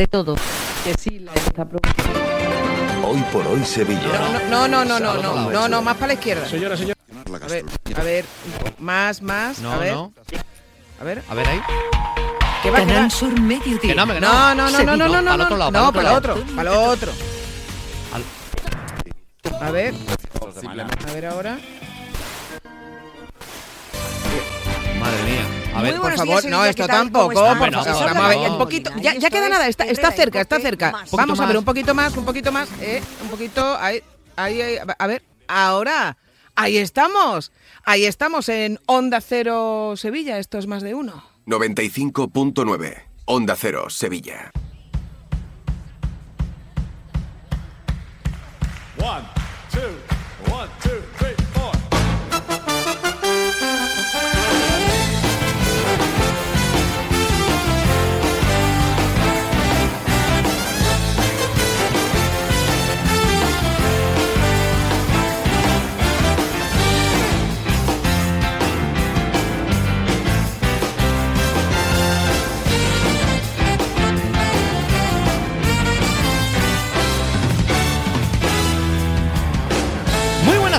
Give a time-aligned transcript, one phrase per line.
[0.00, 0.34] de todo.
[0.82, 1.66] Que sí, la está
[3.04, 4.00] Hoy por hoy Sevilla.
[4.48, 6.48] No, no, no, no, no, no, no, no, más para la izquierda.
[6.48, 6.98] Señora, señora.
[7.42, 8.24] A ver, a ver,
[8.78, 10.12] más, más, No, a ver, no.
[11.00, 11.22] a ver.
[11.28, 11.60] A ver ahí.
[12.62, 12.86] ¿Qué va, va?
[12.86, 13.78] Canal Sur Mediodía.
[13.80, 15.92] Que no, No, no, no, no, no, no, no, Para el no, otro lado, no,
[15.92, 17.12] para el otro para el otro.
[19.60, 19.94] A ver,
[21.06, 21.58] a ver ahora.
[24.98, 25.59] Madre mía.
[25.74, 27.32] A ver, Por favor, días, no, esto tampoco.
[27.32, 28.90] Bueno, favor, vamos a ver, habla un poquito.
[29.00, 30.90] Ya, queda nada, está, está cerca, está cerca.
[30.92, 31.10] más.
[31.12, 34.02] Vamos a ver, un poquito más, un poquito más, eh, un poquito, ahí,
[34.36, 36.16] ahí, ahí, a ver, ahora,
[36.56, 37.52] ahí estamos,
[37.84, 41.24] ahí estamos en Onda Cero Sevilla, esto es más de uno.
[41.46, 43.02] 95.9.
[43.26, 44.50] Onda Cero, Sevilla.
[48.98, 49.39] One,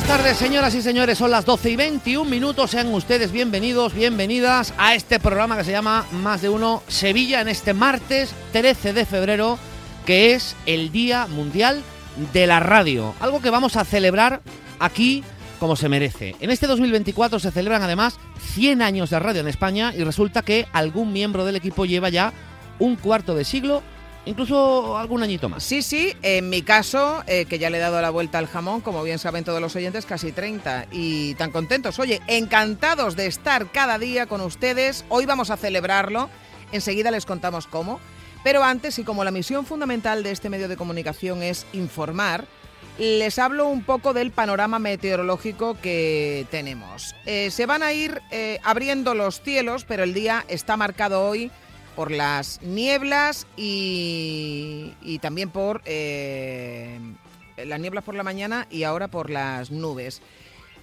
[0.02, 1.18] buenas tardes, señoras y señores.
[1.18, 2.72] Son las 12 y 21 minutos.
[2.72, 7.48] Sean ustedes bienvenidos, bienvenidas a este programa que se llama Más de Uno Sevilla en
[7.48, 9.60] este martes 13 de febrero,
[10.06, 11.84] que es el Día Mundial
[12.34, 13.14] de la Radio.
[13.20, 14.42] Algo que vamos a celebrar
[14.80, 15.24] aquí
[15.60, 16.36] como se merece.
[16.40, 18.18] En este 2024 se celebran además
[18.54, 22.34] 100 años de radio en España y resulta que algún miembro del equipo lleva ya
[22.80, 23.84] un cuarto de siglo,
[24.26, 25.64] incluso algún añito más.
[25.64, 28.82] Sí, sí, en mi caso, eh, que ya le he dado la vuelta al jamón,
[28.82, 32.00] como bien saben todos los oyentes, casi 30 y tan contentos.
[32.00, 35.06] Oye, encantados de estar cada día con ustedes.
[35.10, 36.30] Hoy vamos a celebrarlo,
[36.72, 38.00] enseguida les contamos cómo.
[38.44, 42.46] Pero antes, y como la misión fundamental de este medio de comunicación es informar,
[42.98, 47.16] les hablo un poco del panorama meteorológico que tenemos.
[47.26, 51.52] Eh, se van a ir eh, abriendo los cielos, pero el día está marcado hoy
[52.02, 57.00] por las nieblas y, y también por eh,
[57.64, 60.24] las nieblas por la mañana y ahora por las nubes.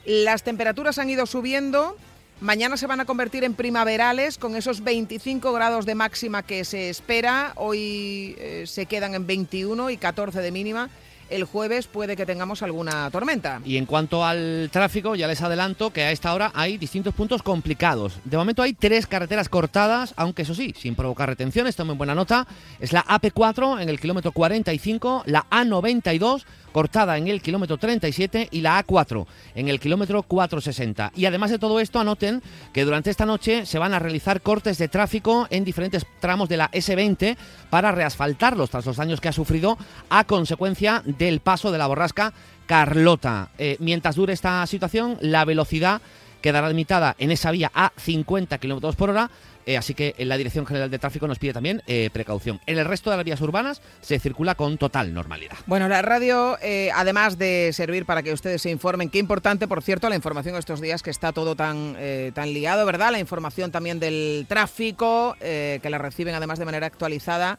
[0.05, 1.97] Las temperaturas han ido subiendo.
[2.41, 6.89] Mañana se van a convertir en primaverales con esos 25 grados de máxima que se
[6.89, 7.53] espera.
[7.57, 10.89] Hoy eh, se quedan en 21 y 14 de mínima.
[11.31, 13.61] El jueves puede que tengamos alguna tormenta.
[13.65, 17.43] Y en cuanto al tráfico, ya les adelanto que a esta hora hay distintos puntos
[17.43, 18.19] complicados.
[18.25, 22.47] De momento hay tres carreteras cortadas, aunque eso sí, sin provocar retenciones, tomen buena nota.
[22.81, 28.61] Es la AP4 en el kilómetro 45, la A92 cortada en el kilómetro 37 y
[28.61, 31.13] la A4 en el kilómetro 460.
[31.17, 34.79] Y además de todo esto, anoten que durante esta noche se van a realizar cortes
[34.79, 37.37] de tráfico en diferentes tramos de la S20
[37.71, 39.77] para reasfaltarlos tras los daños que ha sufrido
[40.11, 42.33] a consecuencia del paso de la borrasca
[42.69, 43.49] Carlota.
[43.59, 46.01] Eh, mientras dure esta situación, la velocidad
[46.43, 49.31] quedará limitada en esa vía a 50 kilómetros por hora.
[49.67, 52.61] eh, así que en la Dirección General de Tráfico nos pide también eh, precaución.
[52.67, 55.57] En el resto de las vías urbanas se circula con total normalidad.
[55.67, 56.57] Bueno, la radio,
[56.95, 60.81] además de servir para que ustedes se informen, qué importante, por cierto, la información estos
[60.81, 61.97] días que está todo tan,
[62.33, 63.13] tan liado, ¿verdad?
[63.13, 67.59] La información también del tráfico, que la reciben además de manera actualizada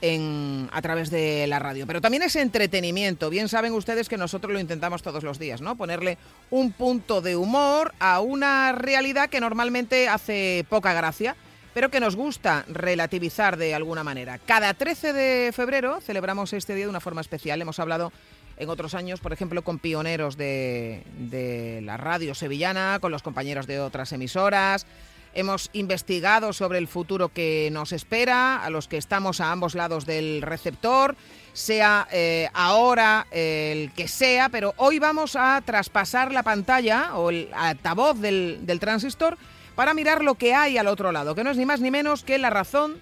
[0.00, 1.86] en, a través de la radio.
[1.86, 3.30] Pero también es entretenimiento.
[3.30, 5.76] Bien saben ustedes que nosotros lo intentamos todos los días, ¿no?
[5.76, 6.18] Ponerle
[6.50, 11.36] un punto de humor a una realidad que normalmente hace poca gracia,
[11.74, 14.38] pero que nos gusta relativizar de alguna manera.
[14.38, 17.60] Cada 13 de febrero celebramos este día de una forma especial.
[17.60, 18.12] Hemos hablado
[18.56, 23.66] en otros años, por ejemplo, con pioneros de, de la radio sevillana, con los compañeros
[23.66, 24.86] de otras emisoras.
[25.32, 30.06] Hemos investigado sobre el futuro que nos espera, a los que estamos a ambos lados
[30.06, 31.16] del receptor,
[31.52, 37.30] sea eh, ahora eh, el que sea, pero hoy vamos a traspasar la pantalla o
[37.30, 39.38] el altavoz del, del transistor
[39.74, 42.24] para mirar lo que hay al otro lado, que no es ni más ni menos
[42.24, 43.00] que la razón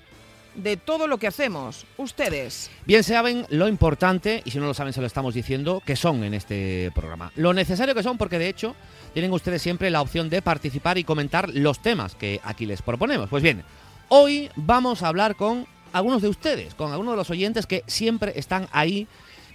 [0.58, 1.86] de todo lo que hacemos.
[1.96, 2.70] Ustedes.
[2.84, 6.24] Bien saben lo importante, y si no lo saben se lo estamos diciendo, que son
[6.24, 7.32] en este programa.
[7.36, 8.74] Lo necesario que son porque de hecho
[9.12, 13.28] tienen ustedes siempre la opción de participar y comentar los temas que aquí les proponemos.
[13.28, 13.64] Pues bien,
[14.08, 18.32] hoy vamos a hablar con algunos de ustedes, con algunos de los oyentes que siempre
[18.36, 19.06] están ahí,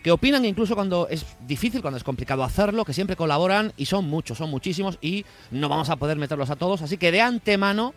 [0.04, 4.06] que opinan incluso cuando es difícil, cuando es complicado hacerlo, que siempre colaboran y son
[4.06, 6.82] muchos, son muchísimos y no vamos a poder meterlos a todos.
[6.82, 7.94] Así que de antemano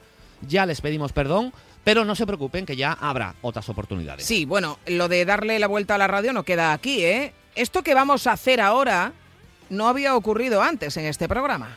[0.47, 4.25] ya les pedimos perdón, pero no se preocupen que ya habrá otras oportunidades.
[4.25, 7.33] Sí, bueno, lo de darle la vuelta a la radio no queda aquí, ¿eh?
[7.55, 9.13] Esto que vamos a hacer ahora
[9.71, 11.77] no había ocurrido antes en este programa.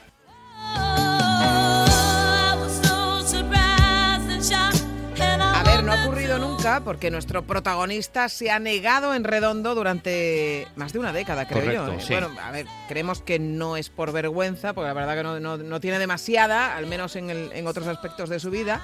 [5.42, 10.68] A ver, no ha ocurrido nunca porque nuestro protagonista se ha negado en redondo durante
[10.76, 11.94] más de una década, creo Correcto, yo.
[11.94, 12.02] ¿eh?
[12.02, 12.14] sí.
[12.14, 15.58] Bueno, a ver, creemos que no es por vergüenza, porque la verdad que no, no-
[15.58, 18.82] no tiene demasiada, al menos en, el- en otros aspectos de su vida,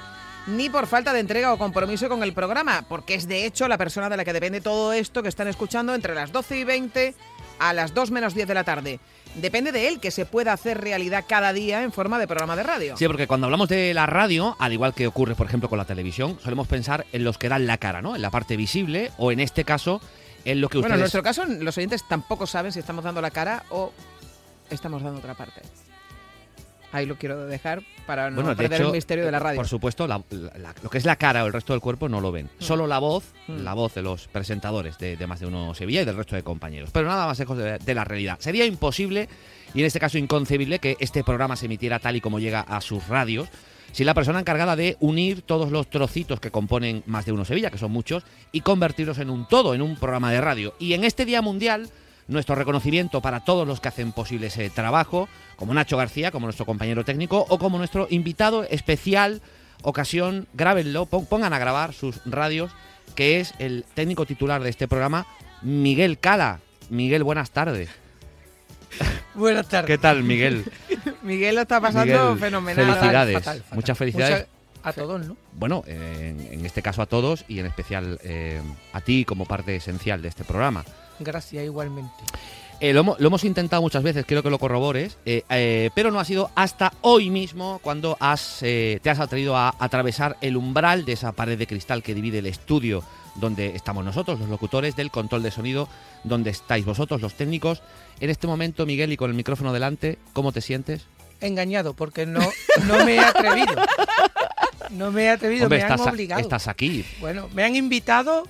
[0.48, 3.78] ni por falta de entrega o compromiso con el programa, porque es de hecho la
[3.78, 7.16] persona de la que depende todo esto que están escuchando entre las 12 y 20
[7.60, 9.00] a las 2 menos 10 de la tarde.
[9.36, 12.64] Depende de él que se pueda hacer realidad cada día en forma de programa de
[12.64, 12.98] radio.
[12.98, 15.86] Sí, porque cuando hablamos de la radio, al igual que ocurre, por ejemplo, con la
[15.86, 18.16] televisión, solemos pensar en los que dan la cara, ¿no?
[18.16, 20.00] En la parte visible o en este caso
[20.46, 23.22] en lo que Bueno, en ustedes nuestro caso, los oyentes tampoco saben si estamos dando
[23.22, 23.92] la cara o
[24.70, 25.62] estamos dando otra parte.
[26.92, 29.58] Ahí lo quiero dejar para no Bueno, de perder hecho, el misterio de la radio.
[29.58, 30.22] Por supuesto, la-
[30.58, 32.50] la- lo que es la cara o el resto del cuerpo no lo ven.
[32.60, 33.58] Solo la voz, Mm.
[33.64, 36.44] la voz de los presentadores de, de más de uno Sevilla y del resto de
[36.44, 36.90] compañeros.
[36.94, 38.38] Pero nada más lejos de, de la realidad.
[38.40, 39.28] Sería imposible
[39.74, 42.80] y en este caso inconcebible que este programa se emitiera tal y como llega a
[42.82, 43.50] sus radios.
[43.92, 47.72] Si la persona encargada de unir todos los trocitos que componen más de uno Sevilla,
[47.72, 50.74] que son muchos, y convertirlos en un todo, en un programa de radio.
[50.80, 51.90] Y en este Día Mundial,
[52.28, 56.66] nuestro reconocimiento para todos los que hacen posible ese trabajo, como Nacho García, como nuestro
[56.66, 59.42] compañero técnico, o como nuestro invitado especial,
[59.84, 62.72] ocasión, grábenlo, pon- pongan a grabar sus radios,
[63.16, 65.28] que es el técnico titular de este programa,
[65.62, 66.60] Miguel Cala.
[66.90, 67.90] Miguel, buenas tardes.
[69.36, 69.88] Buenas tardes.
[69.88, 70.64] ¿Qué tal, Miguel?
[71.24, 72.86] Miguel lo está pasando Miguel, fenomenal.
[72.86, 73.34] felicidades.
[73.34, 73.76] Fatal, fatal.
[73.76, 74.36] Muchas felicidades.
[74.38, 74.50] Muchas-
[74.84, 75.36] a todos, ¿no?
[75.54, 78.62] Bueno, en, en este caso a todos y en especial eh,
[78.94, 80.86] a ti como parte esencial de este programa.
[81.20, 82.12] Gracias igualmente.
[82.82, 86.12] Eh, lo, hemo- lo hemos intentado muchas veces, quiero que lo corrobores, eh, eh, pero
[86.12, 91.06] no ha sido hasta hoy mismo cuando has, te has atrevido a atravesar el umbral
[91.06, 93.02] de esa pared de cristal que divide el estudio
[93.36, 95.88] donde estamos nosotros, los locutores, del control de sonido,
[96.26, 97.82] donde estáis vosotros, los técnicos.
[98.20, 101.06] En este momento, Miguel, y con el micrófono delante, ¿cómo te sientes?
[101.42, 102.40] Engañado, porque no,
[102.88, 103.74] no me he atrevido.
[104.92, 106.42] No me he atrevido, Hombre, me han estás, a- obligado.
[106.42, 107.06] estás aquí.
[107.20, 108.44] Bueno, me han invitado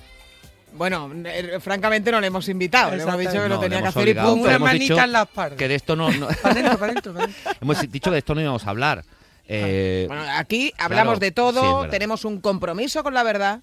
[0.76, 2.94] Bueno, eh, francamente no le hemos invitado.
[2.94, 4.34] Le hemos dicho que No, lo le tenía que hemos hacer y obligado.
[4.34, 5.56] una hemos manita dicho en la espalda.
[5.56, 6.10] Que de esto no...
[6.10, 7.52] no- Para adentro, para adentro, para adentro.
[7.60, 9.04] hemos dicho que de esto no íbamos a hablar.
[9.48, 11.90] Eh, Bueno, aquí hablamos Claro, de sí, es todo, verdad.
[11.90, 13.60] tenemos un compromiso con la verdad.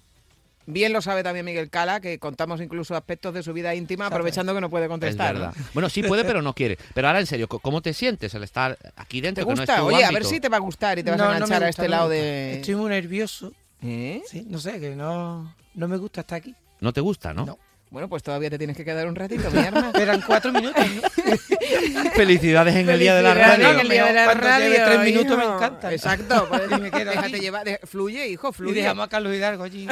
[0.66, 4.54] Bien lo sabe también Miguel Cala, que contamos incluso aspectos de su vida íntima, aprovechando
[4.54, 5.52] que no puede Es contestar.
[5.74, 6.78] Bueno, sí puede, pero no quiere.
[6.94, 9.44] Pero ahora, en serio, ¿c- ¿cómo te sientes al estar aquí ¿Te dentro?
[9.46, 9.76] que no es gusta?
[9.76, 10.28] tu Oye, a ver ámbito?
[10.30, 11.82] si te va a gustar y te vas No, a me enganchar a gusta, este
[11.82, 12.22] no me lado gusta.
[12.22, 12.54] de...
[12.54, 13.52] Estoy muy nervioso.
[13.82, 14.22] ¿Eh?
[14.26, 16.54] Sí, no sé, que no, no me gusta estar aquí.
[16.84, 17.46] ¿No te gusta, no?
[17.46, 17.58] No.
[17.90, 19.90] Bueno, pues todavía te tienes que quedar un ratito, mi arma.
[19.98, 21.00] Eran cuatro minutos, ¿no?
[22.14, 23.70] Felicidades en el día de la radio.
[23.70, 25.92] en el día de la Cuando lleve radio, tres minutos me encanta.
[25.92, 28.74] Exacto, pues, Y me quedo déjate llevar, de- fluye, hijo, Y fluye.
[28.82, 29.88] dejamos a Carlos Hidalgo allí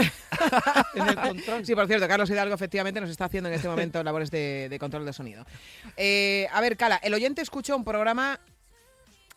[0.94, 1.64] en el control.
[1.64, 4.78] Sí, por cierto, Carlos Hidalgo efectivamente nos está haciendo en este momento labores de, de
[4.78, 5.46] control de sonido.
[5.96, 8.38] Eh, a ver, Cala, el oyente escucha un programa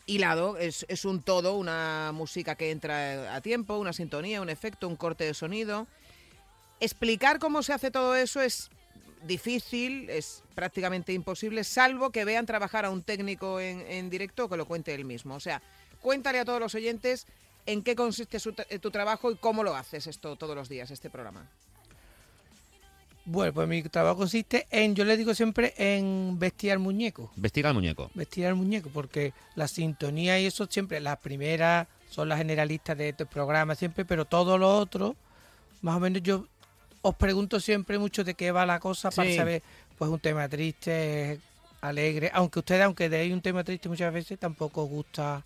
[0.04, 4.86] hilado, es, es un todo, una música que entra a tiempo, una sintonía, un efecto,
[4.88, 5.86] un corte de sonido.
[6.80, 8.70] Explicar cómo se hace todo eso es
[9.26, 14.48] difícil, es prácticamente imposible, salvo que vean trabajar a un técnico en, en directo o
[14.48, 15.34] que lo cuente él mismo.
[15.34, 15.62] O sea,
[16.00, 17.26] cuéntale a todos los oyentes
[17.64, 20.90] en qué consiste su tra- tu trabajo y cómo lo haces esto todos los días,
[20.90, 21.46] este programa.
[23.24, 27.32] Bueno, pues mi trabajo consiste en, yo le digo siempre, en vestir al muñeco.
[27.34, 28.08] Vestir al muñeco.
[28.14, 33.08] Vestir al muñeco, porque la sintonía y eso siempre, las primeras son las generalistas de
[33.08, 35.16] este programa siempre, pero todo lo otro,
[35.82, 36.46] más o menos yo
[37.08, 39.62] os pregunto siempre mucho de qué va la cosa para saber,
[39.98, 41.38] pues un tema triste,
[41.80, 45.44] alegre, aunque ustedes, aunque deis un tema triste muchas veces, tampoco os gusta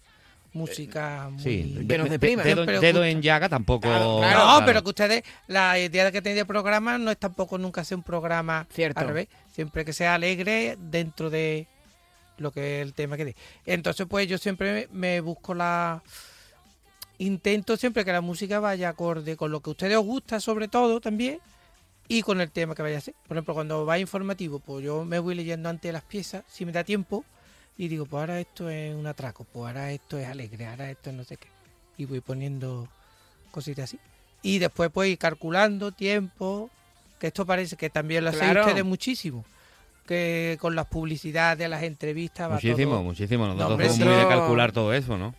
[0.52, 1.42] música muy...
[1.42, 1.84] Sí.
[1.88, 2.42] Que nos de- deprima.
[2.42, 3.82] dedo, dedo en llaga tampoco.
[3.88, 4.66] Claro, No, claro.
[4.66, 8.02] pero que ustedes, la idea que tenéis de programa no es tampoco nunca hacer un
[8.02, 9.00] programa Cierto.
[9.00, 11.66] al revés, siempre que sea alegre dentro de
[12.38, 13.36] lo que es el tema que dé.
[13.66, 16.02] Entonces, pues yo siempre me busco la...
[17.20, 20.68] Intento siempre que la música vaya acorde con lo que a ustedes os gusta, sobre
[20.68, 21.38] todo también,
[22.08, 23.14] y con el tema que vaya a ser.
[23.28, 26.72] Por ejemplo, cuando va informativo, pues yo me voy leyendo antes las piezas, si me
[26.72, 27.22] da tiempo,
[27.76, 31.10] y digo, pues ahora esto es un atraco, pues ahora esto es alegre, ahora esto
[31.10, 31.48] es no sé qué.
[31.98, 32.88] Y voy poniendo
[33.50, 33.98] cositas así.
[34.42, 36.70] Y después pues ir calculando tiempo,
[37.18, 38.62] que esto parece que también lo hacéis Claro.
[38.66, 39.44] ustedes muchísimo.
[40.06, 43.02] Que con las publicidades, las entrevistas, va Muchísimo, todo.
[43.02, 43.46] muchísimo.
[43.46, 45.34] Nosotros hombre, somos muy de calcular todo eso, ¿no?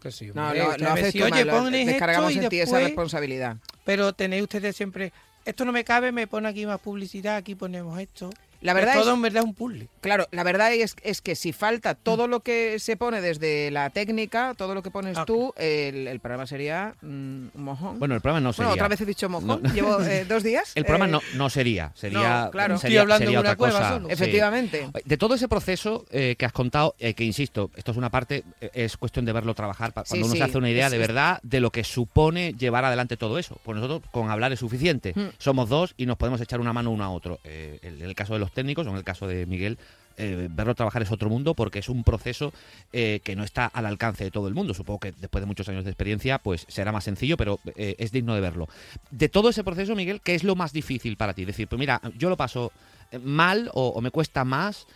[0.00, 2.60] Que sí, No, lo, lo haces tú Oye, mal, lo- descargamos esto y en ti
[2.60, 3.56] esa responsabilidad.
[3.84, 5.12] Pero tenéis ustedes siempre,
[5.44, 8.30] esto no me cabe, me pone aquí más publicidad, aquí ponemos esto.
[8.60, 9.88] La verdad todo es, en verdad es un puzzle.
[10.00, 13.90] claro, la verdad es, es que si falta todo lo que se pone desde la
[13.90, 17.98] técnica, todo lo que pones tú, el, el programa sería mm, un mojón.
[17.98, 18.68] Bueno, el programa no sería.
[18.68, 19.62] Bueno, otra vez he dicho mojón.
[19.62, 19.72] No.
[19.72, 20.72] Llevo eh, dos días.
[20.74, 22.78] El programa Eh, no, no sería, sería, no, claro.
[22.78, 23.88] sería, Estoy hablando sería de una otra cueva cosa.
[23.90, 24.06] solo.
[24.08, 24.12] sí.
[24.14, 24.88] Efectivamente.
[25.04, 28.44] De todo ese proceso eh, que has contado, eh, que insisto, esto es una parte,
[28.60, 30.86] eh, es cuestión de verlo trabajar, pa- Sí, cuando uno sí, se hace una idea
[30.86, 33.58] es- de verdad de lo que supone llevar adelante todo eso.
[33.62, 35.12] Pues nosotros con hablar es suficiente.
[35.14, 35.28] Mm.
[35.38, 37.38] Somos dos y nos podemos echar una mano uno a otro.
[37.44, 39.78] Eh, en el caso de los técnicos, en el caso de Miguel,
[40.18, 42.52] eh, verlo trabajar es otro mundo porque es un proceso
[42.92, 44.74] eh, que no está al alcance de todo el mundo.
[44.74, 48.10] Supongo que después de muchos años de experiencia, pues será más sencillo, pero eh, es
[48.10, 48.68] digno de verlo.
[49.12, 51.44] De todo ese proceso, Miguel, ¿qué es lo más difícil para ti?
[51.44, 52.72] Decir, pues mira, yo lo paso
[53.22, 54.86] mal o, me cuesta más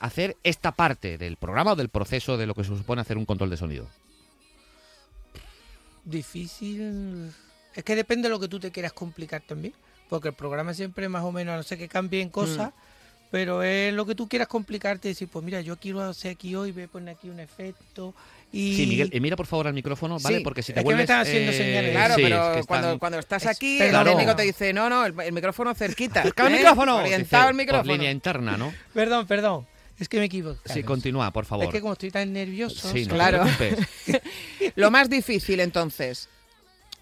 [0.00, 3.26] hacer esta parte del programa o del proceso de lo que se supone hacer un
[3.26, 3.88] control de sonido.
[6.04, 7.30] Difícil.
[7.74, 9.74] Es que depende de lo que tú te quieras complicar también.
[10.12, 12.72] Porque el programa siempre más o menos, a no sé que cambien cosas, Mm.
[13.30, 15.08] pero es lo que tú quieras complicarte.
[15.08, 18.14] Decir, pues mira, yo quiero hacer aquí hoy, voy a poner aquí un efecto.
[18.52, 20.36] Y Sí, Miguel, mira por favor al micrófono, ¿vale?
[20.36, 21.90] Sí, Porque si te es que me vuelves, están haciendo eh, señales.
[21.92, 24.04] Claro, sí, es pero que están- cuando, cuando estás Es- aquí, el no.
[24.04, 26.22] técnico te dice, no, no, el, el micrófono cerquita.
[26.24, 26.56] Busca el ¿eh?
[26.58, 26.96] micrófono.
[26.98, 27.84] Orientado Dice, al micrófono.
[27.88, 28.70] Por línea interna, ¿no?
[28.92, 29.66] Perdón, perdón.
[29.98, 30.60] Es que me equivoco.
[30.66, 31.64] Sí, continúa, por favor.
[31.64, 32.92] Es que como estoy tan nervioso.
[32.92, 33.46] Sí, no Claro.
[33.56, 33.76] te.
[34.74, 36.28] Lo más difícil, entonces.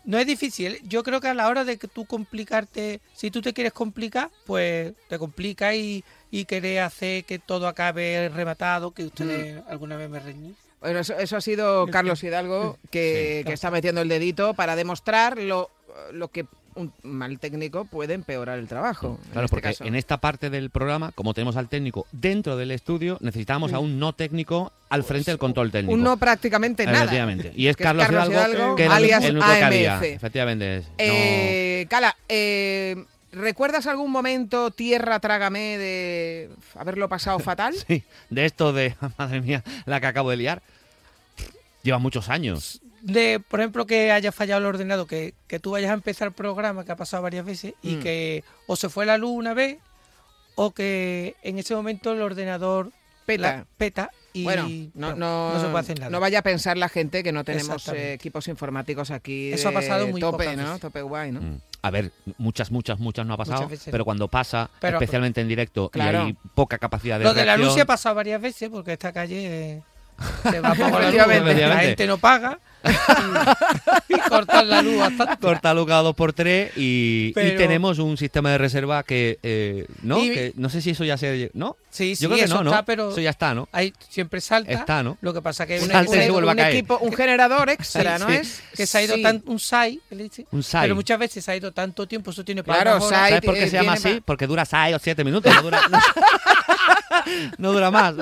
[0.04, 0.80] No es difícil.
[0.84, 4.30] Yo creo que a la hora de que tú complicarte, si tú te quieres complicar,
[4.46, 10.08] pues te complica y, y querés hacer que todo acabe rematado, que ustedes alguna vez
[10.08, 10.54] me reñí.
[10.80, 15.36] Bueno, eso, eso ha sido Carlos Hidalgo, que, que está metiendo el dedito para demostrar
[15.36, 15.70] lo,
[16.12, 19.18] lo que un mal técnico puede empeorar el trabajo.
[19.24, 19.84] en Claro, este porque caso.
[19.84, 23.98] en esta parte del programa, como tenemos al técnico dentro del estudio, necesitamos a un
[23.98, 25.94] no técnico al frente del control técnico.
[25.94, 26.98] un no prácticamente nada.
[27.04, 27.52] Efectivamente.
[27.56, 30.00] Y es Que Carlos, Carlos Hidalgo, Hidalgo, que era alias el único que había.
[30.04, 30.76] Efectivamente.
[30.78, 37.74] es- no- Eh, Cala, eh, ¿recuerdas algún momento tierra trágame de haberlo pasado fatal?
[37.86, 40.62] Sí, de esto de, madre mía, la que acabo de liar.
[41.82, 42.80] Lleva muchos años.
[43.02, 46.34] De, por ejemplo, que haya fallado el ordenador, que, que tú vayas a empezar el
[46.34, 48.00] programa, que ha pasado varias veces, y Mm.
[48.02, 49.78] que o se fue la luz una vez,
[50.54, 52.90] o que en ese momento el ordenador
[53.24, 53.42] Peta.
[53.58, 56.10] la- peta y bueno, no, no, se puede hacer nada.
[56.10, 59.52] no vaya a pensar la gente que no tenemos eh, equipos informáticos aquí.
[59.52, 60.64] Eso ha pasado muy tope, pocas ¿no?
[60.64, 60.80] veces.
[60.80, 61.40] Tope guay, ¿no?
[61.40, 61.60] Mm.
[61.82, 64.04] A ver, muchas, muchas, muchas no ha pasado, pero no.
[64.04, 66.24] cuando pasa, Pero- especialmente en directo, Claro.
[66.24, 68.92] y hay poca capacidad de Lo de la luz se ha pasado varias veces, porque
[68.92, 69.82] esta calle eh,
[70.50, 72.58] se va poco la luz, la gente no paga
[74.08, 75.36] y, cortan la luz bastante.
[75.38, 80.18] corta luz cada dos por tres y, tenemos un sistema de reserva que, eh, ¿no?
[80.24, 81.50] Y- Que no sé si eso ya se...
[81.54, 81.76] ¿No?
[81.90, 82.70] Sí, sí, Yo creo que eso no, ¿no?
[82.70, 83.68] está, pero Eso ya está, ¿no?
[83.72, 84.70] ahí siempre salta.
[84.72, 85.18] Está, ¿no?
[85.20, 85.86] Lo que pasa que hay se
[86.30, 88.36] un, equipo, un generador extra, Sí, ¿no sí.
[88.36, 88.62] es?
[88.76, 89.22] que se ha ido Sí.
[89.22, 90.00] tan, un SAI,
[90.52, 90.82] Un SAI.
[90.84, 93.00] pero muchas veces se ha ido tanto tiempo, eso tiene para Claro.
[93.00, 93.30] SAI.
[93.30, 94.22] ¿Sabes por qué eh, se llama así?
[94.24, 95.98] Porque dura 6 o 7 minutos, no dura, no,
[97.58, 98.14] no dura más.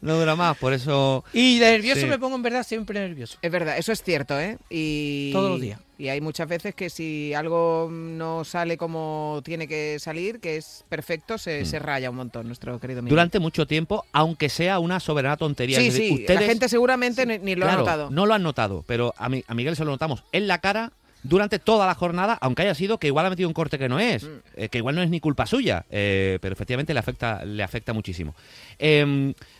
[0.00, 1.24] No dura más, por eso...
[1.32, 2.06] Y de nervioso Sí.
[2.06, 3.38] me pongo en verdad siempre nervioso.
[3.42, 4.58] Es verdad, eso es cierto, ¿eh?
[4.70, 5.80] Y, Todos los días.
[5.98, 10.84] Y hay muchas veces que si algo no sale como tiene que salir, que es
[10.88, 13.12] perfecto, se, se raya un montón, nuestro querido Miguel.
[13.12, 13.16] Mm.
[13.16, 15.78] Durante mucho tiempo, aunque sea una soberana tontería.
[15.80, 18.10] Sí, es decir, sí, ustedes, la gente seguramente ni, ni lo claro, ha notado.
[18.10, 20.92] No lo han notado, pero a, mi- a Miguel se lo notamos en la cara
[21.28, 23.98] durante toda la jornada, aunque haya sido que igual ha metido un corte que no
[23.98, 24.28] es, Mm.
[24.56, 27.92] eh, que igual no es ni culpa suya, eh, pero efectivamente le afecta, le afecta
[27.92, 28.34] muchísimo.
[28.78, 29.04] Eh,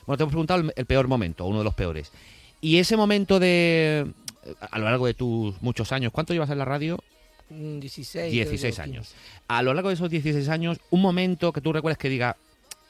[0.07, 2.13] bueno, te hemos preguntado el, el peor momento, uno de los peores.
[2.61, 4.07] Y ese momento de,
[4.71, 6.99] a lo largo de tus muchos años, ¿cuánto llevas en la radio?
[7.51, 8.33] Mm, 16.
[8.33, 9.09] 16 creo, años.
[9.09, 9.41] 15.
[9.49, 12.37] A lo largo de esos 16 años, un momento que tú recuerdes que diga,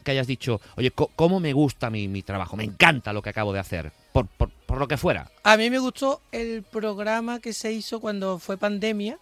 [0.04, 2.56] que hayas dicho, oye, ¿cómo me gusta mi, mi trabajo?
[2.56, 5.30] Me encanta lo que acabo de hacer, por, por, por lo que fuera.
[5.42, 9.18] A mí me gustó el programa que se hizo cuando fue pandemia,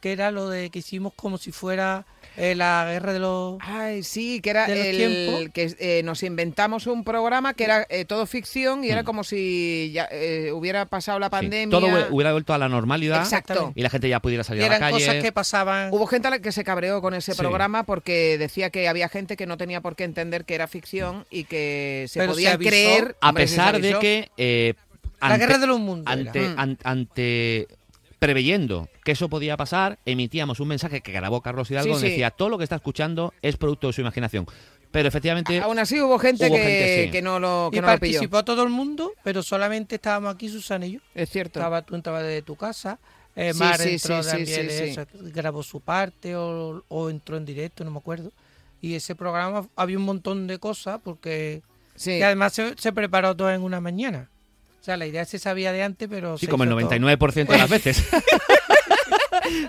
[0.00, 3.58] que era lo de que hicimos como si fuera eh, la guerra de los...
[3.60, 5.52] Ay, sí, que era de los el tiempos.
[5.52, 9.04] que eh, nos inventamos un programa que era eh, todo ficción y era Mm.
[9.04, 11.70] como si ya, eh, hubiera pasado la Sí, pandemia.
[11.78, 13.72] todo hubiera vuelto a la normalidad Exacto.
[13.74, 15.04] y la gente ya pudiera salir Y a la eran calle.
[15.06, 15.90] cosas que pasaban...
[15.92, 17.38] Hubo gente a la que se cabreó con ese Sí.
[17.38, 21.26] programa porque decía que había gente que no tenía por qué entender que era ficción
[21.30, 22.70] y que se Pero se podía avisó.
[22.70, 23.16] creer.
[23.20, 24.74] a pesar de que eh,
[25.20, 26.10] la ante- guerra de los mundos.
[26.16, 26.20] era.
[26.28, 26.54] ante, Mm.
[26.58, 27.68] an- ante
[28.18, 32.10] preveyendo que eso podía pasar, emitíamos un mensaje que grabó Carlos Hidalgo Sí, donde sí.
[32.12, 34.46] decía todo lo que está escuchando es producto de su imaginación.
[34.92, 37.10] Pero efectivamente, Aún así hubo gente, Hubo que, gente, sí.
[37.10, 38.00] que no lo, que Y no lo pilló.
[38.18, 41.00] participó todo el mundo, pero solamente estábamos aquí Susana y yo.
[41.14, 41.58] Es cierto.
[41.58, 42.98] Estaba, tú entrabas de tu casa,
[43.34, 44.84] eh, Sí, Mar sí, entró también, sí, sí.
[44.90, 48.30] eso, grabó su parte o, o entró en directo, no me acuerdo.
[48.80, 51.62] Y ese programa había un montón de cosas porque...
[51.96, 52.12] Sí.
[52.12, 54.28] Y además se, se preparó todo en una mañana.
[54.80, 56.38] O sea, la idea se sabía de antes, pero...
[56.38, 56.88] sí, se como el hizo todo.
[56.98, 58.02] 99% de las veces.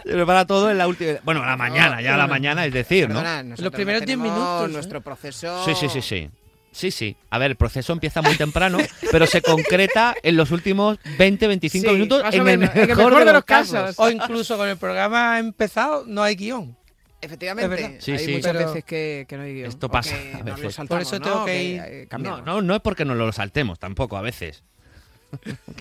[0.04, 1.14] Se prepara todo en la última.
[1.24, 3.16] Bueno, a la mañana, ya a la mañana, es decir, ¿no?
[3.16, 4.74] Perdona, nosotros primeros no 10 tenemos minutos, ¿eh?
[4.74, 5.66] Nuestro proceso.
[5.66, 6.30] Sí, sí, sí, sí.
[6.74, 7.18] Sí, sí.
[7.30, 8.78] A ver, el proceso empieza muy temprano,
[9.12, 12.96] pero se concreta en los últimos 20, 25 Sí, minutos en, menos, el en el
[12.96, 13.74] mejor, de los casos.
[13.74, 13.96] casos.
[14.00, 16.78] O incluso con el programa empezado no hay guion.
[17.20, 17.98] Efectivamente.
[18.02, 18.32] Sí, hay sí.
[18.34, 19.68] muchas Pero- veces que, que no hay guion.
[19.68, 20.74] Esto pasa a veces.
[20.76, 21.46] saltamos, Por eso tengo ¿no?
[21.46, 24.64] que ir- No, no, no es porque nos lo saltemos tampoco, a veces.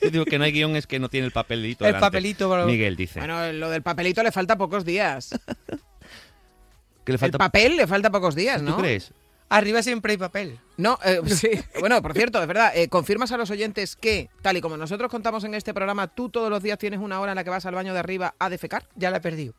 [0.00, 1.84] Que digo que no hay guion es que no tiene el papelito.
[1.84, 2.06] El delante.
[2.06, 3.18] papelito para- Miguel dice.
[3.20, 5.30] Bueno, lo del papelito le falta pocos días.
[7.04, 7.36] que le falta...
[7.36, 8.74] El papel le falta pocos días, ¿no?
[8.76, 9.12] ¿Tú crees?
[9.48, 10.58] Arriba siempre hay papel.
[10.76, 11.50] No, eh, sí.
[11.80, 12.72] Bueno, por cierto, es verdad.
[12.76, 16.28] eh, confirmas a los oyentes que, tal y como nosotros contamos en este programa, tú
[16.28, 18.48] todos los días tienes una hora en la que vas al baño de arriba a
[18.48, 18.84] defecar.
[18.94, 19.54] Ya la he perdido.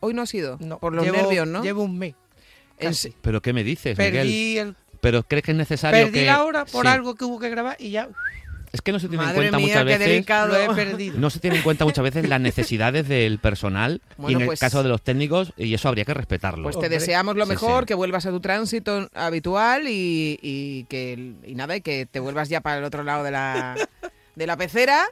[0.00, 0.58] Hoy no ha sido.
[0.60, 1.62] No, por los llevo- nervios, ¿no?
[1.62, 2.14] Llevo un mes.
[2.78, 3.14] Casi.
[3.22, 4.12] ¿Pero qué me dices, Miguel?
[4.12, 6.26] Perdí, el, ¿Pero crees que es necesario perdí que...?
[6.26, 6.92] la hora por Sí.
[6.92, 8.10] algo que hubo que grabar y ya
[8.76, 10.06] Es que no se tiene en cuenta mía, muchas qué veces...
[10.08, 10.46] delicado.
[10.48, 11.18] lo he perdido.
[11.18, 14.60] No se tiene en cuenta muchas veces las necesidades del personal y en el pues-
[14.60, 16.62] caso de los técnicos, y eso habría que respetarlo.
[16.64, 16.98] Pues te Hombre.
[16.98, 17.86] deseamos lo mejor, sí.
[17.88, 22.48] que vuelvas a tu tránsito habitual y, y que y nada, y que te vuelvas
[22.48, 23.74] ya para el otro lado de la,
[24.34, 25.04] de la pecera.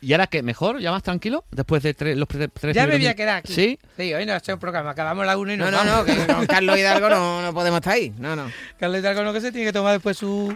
[0.00, 0.42] ¿Y ahora qué?
[0.42, 0.80] ¿Mejor?
[0.80, 1.44] ¿Ya más tranquilo?
[1.50, 3.54] Después de tre- los tres Ya me voy a quedar aquí.
[3.54, 3.78] ¿Sí?
[3.96, 4.90] Sí, hoy no ha hecho un programa.
[4.90, 6.04] Acabamos a la una y No, nos no, no, vamos.
[6.26, 8.12] que con Carlos Hidalgo no, no podemos estar ahí.
[8.18, 8.50] No, no.
[8.78, 10.54] Carlos Hidalgo no que se tiene que tomar después su,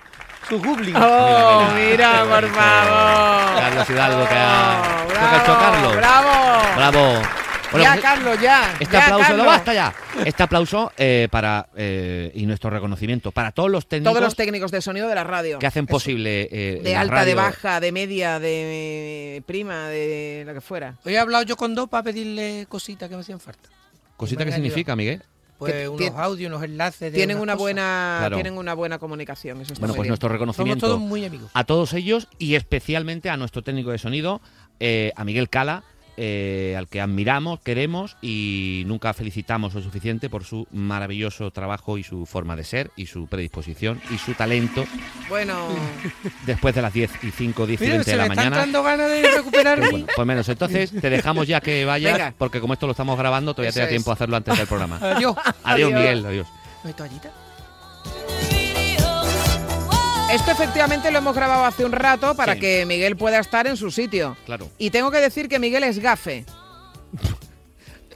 [0.49, 0.97] su Googling.
[0.97, 3.61] ¡Oh, mira, mira, por favor!
[3.61, 5.97] Carlos Hidalgo, que ha- Oh, ha hecho Carlos.
[5.97, 6.31] ¡Bravo!
[6.76, 7.23] ¡Bravo!
[7.71, 8.73] Bueno, ya, pues, Carlos, ya.
[8.81, 9.38] Este ya, aplauso, Carlos.
[9.45, 9.95] no basta ya.
[10.25, 14.71] Este aplauso eh, para eh, y nuestro reconocimiento para todos los técnicos Todos los técnicos
[14.71, 15.59] de sonido de la radio.
[15.59, 17.37] que hacen posible eh, De la alta, de radio.
[17.37, 20.95] baja, de media, de prima, de lo que fuera.
[21.05, 23.69] Hoy he hablado yo con dos para pedirle cositas que me hacían falta.
[24.17, 25.23] ¿Cosita qué significa, Miguel?
[25.59, 27.11] Pues Que unos audios, unos enlaces.
[27.12, 27.59] De Tienen una cosas.
[27.62, 28.37] buena, Claro.
[28.37, 29.61] tienen una buena comunicación.
[29.61, 30.11] Eso está Bueno, pues bien.
[30.11, 31.50] nuestro Somos reconocimiento todos muy amigos.
[31.53, 34.41] a todos ellos y especialmente a nuestro técnico de sonido,
[34.81, 35.83] eh, a Miguel Cala,
[36.21, 42.03] eh, al que admiramos, queremos y nunca felicitamos lo suficiente por su maravilloso trabajo y
[42.03, 44.85] su forma de ser y su predisposición y su talento
[45.29, 45.69] Bueno,
[46.45, 48.37] después de las 10 y 5, 10 y Mira, 20 se de me la están
[48.45, 48.57] mañana.
[48.59, 49.91] dando ganas de recuperarme.
[49.91, 50.49] Bueno, pues menos.
[50.49, 52.35] Entonces, te dejamos ya que vayas, Venga.
[52.37, 54.99] porque como esto lo estamos grabando, todavía te da tiempo a hacerlo antes del programa.
[55.01, 55.37] Adiós.
[55.63, 56.27] Adiós, Miguel.
[56.27, 56.47] Adiós.
[56.83, 57.31] ¿No hay toallita?
[60.30, 62.61] Esto efectivamente lo hemos grabado hace un rato para Sí.
[62.61, 64.37] que Miguel pueda estar en su sitio.
[64.47, 64.68] Claro.
[64.78, 66.44] Y tengo que decir que Miguel es gafe.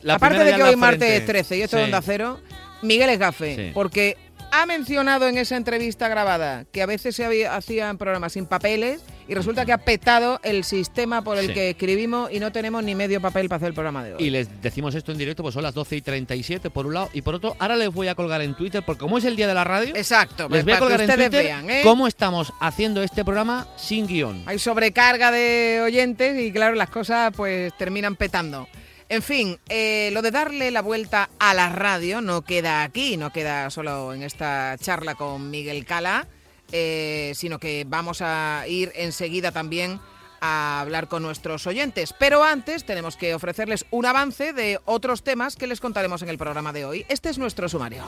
[0.02, 1.16] La Aparte de que hoy martes frente.
[1.16, 1.84] es 13 y esto es Sí.
[1.86, 2.40] Onda Cero,
[2.82, 3.56] Miguel es gafe.
[3.56, 3.70] Sí.
[3.72, 4.16] Porque
[4.54, 9.00] ha mencionado en esa entrevista grabada que a veces se había- hacían programas sin papeles
[9.26, 11.54] y resulta que ha petado el sistema por el Sí.
[11.54, 14.22] que escribimos y no tenemos ni medio papel para hacer el programa de hoy.
[14.22, 17.08] Y les decimos esto en directo, pues son las 12 y 37 por un lado
[17.14, 19.46] y por otro, ahora les voy a colgar en Twitter, porque como es el día
[19.48, 21.80] de la radio, Exacto, les pues voy a colgar en Twitter vean, ¿eh?
[21.82, 24.42] cómo estamos haciendo este programa sin guion.
[24.44, 28.68] Hay sobrecarga de oyentes y claro, las cosas pues terminan petando.
[29.12, 33.30] En fin, eh, lo de darle la vuelta a la radio no queda aquí, no
[33.30, 36.26] queda solo en esta charla con Miguel Cala,
[36.72, 40.00] eh, sino que vamos a ir enseguida también
[40.40, 42.14] a hablar con nuestros oyentes.
[42.18, 46.38] Pero antes tenemos que ofrecerles un avance de otros temas que les contaremos en el
[46.38, 47.04] programa de hoy.
[47.10, 48.04] Este es nuestro sumario.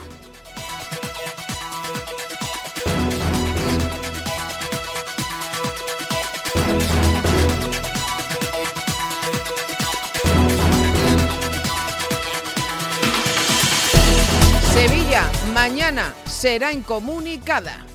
[14.75, 17.85] Sevilla, mañana será incomunicada.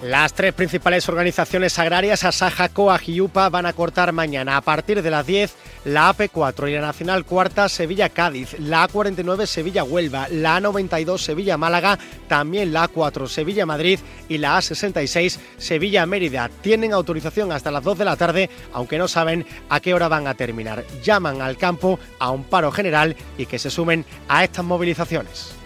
[0.00, 5.02] Las tres principales organizaciones agrarias, Asaja, COAG y UPA, van a cortar mañana a partir
[5.02, 5.52] de las 10
[5.86, 12.88] la AP4 y la Nacional Cuarta Sevilla-Cádiz, la A49 Sevilla-Huelva, la A92 Sevilla-Málaga, también la
[12.88, 16.48] A4 Sevilla-Madrid y la A66 Sevilla-Mérida.
[16.62, 20.28] Tienen autorización hasta las 2 de la tarde, aunque no saben a qué hora van
[20.28, 20.84] a terminar.
[21.02, 25.59] Llaman al campo a un paro general y que se sumen a estas movilizaciones.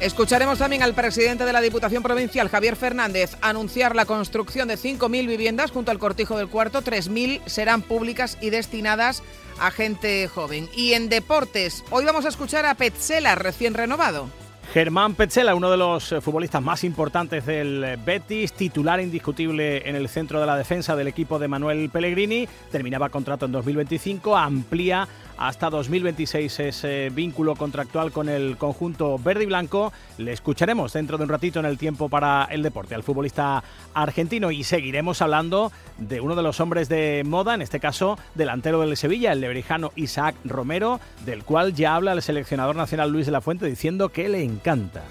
[0.00, 5.26] Escucharemos también al presidente de la Diputación Provincial, Javier Fernández, anunciar la construcción de 5.000
[5.26, 6.80] viviendas junto al Cortijo del Cuarto.
[6.80, 9.22] 3.000 serán públicas y destinadas
[9.60, 10.70] a gente joven.
[10.74, 14.30] Y en deportes, hoy vamos a escuchar a Petzela, recién renovado.
[14.72, 19.96] Germán Petzela, uno de los eh, futbolistas más importantes del eh, Betis, titular indiscutible en
[19.96, 25.08] el centro de la defensa del equipo de Manuel Pellegrini, terminaba contrato en 2025, amplía
[25.40, 29.92] hasta 2026 ese vínculo contractual con el conjunto verde y blanco.
[30.18, 34.50] Le escucharemos dentro de un ratito en el tiempo para el deporte al futbolista argentino
[34.50, 38.96] y seguiremos hablando de uno de los hombres de moda, en este caso delantero del
[38.96, 43.40] Sevilla, el lebrijano Isaac Romero, del cual ya habla el seleccionador nacional Luis de la
[43.40, 45.02] Fuente diciendo que le encanta.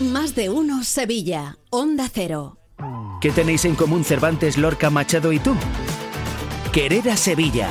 [0.00, 2.63] Más de uno Sevilla, Onda Cero.
[3.20, 5.54] ¿Qué tenéis en común Cervantes, Lorca, Machado y tú?
[6.72, 7.70] Querer a Sevilla.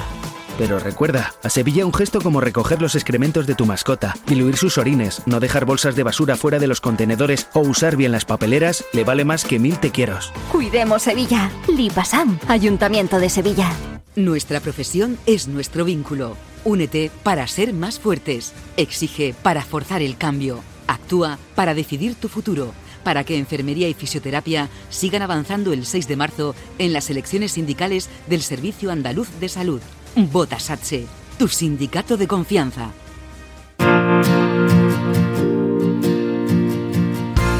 [0.58, 4.78] Pero recuerda, a Sevilla un gesto como recoger los excrementos de tu mascota, diluir sus
[4.78, 8.86] orines, no dejar bolsas de basura fuera de los contenedores o usar bien las papeleras
[8.93, 10.32] le vale más que mil te quieros.
[10.52, 11.52] Cuidemos Sevilla.
[11.67, 13.71] Lipasam, Ayuntamiento de Sevilla.
[14.15, 16.38] Nuestra profesión es nuestro vínculo.
[16.65, 18.54] Únete para ser más fuertes.
[18.78, 20.60] Exige para forzar el cambio.
[20.88, 22.73] Actúa para decidir tu futuro.
[23.03, 28.09] Para que enfermería y fisioterapia sigan avanzando el 6 de marzo en las elecciones sindicales
[28.27, 29.81] del Servicio Andaluz de Salud.
[30.15, 32.91] Vota SATSE, tu sindicato de confianza.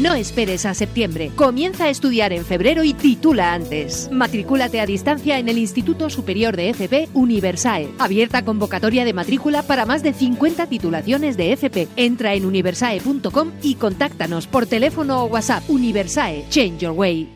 [0.00, 1.30] No esperes a septiembre.
[1.36, 4.08] Comienza a estudiar en febrero y titula antes.
[4.10, 7.90] Matricúlate a distancia en el Instituto Superior de FP Universae.
[7.98, 11.88] Abierta convocatoria de matrícula para más de 50 titulaciones de FP.
[11.96, 15.68] Entra en universae.com y contáctanos por teléfono o WhatsApp.
[15.68, 17.28] Universae, Change Your Way.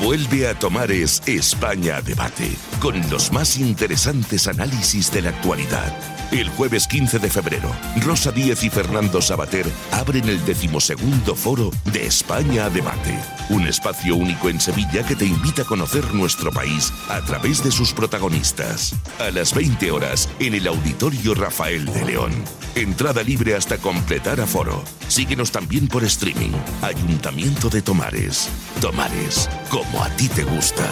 [0.00, 6.17] Vuelve a Tomares España Debate, con los más interesantes análisis de la actualidad.
[6.30, 12.04] El jueves 15 de febrero, Rosa Díez y Fernando Sabater abren el decimosegundo foro de
[12.06, 16.92] España a Debate, un espacio único en Sevilla que te invita a conocer nuestro país
[17.08, 18.94] a través de sus protagonistas.
[19.18, 22.32] A las 20 horas, en el Auditorio Rafael de León.
[22.74, 24.84] Entrada libre hasta completar aforo.
[25.08, 26.52] Síguenos también por streaming.
[26.82, 28.50] Ayuntamiento de Tomares.
[28.82, 30.86] Tomares, como a ti te gusta.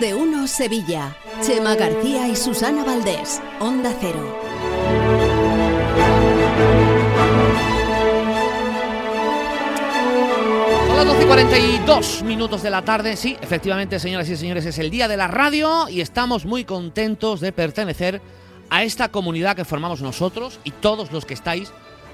[0.00, 1.16] De uno Sevilla.
[1.42, 3.42] Chema García y Susana Valdés.
[3.58, 4.38] Onda Cero.
[10.86, 13.16] Son las 12 y 42 minutos de la tarde.
[13.16, 17.40] Sí, efectivamente, señoras y señores, es el día de la radio y estamos muy contentos
[17.40, 18.20] de pertenecer
[18.70, 21.72] a esta comunidad que formamos nosotros y todos los que estáis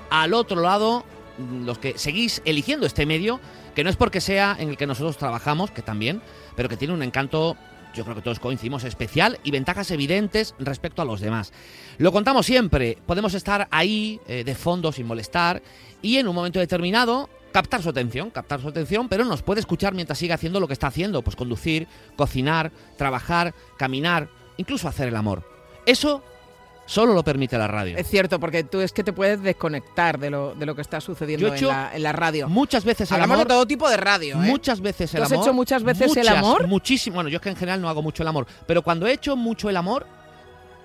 [0.09, 1.05] al otro lado,
[1.39, 3.41] los que seguís eligiendo este medio,
[3.75, 6.23] que no es porque sea en el que nosotros trabajamos, que también,
[6.57, 7.57] pero que tiene un encanto,
[7.95, 11.53] yo creo que todos coincidimos, especial y ventajas evidentes respecto a los demás.
[11.99, 15.63] Lo contamos siempre, podemos estar ahí eh, de fondo sin molestar
[16.03, 19.95] y en un momento determinado captar su atención, captar su atención, pero nos puede escuchar
[19.95, 25.17] mientras siga haciendo lo que está haciendo, pues conducir, cocinar, trabajar, caminar, incluso hacer el
[25.17, 25.49] amor.
[25.87, 26.23] Eso
[26.87, 27.97] solo lo permite la radio.
[27.97, 31.01] Es cierto, porque tú es que te puedes desconectar de lo, de lo que está
[31.01, 32.49] sucediendo he en, la, en la radio.
[32.49, 33.47] Muchas veces el Hablamos amor.
[33.49, 34.47] de todo tipo de radio, ¿eh?
[34.47, 35.45] Muchas veces el ¿Tú has amor.
[35.45, 36.67] hecho muchas veces el amor?
[36.67, 37.15] Muchísimo.
[37.15, 38.47] Bueno, yo es que en general no hago mucho el amor.
[38.67, 40.07] Pero cuando he hecho mucho el amor,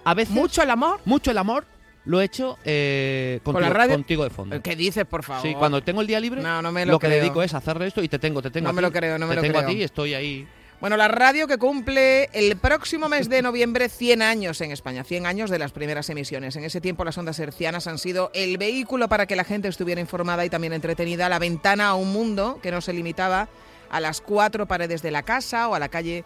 [0.04, 0.34] a veces.
[0.34, 1.00] ¿Mucho el amor?
[1.06, 1.66] Mucho el amor
[2.06, 3.94] lo he hecho eh, ¿Con contigo, la radio?
[3.96, 4.62] contigo de fondo.
[4.64, 5.44] ¿Qué dices, por favor?
[5.44, 7.20] Sí, cuando tengo el día libre, No, no me lo lo, que creo.
[7.20, 8.64] dedico es hacerle esto y te tengo, te tengo.
[8.64, 9.70] No a me ti, lo creo, no me te lo tengo creo.
[9.70, 10.48] a ti, estoy ahí.
[10.82, 15.26] Bueno, la radio que cumple el próximo mes de noviembre 100 años en España, 100
[15.26, 16.56] años de las primeras emisiones.
[16.56, 20.00] En ese tiempo las ondas hercianas han sido el vehículo para que la gente estuviera
[20.00, 23.50] informada y también entretenida, la ventana a un mundo que no se limitaba
[23.90, 26.24] a las cuatro paredes de la casa o a la calle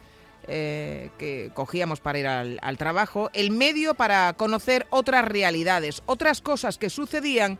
[0.48, 6.42] eh, que cogíamos para ir al, al trabajo, el medio para conocer otras realidades, otras
[6.42, 7.58] cosas que sucedían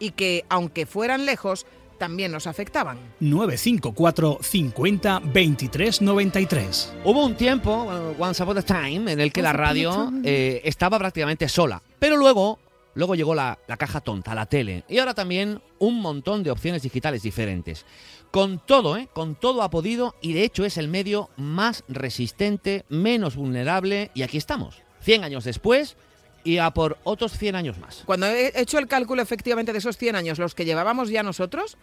[0.00, 1.66] y que, aunque fueran lejos,
[2.02, 2.98] también nos afectaban.
[3.20, 6.94] 954 50 23 93.
[7.04, 10.98] Hubo un tiempo, bueno, once upon a time, en el que la radio eh, estaba
[10.98, 11.80] prácticamente sola.
[12.00, 12.58] Pero luego,
[12.94, 14.82] luego llegó la, la caja tonta, la tele.
[14.88, 17.86] Y ahora también un montón de opciones digitales diferentes.
[18.32, 19.08] Con todo, ¿eh?
[19.12, 24.22] Con todo ha podido y de hecho es el medio más resistente, menos vulnerable y
[24.22, 24.82] aquí estamos.
[25.02, 25.96] 100 años después
[26.44, 28.02] y a por otros 100 años más.
[28.06, 31.76] Cuando he hecho el cálculo efectivamente de esos 100 años, los que llevábamos ya nosotros,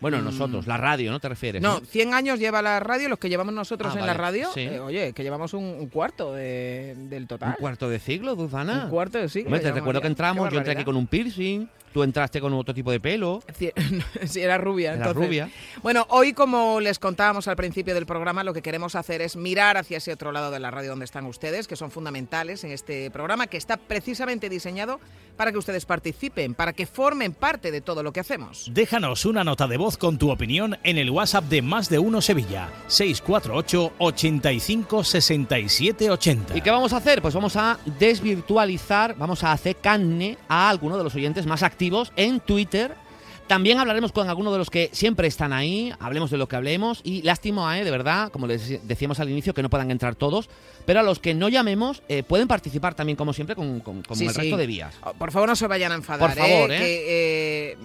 [0.00, 0.24] Bueno, Mm.
[0.24, 1.62] nosotros, la radio, ¿no te refieres?
[1.62, 4.60] no, 100 años lleva la radio, los que llevamos nosotros Ah, en la radio, sí.
[4.60, 7.50] eh, oye, que llevamos un, un cuarto de- del total.
[7.50, 8.84] ¿Un cuarto de siglo, Duzana?
[8.84, 9.46] Un cuarto de siglo.
[9.48, 10.02] Hombre, te recuerdo ya.
[10.02, 13.42] que entramos, yo entré aquí con un piercing, tú entraste con otro tipo de pelo.
[14.26, 14.94] Sí, era rubia.
[14.94, 15.26] Era entonces.
[15.26, 15.50] rubia.
[15.82, 19.76] Bueno, hoy, como les contábamos al principio del programa, lo que queremos hacer es mirar
[19.76, 23.10] hacia ese otro lado de la radio donde están ustedes, que son fundamentales en este
[23.10, 24.98] programa, que está precisamente diseñado
[25.36, 28.70] para que ustedes participen, para que formen parte de todo lo que hacemos.
[28.72, 31.98] Déjanos una nota de voz voz con tu opinión en el WhatsApp de Más de
[31.98, 36.56] Uno Sevilla, 648 85 67 80.
[36.56, 37.20] ¿Y qué vamos a hacer?
[37.20, 41.83] Pues vamos a desvirtualizar, vamos a hacer carne a alguno de los oyentes más activos
[42.16, 42.94] en Twitter.
[43.46, 47.02] También hablaremos con algunos de los que siempre están ahí, hablemos de lo que hablemos
[47.04, 47.84] y lástima, ¿eh?
[47.84, 50.48] de verdad, como les decíamos al inicio, que no puedan entrar todos,
[50.86, 54.18] pero a los que no llamemos eh, pueden participar también, como siempre, con, con- como
[54.18, 54.40] Sí, el sí.
[54.40, 54.94] resto de vías.
[55.02, 56.30] Oh, Por favor, no se vayan a enfadar.
[56.30, 56.76] Por favor, ¿eh?
[56.76, 56.78] ¿eh?
[56.78, 57.76] Que, eh,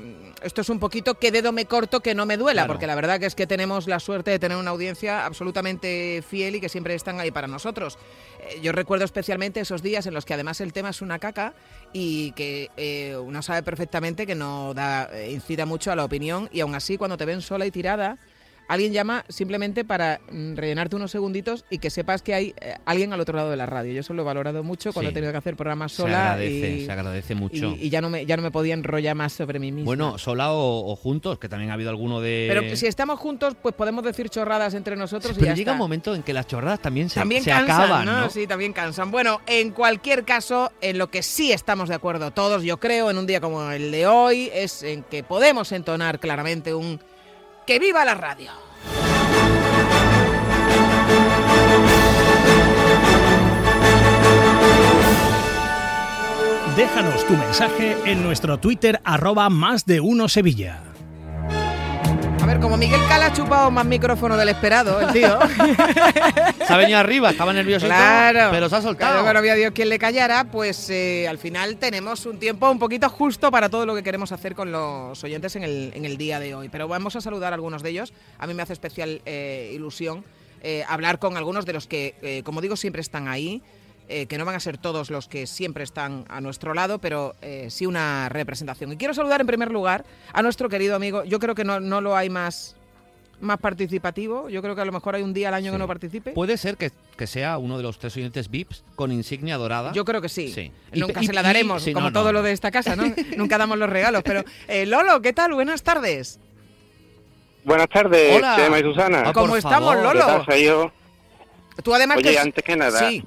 [0.44, 2.74] esto es un poquito que dedo me corto, que no me duela, Claro.
[2.76, 6.56] porque la verdad que es que tenemos la suerte de tener una audiencia absolutamente fiel
[6.56, 7.98] y que siempre están ahí para nosotros.
[8.50, 11.54] Eh, yo recuerdo especialmente esos días en los que además el tema es una caca
[11.94, 16.50] y que eh, uno sabe perfectamente que no da, eh, incita mucho a la opinión
[16.52, 18.18] y aún así cuando te ven sola y tirada,
[18.70, 23.12] alguien llama simplemente para mm, rellenarte unos segunditos y que sepas que hay eh, alguien
[23.12, 23.92] al otro lado de la radio.
[23.92, 25.12] Yo eso lo he valorado mucho cuando Sí.
[25.12, 27.76] he tenido que hacer programas Se sola agradece, y, se agradece mucho.
[27.78, 29.86] y, y ya no me ya no me podía enrollar más sobre mí misma.
[29.86, 32.46] Bueno, sola o, o juntos, que también ha habido alguno de...
[32.48, 35.74] pero si estamos juntos, pues podemos decir chorradas entre nosotros y Pero ya llega está.
[35.74, 38.22] un momento en que las chorradas también se, También se cansan, acaban, ¿no?
[38.22, 38.30] ¿no?
[38.30, 39.10] Sí, también cansan.
[39.12, 43.18] Bueno, en cualquier caso, en lo que sí estamos de acuerdo todos, yo creo, en
[43.18, 47.00] un día como el de hoy, es en que podemos entonar claramente un
[47.70, 48.50] ¡Que viva la radio!
[56.76, 60.82] Déjanos tu mensaje en nuestro Twitter arroba más de uno Sevilla.
[62.50, 65.38] A ver, como Miguel Cala ha chupado más micrófono del esperado, el tío.
[66.68, 68.50] Se ha venido arriba, estaba nervioso, Claro.
[68.50, 69.12] pero se ha soltado.
[69.12, 72.68] Claro, que no había Dios quien le callara, pues eh, al final tenemos un tiempo
[72.72, 76.06] un poquito justo para todo lo que queremos hacer con los oyentes en el, en
[76.06, 76.70] el día de hoy.
[76.70, 78.14] Pero vamos a saludar a algunos de ellos.
[78.40, 80.26] A mí me hace especial eh, ilusión
[80.64, 83.62] eh, hablar con algunos de los que, eh, como digo, siempre están ahí.
[84.10, 87.36] Eh, que no van a ser todos los que siempre están a nuestro lado, pero
[87.42, 88.92] eh, sí una representación.
[88.92, 91.24] Y quiero saludar en primer lugar a nuestro querido amigo.
[91.24, 92.76] Yo creo que no, no lo hay más,
[93.40, 94.50] más participativo.
[94.50, 96.32] Yo creo que a lo mejor hay un día al año que no participe.
[96.32, 99.92] Puede ser que, que sea uno de los tres oyentes VIPs con insignia dorada.
[99.94, 100.52] Yo creo que sí.
[100.52, 100.72] Sí.
[100.92, 102.72] Y- Nunca y- se la y- daremos, sí, como no, todo no, lo de esta
[102.72, 103.04] casa, ¿no?
[103.38, 104.24] Nunca damos los regalos.
[104.24, 105.54] Pero, eh, Lolo, ¿qué tal?
[105.54, 106.40] Buenas tardes.
[107.64, 108.56] Buenas tardes, Hola.
[108.56, 109.24] Chema y Susana.
[109.28, 110.16] Ah, ¿Cómo estamos, favor.
[110.16, 110.44] Lolo?
[110.48, 110.92] ¿Qué tal?
[111.84, 112.40] Tú además Oye, que...
[112.40, 113.24] antes que nada, Sí,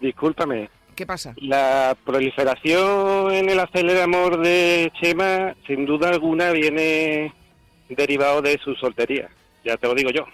[0.00, 0.70] discúlpame.
[0.94, 1.32] ¿qué pasa?
[1.36, 7.32] La proliferación en el aceleramor de Chema, sin duda alguna, viene
[7.88, 9.28] derivado de su soltería.
[9.64, 10.24] Ya te lo digo yo.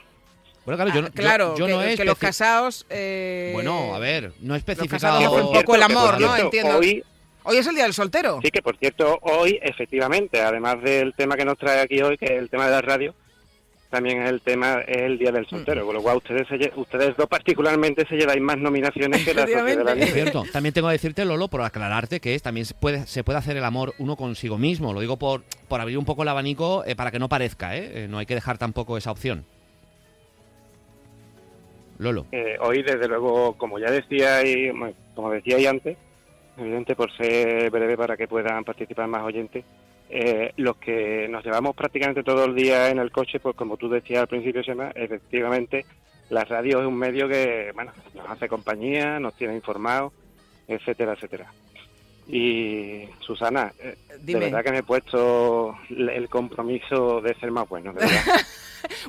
[0.64, 2.86] Bueno, claro, yo, no- yo- Claro, yo que, no he que los casados...
[2.88, 5.18] eh, Bueno, a ver, no he Los especificado...
[5.18, 6.36] casados hacen un poco el amor, ¿no?
[6.36, 6.78] Entiendo.
[6.78, 7.02] hoy-
[7.46, 8.38] Hoy es el día del soltero.
[8.42, 12.24] Sí, que por cierto, hoy, efectivamente, además del tema que nos trae aquí hoy, que
[12.24, 13.14] es el tema de la radio,
[13.94, 16.72] también es el tema, es el Día del Soltero, con lo cual ustedes, se lle-
[16.76, 20.42] ustedes dos particularmente se lleváis más nominaciones que la Sociedad de la Es cierto.
[20.52, 23.56] También tengo que decirte, Lolo, por aclararte que es, también se puede, se puede hacer
[23.56, 24.92] el amor uno consigo mismo.
[24.92, 28.04] Lo digo por, por abrir un poco el abanico eh, para que no parezca, ¿eh?
[28.04, 29.44] Eh, No hay que dejar tampoco esa opción.
[31.98, 32.26] Lolo.
[32.32, 35.96] Eh, hoy, desde luego, como ya decía y bueno, como decía y antes,
[36.58, 39.64] evidente por ser breve para que puedan participar más oyentes,
[40.16, 43.88] eh, los que nos llevamos prácticamente todo el día en el coche, pues como tú
[43.88, 45.84] decías al principio, Sema, efectivamente
[46.30, 50.12] la radio es un medio que, bueno, nos hace compañía, nos tiene informados,
[50.68, 51.52] etcétera, etcétera.
[52.26, 57.92] Y Susana, eh, de verdad que me he puesto el compromiso de ser más bueno,
[57.92, 58.22] de verdad.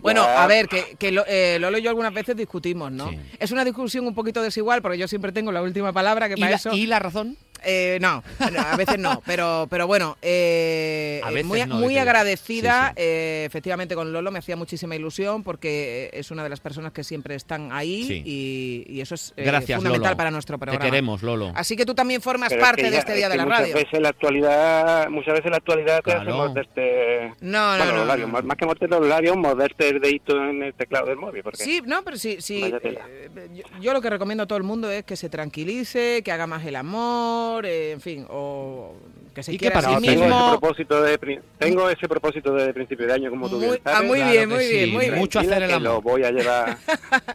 [0.02, 0.42] Bueno, Ya.
[0.44, 3.12] a ver, que, que lo- eh, Lolo y yo algunas veces discutimos, ¿no?
[3.40, 6.40] Es una discusión un poquito desigual, porque yo siempre tengo la última palabra, que ¿Y
[6.40, 6.72] para la- eso...
[6.74, 7.36] y la razón?
[7.64, 11.96] Eh, no, no, a veces no, pero, pero bueno, eh, eh, muy, no, muy dice
[11.96, 12.02] yo.
[12.02, 16.60] agradecida, eh, efectivamente con Lolo me hacía muchísima ilusión porque eh, es una de las
[16.60, 18.22] personas que siempre están ahí Sí.
[18.26, 20.18] y, y eso es eh, Gracias, fundamental Lolo.
[20.18, 20.86] para nuestro Te programa.
[20.86, 21.52] queremos, Lolo.
[21.56, 23.34] Así que tú también formas Pero es parte que de ya- este es día de
[23.34, 23.76] que la muchas radio.
[23.76, 26.38] Veces la actualidad, muchas veces la actualidad te hace Claro.
[26.38, 27.34] morderte.
[27.42, 28.42] No, no, bueno, no, los labios, no.
[28.44, 31.42] Más, que morderte los labios, morderte el dedito en el teclado del móvil.
[31.44, 32.62] Porque Sí, no, pero sí, sí.
[32.64, 36.32] Eh, yo, yo lo que recomiendo a todo el mundo es que se tranquilice, que
[36.32, 38.94] haga más el amor, eh, en fin, o
[39.34, 42.74] que se quiera a sí No, tengo, ese propósito de, pri- tengo ese propósito de
[42.74, 45.16] principio de año, como tú Muy- bien ah, muy bien, muy bien, muy bien.
[45.20, 45.82] Mucho hacer el amor.
[45.82, 46.78] Lo voy a llevar.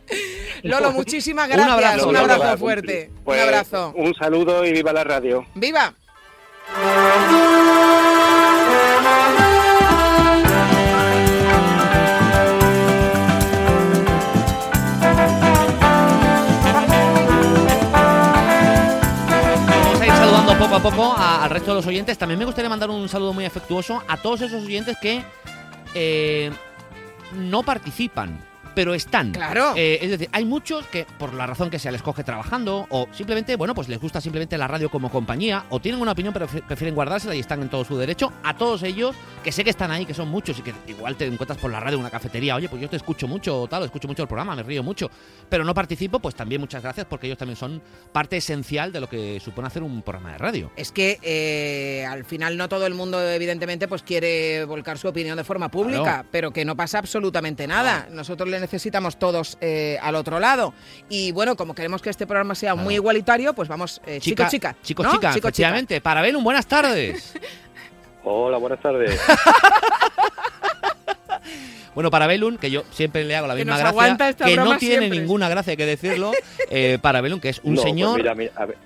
[0.63, 1.75] Lolo, muchísimas Un gracias.
[1.75, 3.07] abrazo, Un abrazo, fuerte.
[3.07, 3.25] cumplir.
[3.25, 3.93] Pues, un abrazo.
[3.97, 5.45] Un saludo y viva la radio.
[5.55, 5.95] ¡Viva!
[20.61, 22.19] Poco a poco al resto de los oyentes.
[22.19, 25.25] También me gustaría mandar un saludo muy afectuoso a todos esos oyentes que
[25.95, 26.51] eh,
[27.33, 28.39] no participan.
[28.81, 29.33] Pero están.
[29.33, 29.75] Claro.
[29.77, 33.09] Eh, es decir, hay muchos que, por la razón que sea, les coge trabajando, o
[33.13, 36.47] simplemente, bueno, pues les gusta simplemente la radio como compañía, o tienen una opinión pero
[36.47, 38.33] pre- prefieren guardársela y están en todo su derecho.
[38.43, 39.15] A todos ellos,
[39.45, 41.79] que sé que están ahí, que son muchos y que igual te encuentras por la
[41.79, 44.23] radio en una cafetería, oye, pues yo te escucho mucho, o tal, o escucho mucho
[44.23, 45.11] el programa, me río mucho,
[45.51, 49.11] pero no participo, pues también muchas gracias porque ellos también son parte esencial de lo
[49.11, 50.71] que supone hacer un programa de radio.
[50.77, 55.37] Es que eh, al final no todo el mundo, evidentemente, pues quiere volcar su opinión
[55.37, 56.29] de forma pública, Claro.
[56.31, 58.09] pero que no pasa absolutamente nada.
[58.11, 60.73] Nosotros le necesitamos todos eh, al otro lado.
[61.09, 64.77] Y bueno, como queremos que este programa sea muy igualitario, pues vamos, eh, chico, chica.
[64.83, 65.13] Chicos, ¿no?
[65.13, 65.49] chica, Chico, chica.
[65.49, 66.01] efectivamente.
[66.01, 67.35] Para Belum, buenas tardes.
[68.25, 69.21] Hola, buenas tardes.
[71.93, 74.99] Bueno, para Belun, que yo siempre le hago la Que misma gracia, que no tiene
[74.99, 75.19] siempre.
[75.21, 76.31] ninguna gracia, hay que decirlo,
[76.71, 78.17] eh, para Belun, que es un No, pues señor...
[78.17, 78.77] mira, mira, a, ver,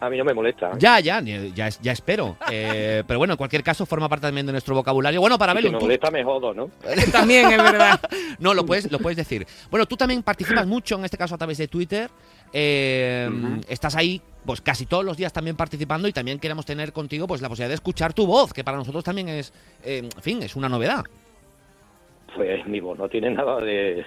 [0.00, 0.72] a mí no me molesta.
[0.78, 2.36] Ya, ya, ni- ya, ya espero.
[2.52, 5.20] Eh, pero bueno, en cualquier caso, forma parte también de nuestro vocabulario.
[5.20, 6.68] Bueno, para Si Belun, me molesta me jodo, ¿no?
[7.12, 8.00] También es verdad.
[8.40, 9.46] no, lo puedes, lo puedes decir.
[9.70, 12.10] Bueno, tú también participas mucho, en este caso a través de Twitter.
[12.52, 13.30] Eh,
[13.68, 17.40] Estás ahí, pues casi todos los días también participando y también queremos tener contigo pues
[17.40, 19.52] la posibilidad de escuchar tu voz, que para nosotros también es,
[19.84, 21.04] eh, en fin, es una novedad.
[22.34, 24.04] Pues mi voz no tiene nada de,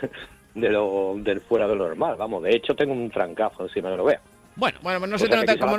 [0.55, 2.15] de lo del fuera de lo normal.
[2.17, 4.19] Vamos, de hecho tengo un trancazo encima de lo vea.
[4.55, 5.77] Bueno, bueno, pues no O se sea, te como,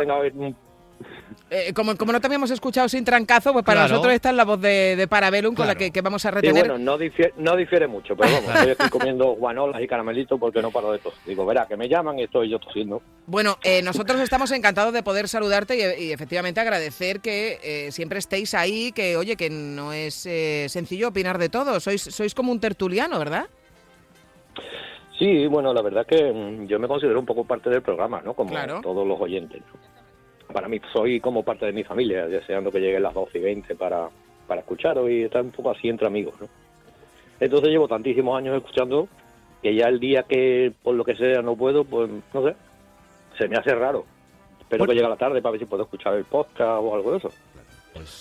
[1.50, 3.92] eh, como, como no te habíamos escuchado sin trancazo, pues para Claro.
[3.94, 6.34] nosotros esta es la voz de, de Parabellum con la que, que vamos a Sí,
[6.36, 6.66] retener.
[6.68, 10.62] bueno, no difiere, no difiere mucho, pero vamos, estoy aquí comiendo guanolas y caramelitos porque
[10.62, 11.14] no paro de tos.
[11.26, 13.02] Digo, verá, que me llaman y estoy yo tosiendo.
[13.26, 18.18] Bueno, eh, nosotros estamos encantados de poder saludarte y, y efectivamente agradecer que eh, siempre
[18.18, 21.78] estéis ahí, que oye, que no es eh, sencillo opinar de todo.
[21.80, 23.46] Sois, sois como un tertuliano, ¿verdad?
[25.18, 28.34] Sí, bueno, la verdad que mm, yo me considero un poco parte del programa, ¿no?
[28.34, 28.80] Como Claro.
[28.82, 29.62] todos los oyentes.
[30.52, 33.74] Para mí soy como parte de mi familia, deseando que lleguen las 12 y 20
[33.76, 34.08] para,
[34.46, 36.48] para escucharos y estar un poco así entre amigos, ¿no?
[37.40, 39.08] Entonces llevo tantísimos años escuchando
[39.62, 42.54] que ya el día que por lo que sea no puedo, pues no sé,
[43.38, 44.04] se me hace raro.
[44.60, 47.18] Espero que llegue la tarde para ver si puedo escuchar el podcast o algo de
[47.18, 47.30] eso.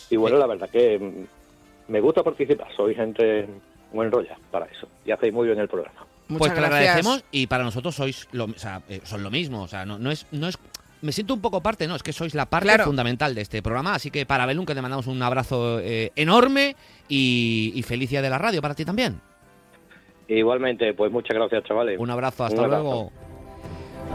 [0.09, 3.47] y bueno, la verdad que mm, me gusta participar, soy gente
[3.91, 6.05] muy enrolla para eso y hacéis muy bien el programa.
[6.27, 9.61] Pues te lo agradecemos y para nosotros sois lo, o sea, eh, son lo mismo.
[9.63, 10.57] O sea, no, no es, no es.
[11.01, 12.85] Me siento un poco parte, no, es que sois la parte Claro.
[12.85, 13.93] fundamental de este programa.
[13.95, 16.75] Así que para Belún, que te mandamos un abrazo eh, enorme
[17.09, 19.19] y, y feliz día de la radio para ti también.
[20.29, 21.99] Igualmente, pues muchas gracias, chavales.
[21.99, 22.83] Un abrazo, hasta Un abrazo.
[22.83, 23.32] luego.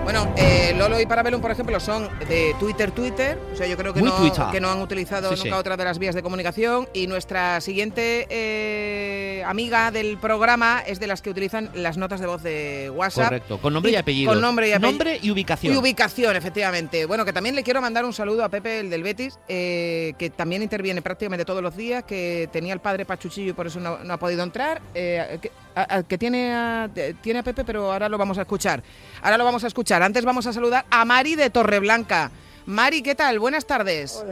[0.04, 3.38] Bueno, eh, Lolo y Parabellum, por ejemplo, son de Twitter, Twitter.
[3.52, 4.44] O sea, yo creo que, Muy no, Twitter.
[4.50, 5.60] que no han utilizado Sí, nunca sí.
[5.60, 6.88] otra de las vías de comunicación.
[6.94, 12.26] Y nuestra siguiente eh, amiga del programa es de las que utilizan las notas de
[12.26, 13.24] voz de WhatsApp.
[13.26, 14.32] Correcto, con nombre y apellido.
[14.32, 14.90] Con nombre y apellido.
[14.92, 15.74] Nombre y ubicación.
[15.74, 17.04] Y ubicación, efectivamente.
[17.04, 20.30] Bueno, que también le quiero mandar un saludo a Pepe, el del Betis, eh, que
[20.30, 23.98] también interviene prácticamente todos los días, que tenía el padre Pachuchillo y por eso no,
[23.98, 24.80] no ha podido entrar.
[24.94, 25.50] eh, que,
[25.82, 26.88] a- a- que tiene, a,
[27.20, 28.82] tiene a Pepe, pero ahora lo vamos a escuchar.
[29.22, 30.02] Ahora lo vamos a escuchar.
[30.02, 32.30] Antes vamos a saludar a Mari de Torreblanca.
[32.66, 33.38] Mari, ¿qué tal?
[33.38, 34.24] Buenas tardes.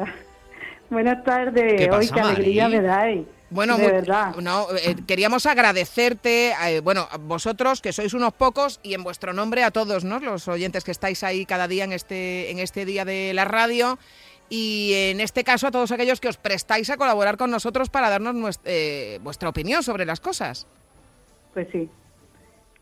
[0.91, 1.75] Buenas tardes.
[1.79, 3.27] ¿Qué Hoy qué alegría me dais.
[3.49, 4.03] Bueno, de
[4.35, 9.05] muy- no, eh, queríamos agradecerte, eh, bueno, a vosotros que sois unos pocos y en
[9.05, 10.19] vuestro nombre a todos, ¿no?
[10.19, 14.01] Los oyentes que estáis ahí cada día en este, en este día de la radio
[14.49, 18.11] y en este caso a todos aquellos que os prestáis a colaborar con nosotros para
[18.11, 20.67] darnos nues- eh, vuestra opinión sobre las cosas.
[21.57, 21.88] Pues sí.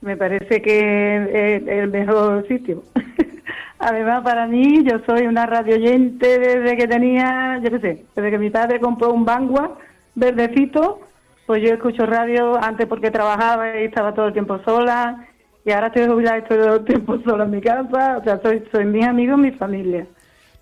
[0.01, 2.83] Me parece que es el mejor sitio.
[3.79, 8.31] Además, para mí, yo soy una radio oyente desde que tenía, yo qué sé, desde
[8.33, 9.75] que mi padre compró un Vanguard
[10.17, 11.03] verdecito,
[11.47, 15.25] pues yo escucho radio antes porque trabajaba y estaba todo el tiempo sola,
[15.65, 18.41] y ahora estoy jubilada y estoy todo el tiempo sola en mi casa, o sea,
[18.43, 20.05] soy, soy mis amigos, mi familia.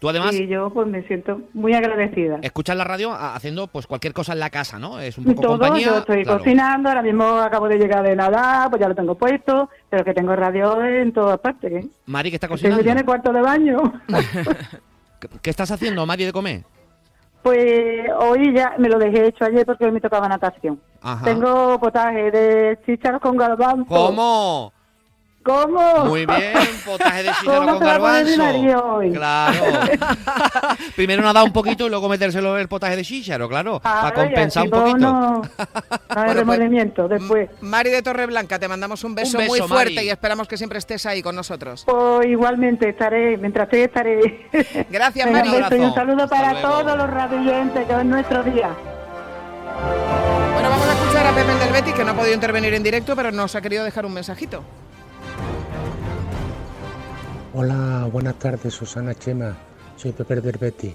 [0.02, 2.40] Tú además Y yo pues me siento muy agradecida.
[2.42, 4.98] escuchas la radio haciendo pues cualquier cosa en la casa, ¿no?
[4.98, 5.86] Es un poco Todo, compañía.
[5.86, 6.38] yo estoy claro.
[6.38, 10.12] cocinando, ahora mismo acabo de llegar de nadar, pues ya lo tengo puesto, pero que
[10.12, 11.84] tengo radio en todas partes.
[11.84, 11.88] ¿eh?
[12.06, 12.82] Mari, ¿qué está Que cocinando?
[12.82, 13.78] tiene cuarto de baño.
[15.20, 16.62] ¿Qué, qué estás haciendo, Mari, de comer?
[17.44, 20.80] Pues hoy ya me lo dejé hecho ayer porque hoy me tocaba natación.
[21.00, 21.24] Ajá.
[21.24, 23.84] Tengo potaje de chícharos con garbanzo.
[23.86, 24.72] ¿Cómo?
[25.42, 26.04] ¿Cómo?
[26.04, 26.52] Muy bien,
[26.86, 28.42] potaje de chícharo ¿Cómo con garbanzo.
[29.12, 29.54] Claro.
[30.96, 33.80] Primero nadar un poquito y luego metérselo en el potaje de chícharo, claro.
[33.80, 34.98] para Ay, compensar un poquito.
[34.98, 35.42] No,
[36.14, 37.50] no remordimiento después.
[37.60, 40.06] Mari de Torreblanca, te mandamos un beso, Un beso, muy fuerte Mari.
[40.06, 41.84] y esperamos que siempre estés ahí con nosotros.
[41.86, 44.46] Pues igualmente estaré, mientras esté estaré.
[44.90, 45.48] Gracias, Mari.
[45.48, 46.68] un beso y un saludo Hasta para luego.
[46.68, 48.70] todos los radioyentes, que hoy es nuestro día.
[50.54, 52.82] Bueno, vamos a escuchar a Pepe el del Betis, que no ha podido intervenir en
[52.82, 54.62] directo, pero nos ha querido dejar un mensajito.
[57.54, 59.54] Hola, buenas tardes, Susana Chema.
[59.96, 60.94] Soy Pepe del.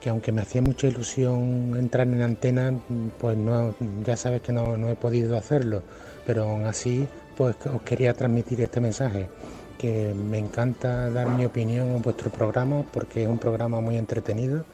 [0.00, 2.72] Que aunque me hacía mucha ilusión entrar en antena,
[3.18, 5.82] pues no, ya sabes que no, no he podido hacerlo.
[6.24, 9.28] pero aún así pues os quería transmitir este mensaje,
[9.76, 14.64] que me encanta dar mi opinión en vuestro programa porque es un programa muy entretenido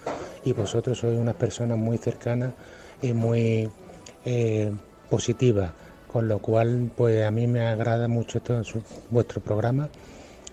[0.45, 2.53] y vosotros sois unas personas muy cercanas
[3.01, 3.71] y muy
[4.27, 4.73] eh,
[5.09, 5.73] positivas,
[6.07, 8.63] con lo cual pues a mí me agrada mucho todo
[9.11, 9.89] vuestro programa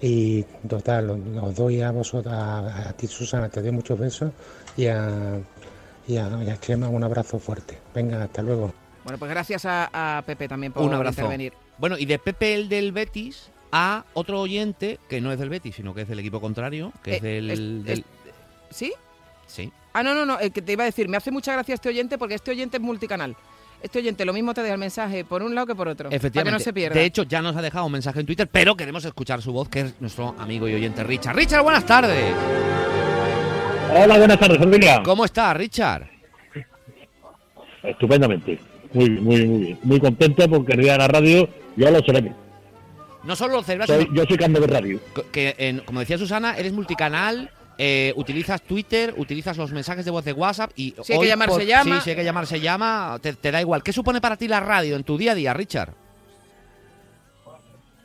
[0.01, 1.09] y total,
[1.41, 4.31] os- doy a vosotros, a, a ti Susana, te doy muchos besos
[4.75, 5.39] y a,
[6.07, 7.77] y a, y a Chema un abrazo fuerte.
[7.93, 8.73] Venga, hasta luego.
[9.03, 11.21] Bueno, pues gracias a, a Pepe también por Un abrazo.
[11.21, 11.53] intervenir.
[11.77, 15.75] Bueno, y de Pepe el del Betis a otro oyente que no es del Betis,
[15.75, 17.49] sino que es del equipo contrario, que es Eh, del...
[17.51, 18.05] es- del-
[18.69, 18.93] ¿Sí?
[19.47, 19.71] Sí.
[19.93, 21.89] Ah, no, no, no, el que te iba a decir, me hace mucha gracia este
[21.89, 23.35] oyente porque este oyente es multicanal.
[23.83, 26.05] Este oyente lo mismo te deja el mensaje por un lado que por otro.
[26.05, 26.59] Para que Efectivamente.
[26.59, 26.93] no se pierda.
[26.99, 29.69] De hecho, ya nos ha dejado un mensaje en Twitter, pero queremos escuchar su voz,
[29.69, 31.35] que es nuestro amigo y oyente Richard.
[31.35, 32.33] Richard, buenas tardes.
[33.93, 35.01] Hola, buenas tardes, familia.
[35.03, 36.07] ¿Cómo está, Richard?
[37.83, 38.59] Estupendamente.
[38.93, 39.79] Muy, muy, muy bien.
[39.83, 42.33] Muy contento porque el día de la radio ya lo seremos.
[43.23, 44.99] No solo lo celebras, Soy- sino yo soy cambio de radio.
[45.31, 50.23] que, en- como decía Susana, eres multicanal, eh, utilizas Twitter, utilizas los mensajes de voz
[50.25, 50.93] de WhatsApp y...
[51.03, 51.95] Si hay que hoy llamar, por- se llama.
[51.97, 53.81] Sí, si hay que llamar, se llama, te, te da igual.
[53.83, 55.93] ¿Qué supone para ti la radio en tu día a día, Richard?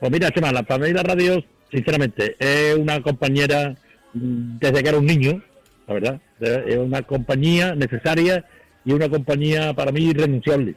[0.00, 3.74] Pues mira, Chema, la familia Radio, sinceramente, es una compañera
[4.12, 5.42] mm, desde que era un niño,
[5.86, 6.20] la verdad.
[6.40, 8.44] Es una compañía necesaria
[8.84, 10.74] y una compañía para mí irrenunciable.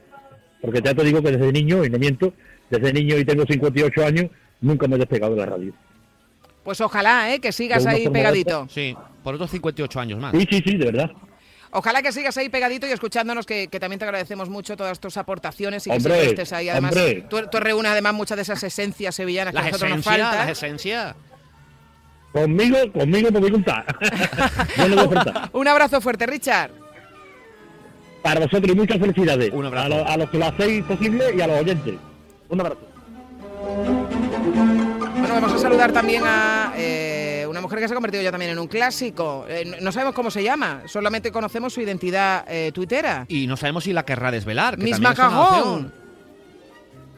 [0.62, 2.32] Porque ya te digo que desde niño, y no miento,
[2.70, 4.26] desde niño y tengo 58 años,
[4.60, 5.72] nunca me he despegado de la radio.
[6.70, 7.40] Pues ojalá, ¿eh?
[7.40, 8.68] Que sigas ahí pegadito.
[8.70, 10.30] Sí, por otros 58 años más.
[10.30, 11.10] Sí, sí, sí, de verdad.
[11.72, 15.16] Ojalá que sigas ahí pegadito y escuchándonos, que, que también te agradecemos mucho todas tus
[15.16, 16.68] aportaciones y que Hombre, siempre estés ahí.
[16.68, 17.26] Además, hombre.
[17.28, 20.36] tú, tú reúnes además muchas de esas esencias sevillanas que a Las nosotros nos faltan.
[20.36, 21.16] las esencias.
[22.32, 23.84] Conmigo, conmigo podéis contar.
[24.76, 25.50] Yo no voy a faltar.
[25.52, 26.70] Un abrazo fuerte, Richard.
[28.22, 29.50] Para vosotros y muchas felicidades.
[29.52, 29.86] Un abrazo.
[29.86, 31.94] A, lo- a los que lo hacéis posible y a los oyentes.
[32.48, 32.86] Un abrazo.
[35.30, 38.50] Bueno, vamos a saludar también a eh, una mujer que se ha convertido ya también
[38.50, 39.46] en un clásico.
[39.48, 43.26] Eh, no- sabemos cómo se llama, solamente conocemos su identidad eh, tuitera.
[43.28, 44.76] Y no sabemos si la querrá desvelar.
[44.76, 45.92] que Misma también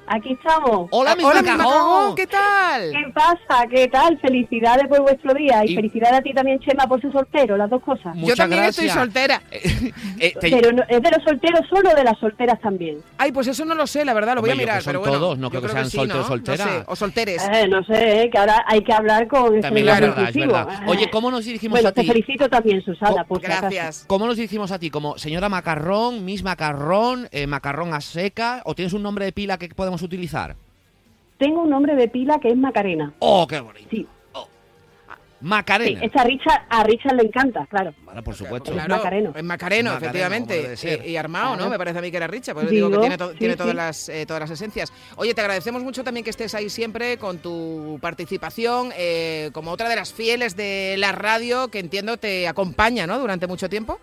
[0.06, 0.88] Aquí estamos.
[0.90, 1.56] Hola, Hola, Misma Cajón.
[1.72, 2.90] Cajón, ¿qué tal?
[2.90, 3.66] ¿Qué pasa?
[3.70, 4.18] ¿Qué tal?
[4.20, 7.70] Felicidades por vuestro día y, Y- felicidades a ti también, Chema, por ser soltero, las
[7.70, 8.14] dos cosas.
[8.16, 8.84] Yo también gracias.
[8.86, 9.40] estoy soltera.
[10.18, 12.98] Eh, te- Pero no- ¿es de los solteros solo o de las solteras también?
[13.18, 14.78] Ay, pues eso no lo sé, la verdad, lo voy a Hombre, mirar.
[14.78, 16.28] que son pero bueno, todos, no creo que sean sí, solteros, ¿no?
[16.28, 16.66] solteras.
[16.66, 17.48] No sé, o solteres.
[17.52, 20.68] Eh, no sé, eh, que ahora hay que hablar con También es verdad, es verdad.
[20.86, 22.06] Oye, ¿cómo nos dirigimos Bueno, a te ti?
[22.08, 23.40] felicito también, Susana, Oh, por.
[23.40, 24.04] Gracias.
[24.06, 24.90] ¿Cómo nos dirigimos a ti?
[24.90, 28.62] ¿Como señora Macarrón, Miss Macarrón, eh, Macarrón a seca?
[28.64, 30.56] ¿O tienes un nombre de pila que podemos utilizar?
[31.36, 33.12] Tengo un nombre de pila que es Macarena.
[33.18, 33.88] ¡Oh, qué bonito!
[33.90, 34.06] Sí, sí,
[35.40, 36.00] Macarena.
[36.04, 37.92] esta a Richard, a Richard le encanta, claro.
[38.04, 38.70] Bueno, por supuesto.
[38.70, 39.32] Es Claro, Macareno.
[39.34, 41.04] es Macareno, Es Macareno, efectivamente.
[41.04, 41.68] Y, y armado, ¿no?
[41.68, 43.38] Me parece a mí que era Richa, por eso digo, Digo, que tiene, to- sí,
[43.38, 43.76] tiene todas, sí.
[43.76, 44.92] las, eh, todas las esencias.
[45.16, 49.88] Oye, te agradecemos mucho también que estés ahí siempre con tu participación, eh, como otra
[49.88, 53.18] de las fieles de la radio, que entiendo te acompaña, ¿no?
[53.18, 53.98] Durante mucho tiempo.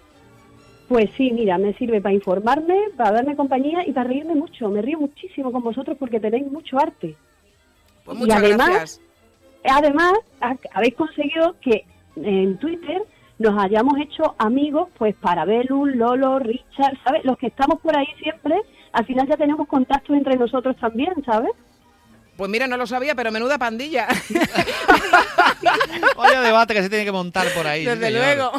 [0.90, 4.70] Pues sí, mira, me sirve para informarme, para darme compañía y para reírme mucho.
[4.70, 7.16] Me río muchísimo con vosotros porque tenéis mucho arte.
[8.04, 9.02] Pues Y además, gracias.
[9.64, 11.86] Además, ha- habéis conseguido que
[12.18, 13.04] en Twitter
[13.38, 17.24] nos hayamos hecho amigos, pues para Belus, Lolo, Richard, ¿sabes?
[17.24, 18.60] Los que estamos por ahí siempre,
[18.92, 21.52] al final ya tenemos contactos entre nosotros también, ¿sabes?
[22.40, 24.08] Pues mira, no lo sabía, pero menuda pandilla.
[26.16, 27.84] Vaya debate que se tiene que montar por ahí.
[27.84, 28.22] Desde señor.
[28.24, 28.52] luego.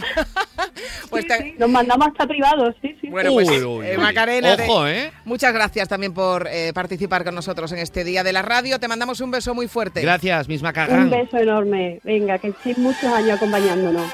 [1.11, 3.09] pues te- Nos mandamos hasta privados, sí, sí.
[3.09, 4.03] Bueno, pues Uy, uy, eh, uy.
[4.03, 5.11] Macarena, te- Ojo, ¿eh?
[5.25, 8.79] muchas gracias también por eh, participar con nosotros en este día de la radio.
[8.79, 10.03] Te mandamos un beso muy fuerte.
[10.03, 11.09] Gracias, Miss Un Macarrón.
[11.09, 12.01] beso enorme.
[12.05, 14.13] Venga, que estéis muchos años acompañándonos.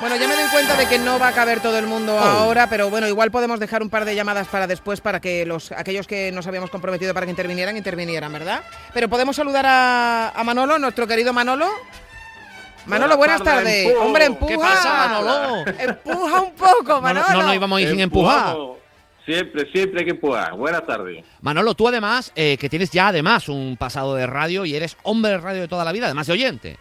[0.00, 2.18] Bueno, ya me doy cuenta de que no va a caber todo el mundo Oh.
[2.18, 5.72] ahora, pero bueno, igual podemos dejar un par de llamadas para después para que los
[5.72, 8.62] aquellos que nos habíamos comprometido para que intervinieran, intervinieran, ¿verdad?
[8.92, 11.66] Pero podemos saludar a, a Manolo, nuestro querido Manolo.
[12.84, 13.96] Manolo, buenas, Buenas tardes.
[13.98, 14.52] Hombre, empuja.
[14.52, 15.64] ¿Qué pasa, Manolo?
[15.78, 17.32] Empuja un poco, No, Manolo.
[17.32, 18.54] no, no íbamos a ir sin empujar.
[19.24, 20.52] Siempre, siempre hay que empujar.
[20.54, 21.24] Buenas tardes.
[21.40, 25.32] Manolo, tú además, eh, que tienes ya además un pasado de radio y eres hombre
[25.32, 26.78] de radio de toda la vida, además de oyente.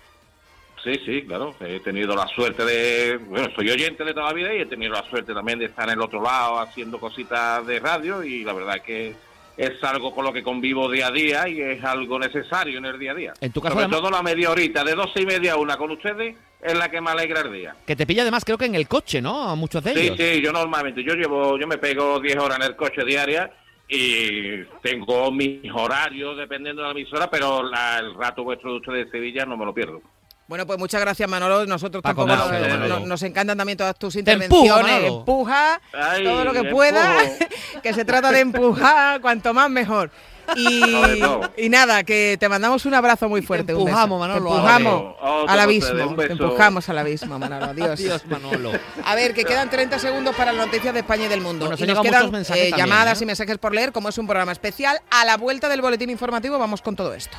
[0.86, 1.54] Sí, sí, claro.
[1.60, 3.18] He tenido la suerte de.
[3.18, 5.88] Bueno, soy oyente de toda la vida y he tenido la suerte también de estar
[5.90, 9.14] en el otro lado haciendo cositas de radio y la verdad que
[9.58, 13.00] es algo con lo que convivo día a día y es algo necesario en el
[13.00, 13.34] día a día.
[13.42, 15.76] En tu caso, Sobre además- todo la media horita, de doce y media a una
[15.78, 17.76] con ustedes, es la que me alegra el día.
[17.88, 19.50] Que te pilla además creo que en el coche, ¿no?
[19.50, 20.18] A muchos de Sí, ellos.
[20.20, 23.50] sí, yo normalmente, yo llevo, yo me pego 10 horas en el coche diaria
[23.88, 29.06] y tengo mis horarios dependiendo de la emisora, pero la- el rato vuestro de ustedes
[29.06, 30.02] de Sevilla no me lo pierdo.
[30.48, 31.66] Bueno, pues muchas gracias, Manolo.
[31.66, 33.00] Nosotros tampoco Manolo.
[33.00, 35.04] nos encantan también todas tus Te intervenciones.
[35.04, 35.20] empujo.
[35.20, 37.18] Empuja Ay, todo lo que pueda,
[37.84, 40.12] que se trata de empujar, cuanto más mejor.
[40.56, 40.80] Y,
[41.20, 41.52] No, no.
[41.58, 43.74] y nada, que te mandamos un abrazo muy fuerte.
[43.74, 43.90] un beso.
[43.98, 45.16] empujamos, Te Manolo, empujamos
[45.50, 46.16] al abismo.
[46.16, 47.66] Te empujamos al abismo, Manolo.
[47.66, 48.00] Adiós.
[48.00, 48.72] Adiós, Manolo.
[49.04, 51.66] A ver, que quedan 30 segundos para las noticias de España y del mundo.
[51.66, 53.24] Bueno, se y nos quedan eh, también, llamadas ¿eh?
[53.24, 55.02] y mensajes por leer, como es un programa especial.
[55.10, 57.36] A la vuelta del boletín informativo vamos con todo esto.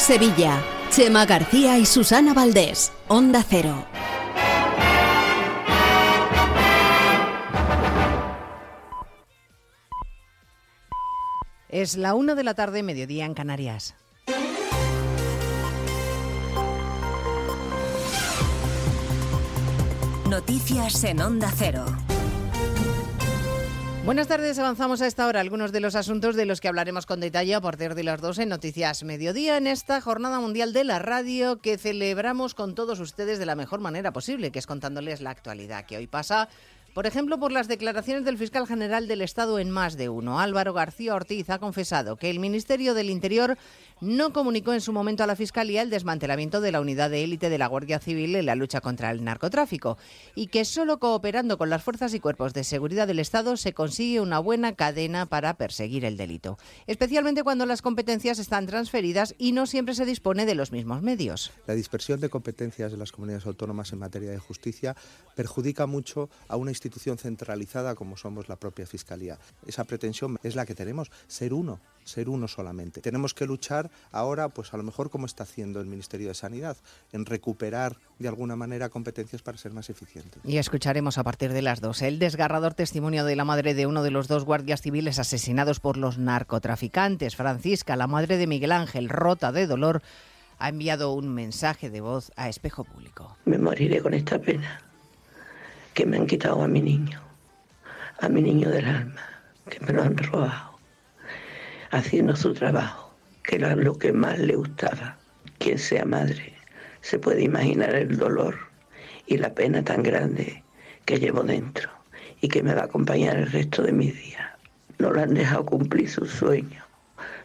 [0.00, 0.64] Sevilla.
[0.90, 2.90] Chema García y Susana Valdés.
[3.06, 3.84] Onda Cero.
[11.68, 13.94] Es la una de la tarde, mediodía en Canarias.
[20.28, 21.84] Noticias en Onda Cero.
[24.10, 27.20] Buenas tardes, avanzamos a esta hora algunos de los asuntos de los que hablaremos con
[27.20, 30.98] detalle a partir de las 12 en Noticias Mediodía en esta Jornada Mundial de la
[30.98, 35.30] Radio que celebramos con todos ustedes de la mejor manera posible, que es contándoles la
[35.30, 36.48] actualidad que hoy pasa.
[36.94, 40.40] Por ejemplo, por las declaraciones del fiscal general del Estado en más de uno.
[40.40, 43.56] Álvaro García Ortiz ha confesado que el Ministerio del Interior
[44.00, 47.48] no comunicó en su momento a la Fiscalía el desmantelamiento de la unidad de élite
[47.48, 49.98] de la Guardia Civil en la lucha contra el narcotráfico
[50.34, 54.20] y que solo cooperando con las fuerzas y cuerpos de seguridad del Estado se consigue
[54.20, 59.66] una buena cadena para perseguir el delito, especialmente cuando las competencias están transferidas y no
[59.66, 61.52] siempre se dispone de los mismos medios.
[61.66, 64.96] La dispersión de competencias de las comunidades autónomas en materia de justicia
[65.36, 69.38] perjudica mucho a una institución centralizada como somos la propia Fiscalía.
[69.66, 73.02] Esa pretensión es la que tenemos, ser uno, ser uno solamente.
[73.02, 76.78] Tenemos que luchar ahora, pues a lo mejor como está haciendo el Ministerio de Sanidad,
[77.12, 80.40] en recuperar de alguna manera competencias para ser más eficientes.
[80.42, 84.02] Y escucharemos a partir de las dos el desgarrador testimonio de la madre de uno
[84.02, 87.36] de los dos guardias civiles asesinados por los narcotraficantes.
[87.36, 90.00] Francisca, la madre de Miguel Ángel, rota de dolor,
[90.58, 93.36] ha enviado un mensaje de voz a Espejo Público.
[93.44, 94.89] Me moriré con esta pena
[96.00, 97.20] que me han quitado a mi niño,
[98.20, 99.20] a mi niño del alma,
[99.68, 100.78] que me lo han robado,
[101.90, 105.18] haciendo su trabajo, que era lo que más le gustaba.
[105.58, 106.54] Quien sea madre
[107.02, 108.56] se puede imaginar el dolor
[109.26, 110.64] y la pena tan grande
[111.04, 111.90] que llevo dentro
[112.40, 114.48] y que me va a acompañar el resto de mis días.
[115.00, 116.82] No lo han dejado cumplir su sueño.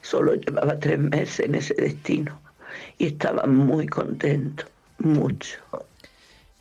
[0.01, 2.39] Solo llevaba tres meses en ese destino
[2.99, 4.63] y estaba muy contento,
[4.99, 5.59] mucho.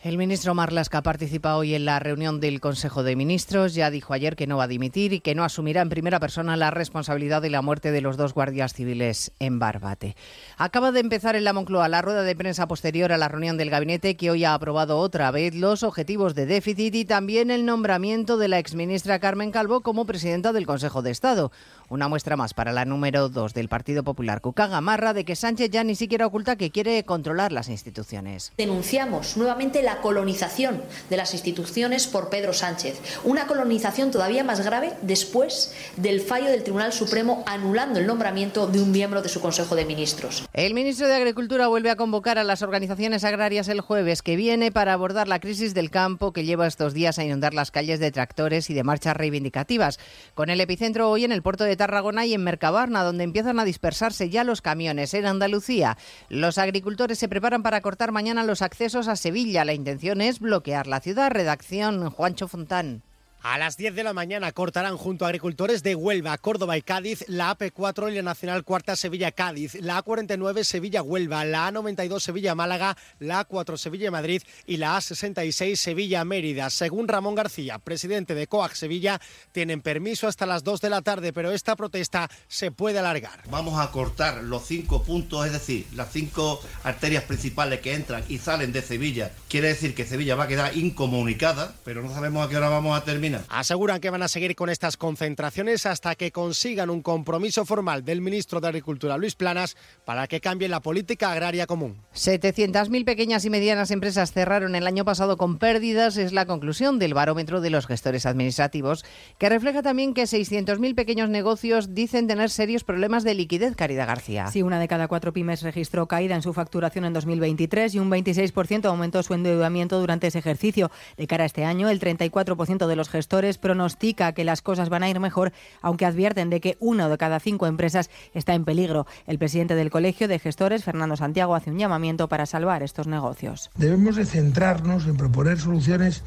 [0.05, 3.75] El ministro Marlaska participa hoy en la reunión del Consejo de Ministros.
[3.75, 6.59] Ya dijo ayer que no va a dimitir y que no asumirá en primera persona
[6.59, 10.15] la responsabilidad de la muerte de los dos guardias civiles en Barbate.
[10.59, 13.71] Acaba de empezar en la Moncloa la rueda de prensa posterior a la reunión del
[13.71, 18.37] gabinete que hoy ha aprobado otra vez los objetivos de déficit y también el nombramiento
[18.37, 21.51] de la exministra Carmen Calvo como presidenta del Consejo de Estado.
[21.91, 25.71] Una muestra más para la número dos del Partido Popular, Cuca Gamarra, de que Sánchez
[25.71, 28.53] ya ni siquiera oculta que quiere controlar las instituciones.
[28.57, 33.01] Denunciamos nuevamente la colonización de las instituciones por Pedro Sánchez.
[33.25, 38.81] Una colonización todavía más grave después del fallo del Tribunal Supremo anulando el nombramiento de
[38.81, 40.47] un miembro de su Consejo de Ministros.
[40.53, 44.73] El ministro de Agricultura vuelve a convocar a las organizaciones agrarias el jueves que viene
[44.73, 48.11] para abordar la crisis del campo que lleva estos días a inundar las calles de
[48.11, 49.99] tractores y de marchas reivindicativas.
[50.35, 53.65] Con el epicentro hoy en el puerto de Tarragona y en Mercabarna, donde empiezan a
[53.65, 55.15] dispersarse ya los camiones.
[55.15, 55.97] En Andalucía,
[56.29, 59.65] los agricultores se preparan para cortar mañana los accesos a Sevilla.
[59.65, 61.31] La intención es bloquear la ciudad.
[61.31, 63.03] Redacción Juancho Fontán.
[63.47, 67.27] A las 10 de la mañana cortarán junto a agricultores de Huelva, Córdoba y Cádiz
[67.29, 73.77] la AP4 y la Nacional Cuarta Sevilla-Cádiz, la A49 Sevilla-Huelva, la A92 Sevilla-Málaga, la A4
[73.77, 76.71] Sevilla-Madrid y la A66 Sevilla-Mérida.
[76.71, 79.21] Según Ramón García, presidente de COAC Sevilla,
[79.53, 83.43] tienen permiso hasta las 2 de la tarde, pero esta protesta se puede alargar.
[83.51, 88.39] Vamos a cortar los cinco puntos, es decir, las cinco arterias principales que entran y
[88.39, 89.33] salen de Sevilla.
[89.51, 92.97] Quiere decir que Sevilla va a quedar incomunicada, pero no sabemos a qué hora vamos
[92.97, 93.34] a terminar.
[93.49, 98.21] Aseguran que van a seguir con estas concentraciones hasta que consigan un compromiso formal del
[98.21, 101.97] ministro de Agricultura, Luis Planas, para que cambie la política agraria común.
[102.15, 107.15] 700.000 pequeñas y medianas empresas cerraron el año pasado con pérdidas, es la conclusión del
[107.15, 109.05] barómetro de los gestores administrativos,
[109.39, 114.47] que refleja también que 600.000 pequeños negocios dicen tener serios problemas de liquidez, Caridad García.
[114.49, 118.11] Sí, una de cada cuatro pymes registró caída en su facturación en 2023 y un
[118.11, 120.91] 26% aumentó su endeudamiento durante ese ejercicio.
[121.17, 123.24] De cara a este año, el 34% de los gestores
[123.59, 125.53] pronostica que las cosas van a ir mejor,
[125.83, 129.07] aunque advierten de que una de cada cinco empresas está en peligro.
[129.27, 133.71] El presidente del Colegio de Gestores, Fernando Santiago, hace un llamamiento para salvar estos negocios.
[133.77, 136.23] Debemos de centrarnos en proponer soluciones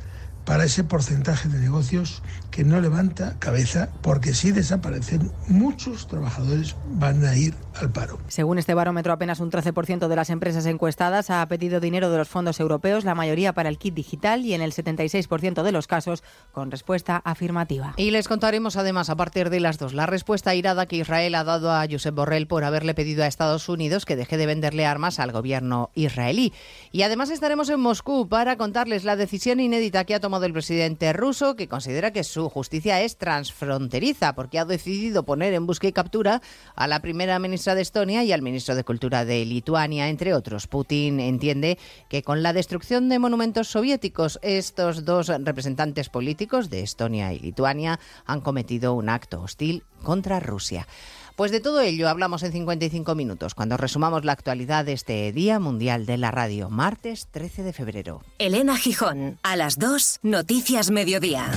[0.47, 7.25] para ese porcentaje de negocios que no levanta cabeza, porque si desaparecen, muchos trabajadores van
[7.25, 8.17] a ir al paro.
[8.27, 12.27] Según este barómetro, apenas un 13% de las empresas encuestadas ha pedido dinero de los
[12.27, 16.23] fondos europeos, la mayoría para el kit digital y en el 76% de los casos
[16.51, 17.93] con respuesta afirmativa.
[17.97, 21.43] Y les contaremos además a partir de las dos la respuesta irada que Israel ha
[21.43, 25.19] dado a Josep Borrell por haberle pedido a Estados Unidos que deje de venderle armas
[25.19, 26.53] al gobierno israelí.
[26.91, 31.13] Y además estaremos en Moscú para contarles la decisión inédita que ha tomado el presidente
[31.13, 35.93] ruso, que considera que su justicia es transfronteriza, porque ha decidido poner en busca y
[35.93, 36.41] captura
[36.75, 37.39] a la primera
[37.75, 40.67] de Estonia y al ministro de Cultura de Lituania, entre otros.
[40.67, 41.77] Putin entiende
[42.09, 47.99] que con la destrucción de monumentos soviéticos, estos dos representantes políticos de Estonia y Lituania
[48.25, 50.87] han cometido un acto hostil contra Rusia.
[51.35, 55.59] Pues de todo ello hablamos en 55 minutos, cuando resumamos la actualidad de este Día
[55.59, 58.23] Mundial de la Radio, martes 13 de febrero.
[58.39, 61.51] Elena Gijón, a las 2, Noticias Mediodía.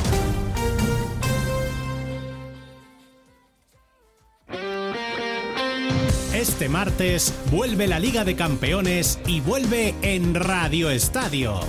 [6.41, 11.61] Este martes vuelve la Liga de Campeones y vuelve en Radio Estadio.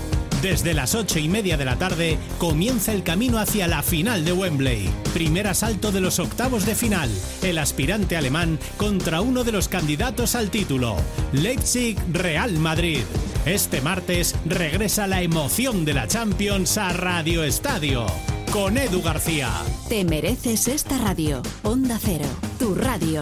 [0.42, 4.32] Desde las ocho y media de la tarde comienza el camino hacia la final de
[4.32, 4.90] Wembley.
[5.14, 7.10] Primer asalto de los octavos de final.
[7.44, 10.96] El aspirante alemán contra uno de los candidatos al título.
[11.34, 13.02] Leipzig Real Madrid.
[13.46, 18.06] Este martes regresa la emoción de la Champions a Radio Estadio.
[18.54, 19.52] Con Edu García.
[19.90, 21.42] Te mereces esta radio.
[21.64, 23.22] Onda Cero, tu radio.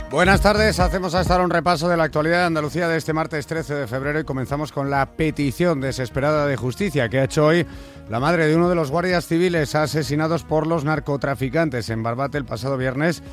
[0.11, 3.47] Buenas tardes, hacemos hasta ahora un repaso de la actualidad de Andalucía de este martes
[3.47, 7.65] 13 de febrero y comenzamos con la petición desesperada de justicia que ha hecho hoy
[8.09, 12.43] la madre de uno de los guardias civiles asesinados por los narcotraficantes en Barbate el
[12.43, 13.23] pasado viernes.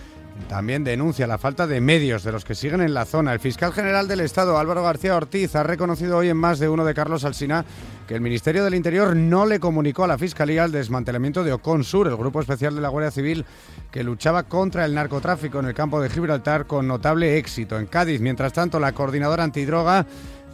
[0.49, 3.33] También denuncia la falta de medios de los que siguen en la zona.
[3.33, 6.85] El fiscal general del Estado, Álvaro García Ortiz, ha reconocido hoy en más de uno
[6.85, 7.65] de Carlos Alsina
[8.07, 12.09] que el Ministerio del Interior no le comunicó a la Fiscalía el desmantelamiento de Oconsur,
[12.09, 13.45] el grupo especial de la Guardia Civil
[13.91, 17.79] que luchaba contra el narcotráfico en el campo de Gibraltar con notable éxito.
[17.79, 20.07] En Cádiz, mientras tanto, la coordinadora antidroga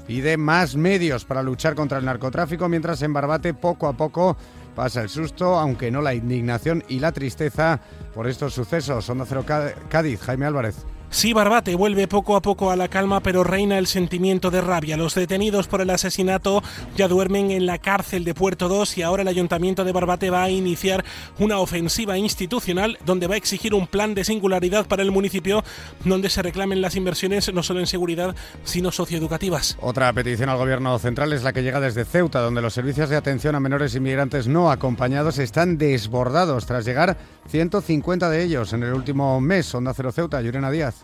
[0.08, 4.36] pide más medios para luchar contra el narcotráfico, mientras en Barbate poco a poco
[4.74, 7.80] pasa el susto, aunque no la indignación y la tristeza
[8.14, 9.08] por estos sucesos.
[9.08, 9.44] Onda Cero
[9.88, 10.84] Cádiz, Jaime Álvarez.
[11.10, 14.96] Sí, Barbate vuelve poco a poco a la calma, pero reina el sentimiento de rabia.
[14.96, 16.62] Los detenidos por el asesinato
[16.96, 20.42] ya duermen en la cárcel de Puerto 2 y ahora el ayuntamiento de Barbate va
[20.42, 21.04] a iniciar
[21.38, 25.62] una ofensiva institucional donde va a exigir un plan de singularidad para el municipio
[26.04, 28.34] donde se reclamen las inversiones no solo en seguridad,
[28.64, 29.78] sino socioeducativas.
[29.80, 33.16] Otra petición al gobierno central es la que llega desde Ceuta, donde los servicios de
[33.16, 37.16] atención a menores inmigrantes no acompañados están desbordados tras llegar
[37.48, 39.74] 150 de ellos en el último mes.
[39.74, 41.03] Onda Cero Ceuta, Yurena Díaz.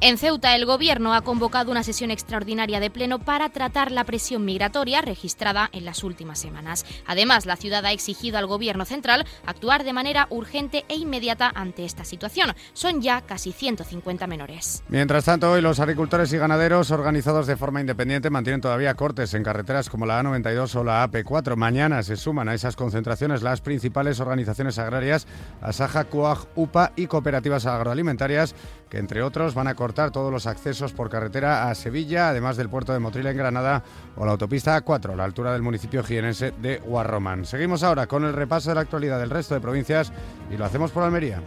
[0.00, 4.44] En Ceuta, el Gobierno ha convocado una sesión extraordinaria de pleno para tratar la presión
[4.44, 6.86] migratoria registrada en las últimas semanas.
[7.04, 11.84] Además, la ciudad ha exigido al Gobierno central actuar de manera urgente e inmediata ante
[11.84, 12.54] esta situación.
[12.74, 14.84] Son ya casi 150 menores.
[14.86, 19.42] Mientras tanto, hoy los agricultores y ganaderos organizados de forma independiente mantienen todavía cortes en
[19.42, 21.56] carreteras como la A92 o la AP4.
[21.56, 25.26] Mañana se suman a esas concentraciones las principales organizaciones agrarias,
[25.60, 28.54] Asaja, CUAG, UPA y cooperativas agroalimentarias,
[28.88, 32.68] que entre otros van a cortar todos los accesos por carretera a Sevilla, además del
[32.68, 33.82] puerto de Motril en Granada
[34.16, 37.44] o la autopista A4, a la altura del municipio jienense de Guarromán.
[37.44, 40.12] Seguimos ahora con el repaso de la actualidad del resto de provincias
[40.50, 41.42] y lo hacemos por Almería.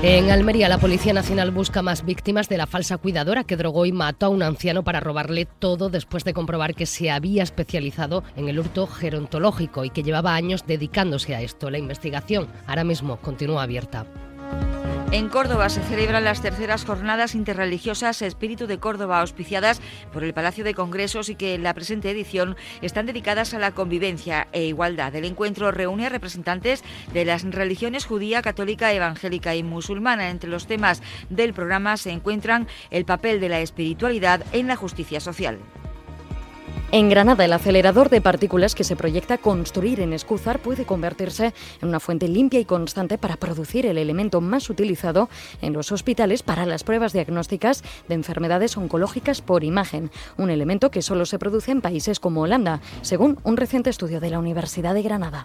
[0.00, 3.90] En Almería, la Policía Nacional busca más víctimas de la falsa cuidadora que drogó y
[3.90, 8.48] mató a un anciano para robarle todo después de comprobar que se había especializado en
[8.48, 11.68] el hurto gerontológico y que llevaba años dedicándose a esto.
[11.68, 14.06] La investigación ahora mismo continúa abierta.
[15.10, 19.80] En Córdoba se celebran las terceras jornadas interreligiosas Espíritu de Córdoba, auspiciadas
[20.12, 23.72] por el Palacio de Congresos y que en la presente edición están dedicadas a la
[23.72, 25.14] convivencia e igualdad.
[25.16, 26.84] El encuentro reúne a representantes
[27.14, 30.28] de las religiones judía, católica, evangélica y musulmana.
[30.28, 35.20] Entre los temas del programa se encuentran el papel de la espiritualidad en la justicia
[35.20, 35.58] social.
[36.90, 41.88] En Granada, el acelerador de partículas que se proyecta construir en Escúzar puede convertirse en
[41.88, 45.28] una fuente limpia y constante para producir el elemento más utilizado
[45.60, 51.02] en los hospitales para las pruebas diagnósticas de enfermedades oncológicas por imagen, un elemento que
[51.02, 55.02] solo se produce en países como Holanda, según un reciente estudio de la Universidad de
[55.02, 55.44] Granada.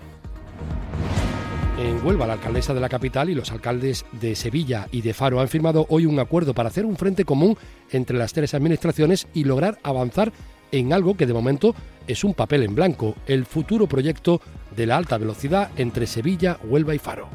[1.78, 5.42] En Huelva, la alcaldesa de la capital y los alcaldes de Sevilla y de Faro
[5.42, 7.58] han firmado hoy un acuerdo para hacer un frente común
[7.92, 10.32] entre las tres administraciones y lograr avanzar
[10.74, 11.76] en algo que de momento
[12.08, 14.42] es un papel en blanco, el futuro proyecto
[14.76, 17.30] de la alta velocidad entre Sevilla, Huelva y Faro.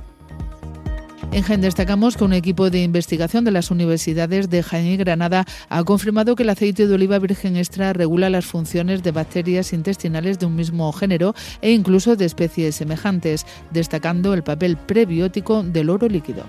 [1.31, 5.45] En GEN destacamos que un equipo de investigación de las universidades de Jaén y Granada
[5.69, 10.39] ha confirmado que el aceite de oliva virgen extra regula las funciones de bacterias intestinales
[10.39, 16.09] de un mismo género e incluso de especies semejantes, destacando el papel prebiótico del oro
[16.09, 16.45] líquido.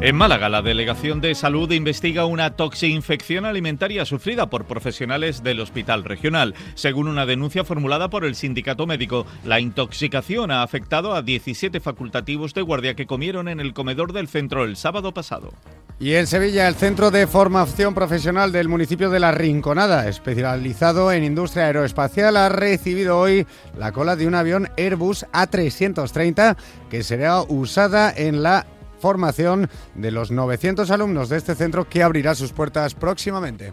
[0.00, 6.04] En Málaga, la Delegación de Salud investiga una toxinfección alimentaria sufrida por profesionales del Hospital
[6.04, 6.54] Regional.
[6.76, 12.54] Según una denuncia formulada por el sindicato médico, la intoxicación ha afectado a 17 facultativos
[12.54, 15.52] de guardia que comieron en el comedor del centro el sábado pasado.
[15.98, 21.24] Y en Sevilla, el Centro de Formación Profesional del municipio de La Rinconada, especializado en
[21.24, 26.56] industria aeroespacial, ha recibido hoy la cola de un avión Airbus A330
[26.88, 28.64] que será usada en la
[29.00, 33.72] formación de los 900 alumnos de este centro que abrirá sus puertas próximamente.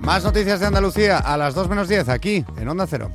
[0.00, 3.10] Más noticias de Andalucía a las 2 menos 10 aquí en Onda Cero.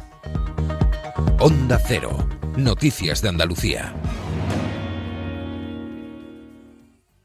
[1.39, 2.27] Onda Cero.
[2.57, 3.93] Noticias de Andalucía.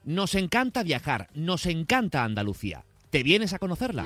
[0.04, 2.84] Nos encanta viajar, nos encanta Andalucía.
[3.10, 4.04] ¿Te vienes a conocerla?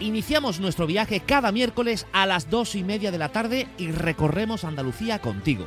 [0.00, 4.64] Iniciamos nuestro viaje cada miércoles a las dos y media de la tarde y recorremos
[4.64, 5.66] Andalucía contigo.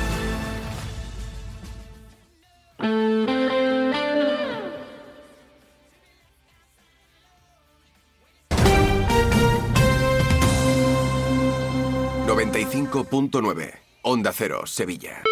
[12.91, 13.73] .9
[14.03, 15.23] Onda Cero, Sevilla.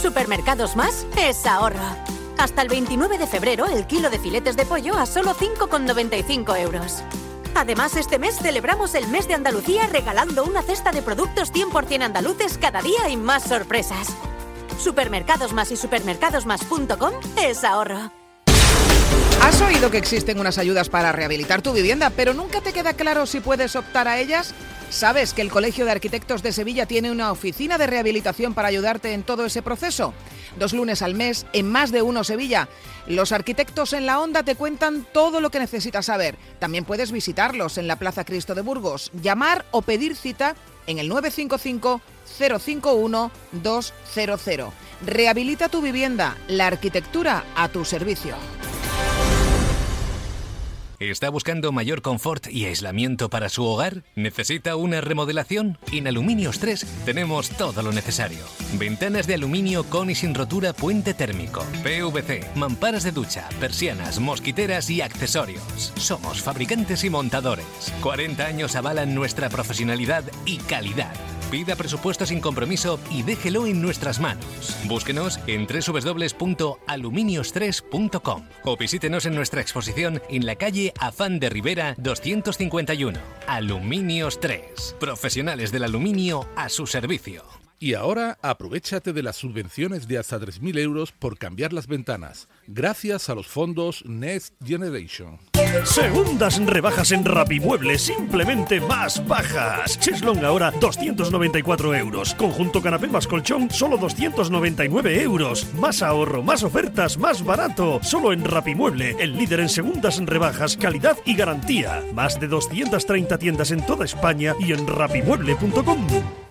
[0.00, 1.78] Supermercados Más es ahorro.
[2.38, 7.02] Hasta el 29 de febrero, el kilo de filetes de pollo a solo 5,95 euros.
[7.54, 12.56] Además, este mes celebramos el mes de Andalucía regalando una cesta de productos 100% andaluces
[12.58, 14.08] cada día y más sorpresas.
[14.78, 17.12] Supermercados Más y supermercadosmás.com
[17.42, 18.12] es ahorro.
[19.42, 23.26] ¿Has oído que existen unas ayudas para rehabilitar tu vivienda, pero nunca te queda claro
[23.26, 24.54] si puedes optar a ellas?
[24.90, 29.12] ¿Sabes que el Colegio de Arquitectos de Sevilla tiene una oficina de rehabilitación para ayudarte
[29.12, 30.14] en todo ese proceso?
[30.58, 32.68] Dos lunes al mes en más de uno Sevilla.
[33.06, 36.36] Los arquitectos en la onda te cuentan todo lo que necesitas saber.
[36.58, 41.08] También puedes visitarlos en la Plaza Cristo de Burgos, llamar o pedir cita en el
[41.08, 42.00] 955
[42.58, 44.72] 051 200.
[45.06, 48.36] Rehabilita tu vivienda, la arquitectura a tu servicio.
[51.00, 54.02] ¿Está buscando mayor confort y aislamiento para su hogar?
[54.16, 55.78] ¿Necesita una remodelación?
[55.92, 58.40] En Aluminios 3 tenemos todo lo necesario.
[58.72, 64.90] Ventanas de aluminio con y sin rotura puente térmico, PVC, mamparas de ducha, persianas, mosquiteras
[64.90, 65.92] y accesorios.
[65.96, 67.64] Somos fabricantes y montadores.
[68.02, 71.14] 40 años avalan nuestra profesionalidad y calidad.
[71.50, 74.76] Pida presupuesto sin compromiso y déjelo en nuestras manos.
[74.86, 83.18] Búsquenos en www.aluminios3.com o visítenos en nuestra exposición en la calle Afán de Rivera 251.
[83.46, 84.96] Aluminios 3.
[85.00, 87.67] Profesionales del aluminio a su servicio.
[87.80, 93.28] Y ahora aprovechate de las subvenciones de hasta 3.000 euros por cambiar las ventanas, gracias
[93.30, 95.38] a los fondos Next Generation.
[95.84, 99.98] Segundas rebajas en Rapimueble, simplemente más bajas.
[100.00, 102.34] Cheslong ahora 294 euros.
[102.34, 105.72] Conjunto canapé más colchón, solo 299 euros.
[105.74, 108.00] Más ahorro, más ofertas, más barato.
[108.02, 112.02] Solo en Rapimueble, el líder en segundas rebajas, calidad y garantía.
[112.12, 116.47] Más de 230 tiendas en toda España y en rapimueble.com.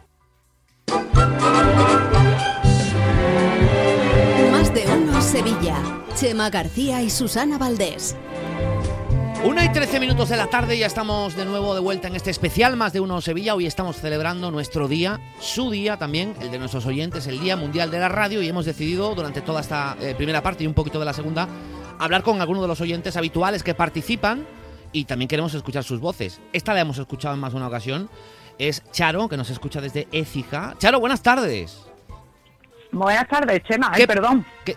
[5.38, 5.76] Sevilla.
[6.16, 8.18] Chema García y Susana Valdés.
[9.44, 12.32] Una y 13 minutos de la tarde, ya estamos de nuevo de vuelta en este
[12.32, 13.54] especial Más de Uno Sevilla.
[13.54, 17.92] Hoy estamos celebrando nuestro día, su día también, el de nuestros oyentes, el Día Mundial
[17.92, 18.42] de la Radio.
[18.42, 21.48] Y hemos decidido durante toda esta eh, primera parte y un poquito de la segunda
[22.00, 24.44] hablar con algunos de los oyentes habituales que participan
[24.92, 26.42] y también queremos escuchar sus voces.
[26.52, 28.10] Esta la hemos escuchado en más de una ocasión.
[28.58, 30.74] Es Charo, que nos escucha desde Écija.
[30.80, 31.86] Charo, buenas tardes.
[32.92, 33.92] Buenas tardes, Chema.
[33.94, 34.44] Ay, perdón.
[34.66, 34.76] ¿Qué,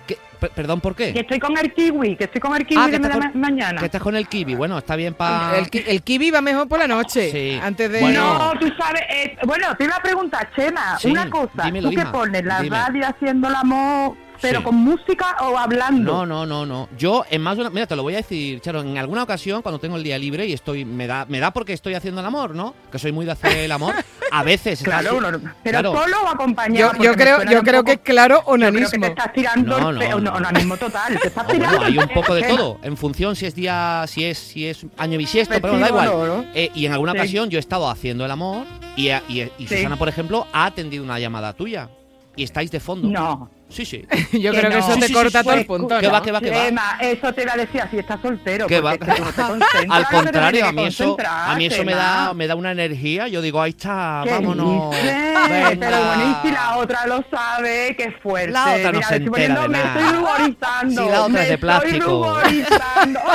[0.49, 1.13] ¿Perdón por qué?
[1.13, 3.79] Que estoy con el kiwi, que estoy con el kiwi Ah, de ma- mañana.
[3.81, 4.55] Que estás con el kiwi.
[4.55, 5.59] Bueno, está bien para...
[5.59, 7.31] El, ki- el kiwi va mejor por la noche.
[7.31, 7.61] Sí.
[7.63, 8.01] Antes de.
[8.13, 11.65] No, tú sabes, eh, bueno, te iba a preguntar, Chema, Sí, una cosa.
[11.65, 12.77] dímelo, tú que hija, pones la dime.
[12.77, 14.65] radio haciendo el amor pero Sí.
[14.65, 16.13] con música o hablando.
[16.13, 16.89] No, no, no, no.
[16.97, 19.63] Yo en más de una, mira, te lo voy a decir, Charo, en alguna ocasión
[19.63, 22.27] cuando tengo el día libre y estoy me da me da porque estoy haciendo el
[22.27, 22.75] amor, ¿no?
[22.91, 23.95] Que soy muy de hacer el amor.
[24.33, 25.31] A veces Claro, así- uno-
[25.63, 25.93] pero claro.
[25.97, 26.93] solo o acompañado.
[27.03, 29.01] Yo, creo, yo creo poco- que es claro Yo creo que onanismo.
[29.01, 31.19] te estás tirando No, no, onanismo total.
[31.21, 34.05] Te estás No, bueno, tirando hay un poco de todo, en función si es día,
[34.07, 36.07] si es, si es año bisiesto, pero bueno, da igual.
[36.07, 36.45] no, ¿no?
[36.55, 37.19] Eh, y en alguna Sí.
[37.19, 38.67] ocasión yo he estado haciendo el amor
[38.97, 39.77] y, y, y Sí.
[39.77, 41.89] Susana, por ejemplo, ha atendido una llamada tuya
[42.37, 43.09] y estáis de fondo.
[43.09, 43.51] No.
[43.71, 44.05] Sí, sí.
[44.33, 45.99] Yo creo que eso te corta todo el punto.
[45.99, 46.13] Que ¿no?
[46.13, 46.99] va, que va, que va.
[47.01, 48.67] Eso te iba a decir así, estás soltero.
[48.67, 48.97] Que va.
[48.99, 49.11] te
[49.89, 53.29] Al contrario, a mí eso, concentrar, a mí eso me da, me da una energía.
[53.29, 54.95] Yo digo, ahí está, ¿Qué vámonos.
[54.95, 58.51] Pero bueno, y si la otra lo sabe, qué fuerte.
[58.51, 60.01] La otra no Mira, se estoy entera poniendo- de Me nada.
[60.01, 61.03] estoy ruborizando.
[61.05, 61.95] Si la otra me es de plástico.
[61.97, 63.21] Estoy ruborizando.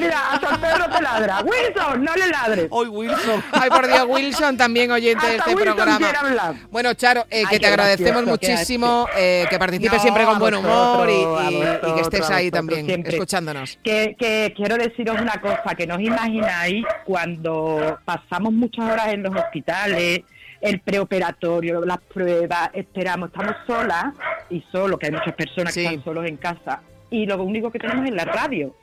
[0.00, 1.40] Mira, hasta el perro te ladra.
[1.42, 2.66] Wilson, no le ladres.
[2.70, 3.42] Hoy Wilson.
[3.52, 6.54] Ay, por Dios, Wilson también oyente de este Wilson programa.
[6.70, 10.38] Bueno, Charo, eh, Ay, que te agradecemos gracioso, muchísimo eh, que participes No, siempre con
[10.38, 13.12] buen humor y, vosotros, a y- y que estés ahí también, siempre.
[13.12, 13.78] escuchándonos.
[13.82, 19.22] Que, que quiero deciros una cosa, que no os imagináis cuando pasamos muchas horas en
[19.24, 20.20] los hospitales,
[20.60, 24.04] el preoperatorio, las pruebas, esperamos, estamos solas
[24.50, 26.80] y solos, que hay muchas personas que están solos en casa,
[27.10, 28.74] y lo único que tenemos es la radio.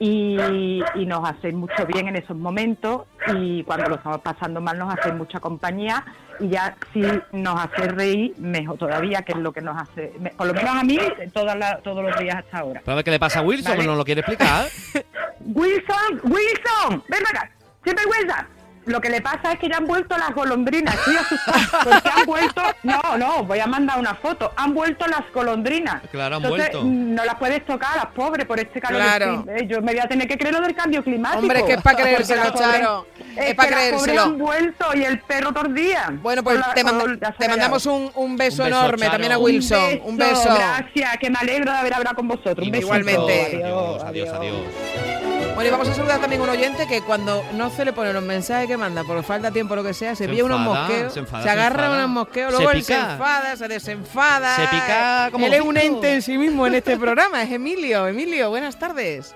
[0.00, 3.02] Y, y nos hace mucho bien en esos momentos
[3.32, 6.04] y cuando lo estamos pasando mal nos hace mucha compañía
[6.40, 7.00] y ya si
[7.30, 10.70] nos hace reír mejor todavía que es lo que nos hace me- por lo menos
[10.76, 10.98] a mí
[11.32, 13.86] todas las- todos los días hasta ahora ver qué le pasa a Wilson, Vale.
[13.88, 14.66] ¿no lo quiere explicar?
[15.40, 17.50] Wilson Wilson ven acá
[17.84, 18.46] siempre Wilson
[18.86, 22.26] lo que le pasa es que ya han vuelto las golondrinas estoy asustada porque han
[22.26, 26.70] vuelto no no voy a mandar una foto han vuelto las golondrinas Claro, han Entonces,
[26.72, 26.84] vuelto.
[26.88, 29.44] mm, no las puedes tocar las pobres por este calor Claro.
[29.48, 31.82] Eh, yo me voy a tener que creer lo del cambio climático Hombre, que es
[31.82, 33.06] para creérselo, Charo.
[33.36, 34.22] Es es pa' que las pobres creérselo.
[34.22, 37.06] han vuelto y el perro días Bueno, pues la- te, manda-
[37.48, 39.12] mandamos un, un beso Un beso, enorme Charo.
[39.12, 40.00] también a Wilson.
[40.04, 40.54] Un beso.
[40.54, 42.58] Gracias, que me alegro de haber hablado con vosotros.
[42.58, 42.82] Un beso.
[42.84, 43.60] Igualmente.
[43.64, 45.33] Adiós, adiós, adiós.
[45.54, 48.12] Bueno, y vamos a saludar también a un oyente que cuando no se le ponen
[48.12, 50.44] los mensajes que manda por falta de tiempo o lo que sea, se, Se pilla
[50.44, 54.56] unos mosqueos, se enfada, se agarra unos mosqueos, Se luego él se enfada, se desenfada.
[54.56, 58.08] Se pica como Él es un ente en sí mismo en este programa, es Emilio.
[58.08, 59.34] Emilio, buenas tardes.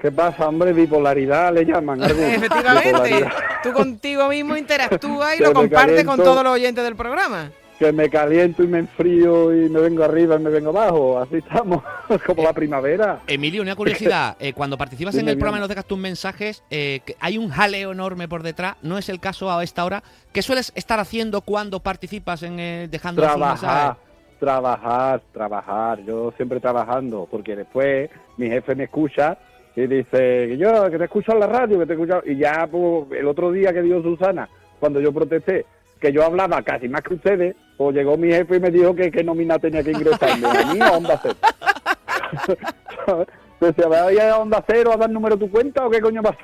[0.00, 0.72] ¿Qué pasa, hombre?
[0.72, 2.02] Bipolaridad le llaman.
[2.10, 3.28] Efectivamente,
[3.62, 7.52] tú contigo mismo interactúas y lo compartes con todos los oyentes del programa.
[7.80, 11.18] Que me caliento y me enfrío y me vengo arriba y me vengo abajo.
[11.18, 11.82] Así estamos,
[12.26, 13.22] como la primavera.
[13.26, 14.36] Emilio, una curiosidad.
[14.40, 15.62] eh, cuando participas en el programa y dime.
[15.62, 18.76] nos dejas tus mensajes, eh, hay un jaleo enorme por detrás.
[18.82, 20.02] No es el caso a esta hora.
[20.30, 23.96] ¿Qué sueles estar haciendo cuando participas en eh, dejando Trabajar,
[24.38, 26.04] trabajar, trabajar.
[26.04, 29.38] Yo siempre trabajando, porque después mi jefe me escucha
[29.74, 32.20] y dice, yo que te escucho en la radio, que te escucho.
[32.26, 35.64] Y ya pues, el otro día que dio Susana, cuando yo protesté,
[36.00, 39.10] que yo hablaba casi más que ustedes, pues llegó mi jefe y me dijo que
[39.10, 40.46] qué nómina tenía que ingresarme.
[40.48, 41.36] A mí a Onda Cero.
[43.60, 46.00] Decía, ¿vas a ir a Onda Cero a dar número de tu cuenta o qué
[46.00, 46.38] coño pasa?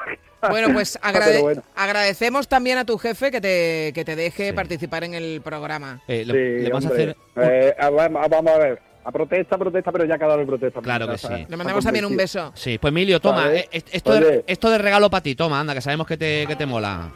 [0.50, 1.62] Bueno, pues agrade- bueno.
[1.74, 6.02] agradecemos también a tu jefe que te, que te deje participar en el programa.
[6.09, 7.16] Eh, Sí, le vamos a hacer.
[7.36, 8.82] Eh, vamos vamos a ver.
[9.04, 10.80] A protesta, protesta, pero ya cada vez protesta.
[10.82, 11.46] Claro que sí.
[11.48, 12.50] Le mandamos también un beso.
[12.54, 13.50] Sí, pues Emilio, toma.
[13.54, 16.44] Eh, est- esto, de, esto de regalo para ti, toma, anda, que sabemos que te,
[16.46, 17.12] que te mola.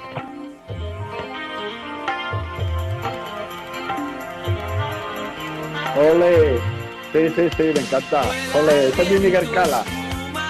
[5.97, 6.59] Ole.
[7.13, 8.23] Sí, sí, sí, me encanta.
[8.55, 9.85] Ole, es mi Miguel Cala.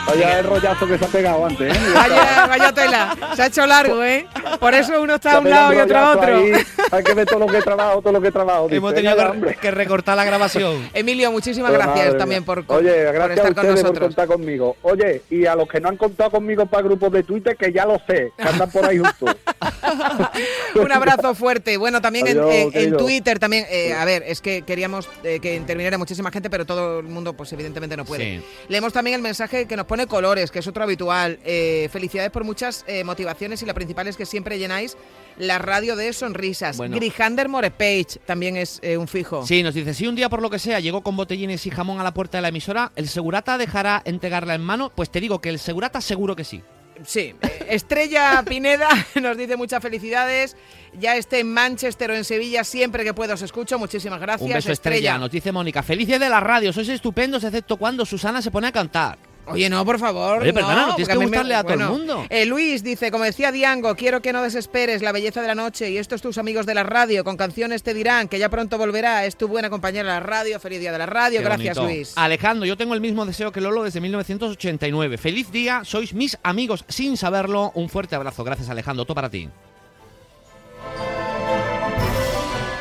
[0.06, 1.80] Vaya el rollazo que se ha pegado antes, ¿eh?
[1.94, 4.26] Vaya, vaya tela, se ha hecho largo, ¿eh?
[4.58, 6.36] Por eso uno está a un lado y otro a otro.
[6.36, 6.52] ahí.
[6.90, 8.68] Hay que ver todo lo que he trabajado, todo lo que he trabajado.
[8.70, 10.88] Hemos Dice, tenido que, recortar la grabación.
[10.94, 13.82] Emilio, muchísimas Pero gracias madre también por, Oye, por gracias estar a con ustedes por
[13.84, 14.08] nosotros.
[14.08, 14.76] contar conmigo.
[14.82, 17.86] Oye, y a los que no han contado conmigo para grupos de Twitter, que ya
[17.86, 19.36] lo sé, que andan por ahí juntos.
[20.74, 21.76] Un abrazo fuerte.
[21.76, 22.98] Bueno, también en- Adiós, en, en querido.
[22.98, 23.66] Twitter también.
[23.70, 27.32] eh, a ver, es que queríamos eh, que interviniera muchísima gente, pero todo el mundo,
[27.34, 28.38] pues evidentemente no puede.
[28.40, 28.44] Sí.
[28.68, 31.40] Leemos también el mensaje que nos pone colores, que es otro habitual.
[31.44, 34.96] Eh, felicidades por muchas eh, motivaciones y la principal es que siempre llenáis
[35.36, 36.76] la radio de sonrisas.
[36.76, 36.94] Bueno.
[36.94, 39.44] Grijander Morepage también es eh, un fijo.
[39.44, 41.98] Sí, nos dice, si un día por lo que sea llegó con botellines y jamón
[41.98, 44.92] a la puerta de la emisora, ¿el segurata dejará entregarla en mano?
[44.94, 46.62] Pues te digo que el segurata seguro que sí.
[47.04, 47.34] Sí,
[47.68, 50.56] Estrella Pineda nos dice muchas felicidades.
[51.00, 53.76] Ya esté en Manchester o en Sevilla, siempre que pueda os escucho.
[53.76, 54.46] Muchísimas gracias.
[54.46, 55.18] Un beso estrella.
[55.18, 58.72] Nos dice Mónica, felices de la radio, sois estupendos, excepto cuando Susana se pone a
[58.72, 59.29] cantar.
[59.52, 60.42] Oye, no, por favor.
[60.42, 62.26] Oye, perdona, no tienes que me- gustarle a todo el mundo.
[62.28, 65.90] eh, Luis dice, como decía Diango, quiero que no desesperes la belleza de la noche
[65.90, 69.24] y estos tus amigos de la radio con canciones te dirán que ya pronto volverá.
[69.26, 70.60] Es tu buena compañera de la radio.
[70.60, 71.38] Feliz día de la radio.
[71.40, 71.94] Qué Gracias, bonito.
[71.94, 72.12] Luis.
[72.16, 75.18] Alejandro, yo tengo el mismo deseo que Lolo desde 1989.
[75.18, 77.72] Feliz día, sois mis amigos sin saberlo.
[77.74, 78.44] Un fuerte abrazo.
[78.44, 79.04] Gracias, Alejandro.
[79.04, 79.48] Todo para ti.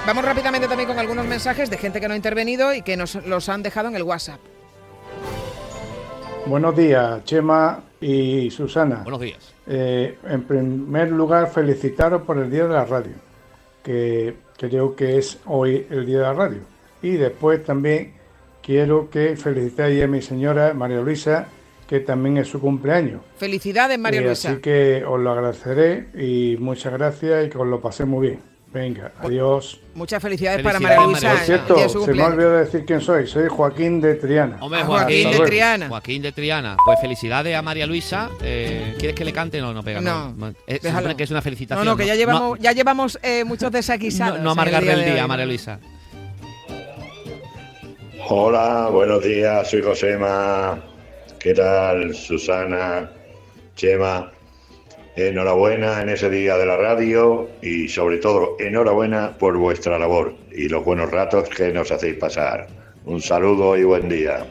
[0.05, 3.13] vamos rápidamente también con algunos mensajes de gente que no ha intervenido y que nos
[3.27, 4.39] los han dejado en el WhatsApp.
[6.49, 9.01] Buenos días, Chema y Susana.
[9.03, 9.53] Buenos días.
[9.67, 13.11] Eh, en primer lugar, felicitaros por el Día de la Radio,
[13.83, 16.59] que creo que es hoy el Día de la Radio.
[17.03, 18.13] Y después también
[18.63, 21.45] quiero que felicitéis a mi señora María Luisa,
[21.87, 23.21] que también es su cumpleaños.
[23.37, 24.49] Felicidades, María Eh, Luisa.
[24.51, 28.48] Así que os lo agradeceré y muchas gracias y que os lo pasé muy bien.
[28.71, 29.79] Venga, adiós.
[29.95, 31.27] Muchas felicidades, para Felicidades, María Luisa.
[31.27, 31.89] María Por Luisa.
[31.89, 33.25] cierto, se me olvidado decir quién soy.
[33.25, 34.57] Soy Joaquín de Triana.
[34.61, 35.45] Hombre, Ah, Joaquín, Joaquín de.
[35.47, 35.87] Triana.
[35.89, 36.77] Joaquín de Triana.
[36.85, 38.29] Pues felicidades a María Luisa.
[38.43, 39.59] Eh, ¿Quieres que le cante?
[39.59, 40.01] No, no pega.
[40.01, 40.35] No,
[40.67, 40.99] Eh, se déjalo.
[40.99, 41.83] supone que es una felicitación.
[41.83, 44.37] No, no, que ya llevamos, No, ya llevamos eh, muchos desaguisados.
[44.37, 45.25] no, no el amargarle el día.
[45.27, 45.79] María Luisa.
[48.27, 50.79] Hola, buenos días, soy Josema.
[51.39, 53.09] ¿Qué tal, Susana?
[53.75, 54.31] Chema.
[55.27, 60.69] Enhorabuena en ese día de la radio y sobre todo enhorabuena por vuestra labor y
[60.69, 62.67] los buenos ratos que nos hacéis pasar.
[63.03, 64.45] Un saludo y buen día.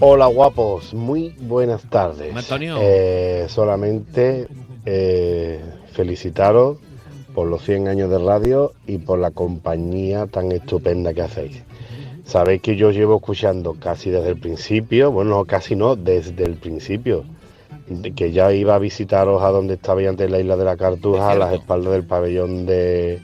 [0.00, 2.34] Hola guapos, muy buenas tardes.
[2.34, 2.78] Antonio.
[2.80, 4.48] Eh, solamente
[4.84, 5.60] eh,
[5.92, 6.78] felicitaros
[7.32, 11.62] por los 100 años de radio y por la compañía tan estupenda que hacéis.
[12.24, 17.24] Sabéis que yo llevo escuchando casi desde el principio, bueno, casi no, desde el principio,
[18.00, 21.30] de que ya iba a visitaros a donde estabais antes la isla de la Cartuja,
[21.32, 23.20] a las espaldas del pabellón de,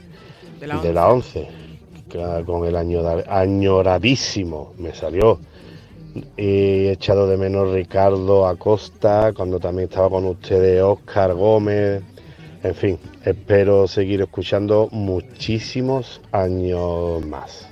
[0.59, 1.47] De la de la 11,
[2.09, 5.39] que con el añora- añoradísimo me salió.
[6.37, 12.01] He echado de menos Ricardo Acosta, cuando también estaba con ustedes Oscar Gómez.
[12.63, 17.69] En fin, espero seguir escuchando muchísimos años más.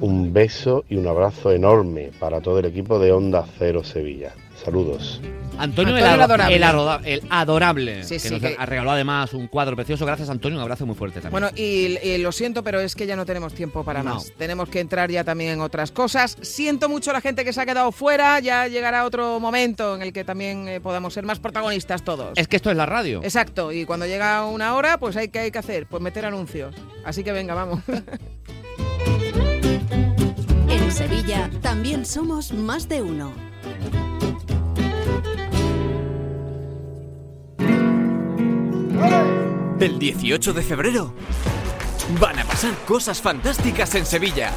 [0.00, 4.32] Un beso y un abrazo enorme para todo el equipo de Onda Cero Sevilla.
[4.64, 5.20] Saludos.
[5.58, 6.56] Antonio, Antonio el, el ado- adorable.
[6.56, 8.04] el aroda- el adorable.
[8.04, 10.06] Sí, que sí, nos que- ha regalado además un cuadro precioso.
[10.06, 10.56] Gracias, Antonio.
[10.58, 11.30] Un abrazo muy fuerte también.
[11.32, 14.14] Bueno, y, y lo siento, pero es que ya no tenemos tiempo para No.
[14.14, 14.32] más.
[14.38, 16.36] Tenemos que entrar ya también en otras cosas.
[16.40, 18.40] Siento mucho a la gente que se ha quedado fuera.
[18.40, 22.30] Ya llegará otro momento en el que también eh, podamos ser más protagonistas todos.
[22.36, 23.20] es que esto es la radio.
[23.22, 26.74] Exacto, y cuando llega una hora, pues hay que, hay que hacer, pues meter anuncios.
[27.04, 27.80] Así que venga, vamos.
[30.68, 33.32] En Sevilla también somos más de uno.
[39.80, 41.12] El 18 de febrero
[42.20, 44.52] van a pasar cosas fantásticas en Sevilla.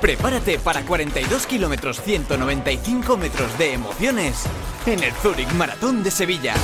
[0.00, 4.44] Prepárate para 42 kilómetros 195 metros de emociones
[4.86, 6.54] en el Zurich Maratón de Sevilla.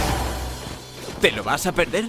[1.20, 2.09] ¿Te lo vas a perder?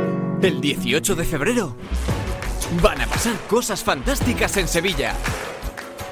[0.41, 1.75] El 18 de febrero
[2.81, 5.13] van a pasar cosas fantásticas en Sevilla.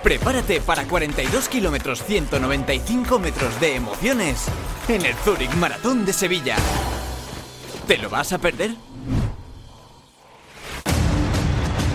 [0.03, 4.45] Prepárate para 42 kilómetros 195 metros de emociones
[4.87, 6.55] en el Zurich Maratón de Sevilla.
[7.87, 8.75] ¿Te lo vas a perder?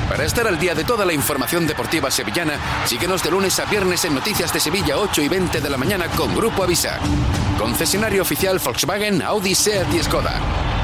[0.09, 2.55] Para estar al día de toda la información deportiva sevillana,
[2.85, 6.09] síguenos de lunes a viernes en Noticias de Sevilla 8 y 20 de la mañana
[6.09, 6.99] con Grupo Avisa.
[7.59, 10.84] Concesionario oficial Volkswagen, Audi, Seat y Skoda.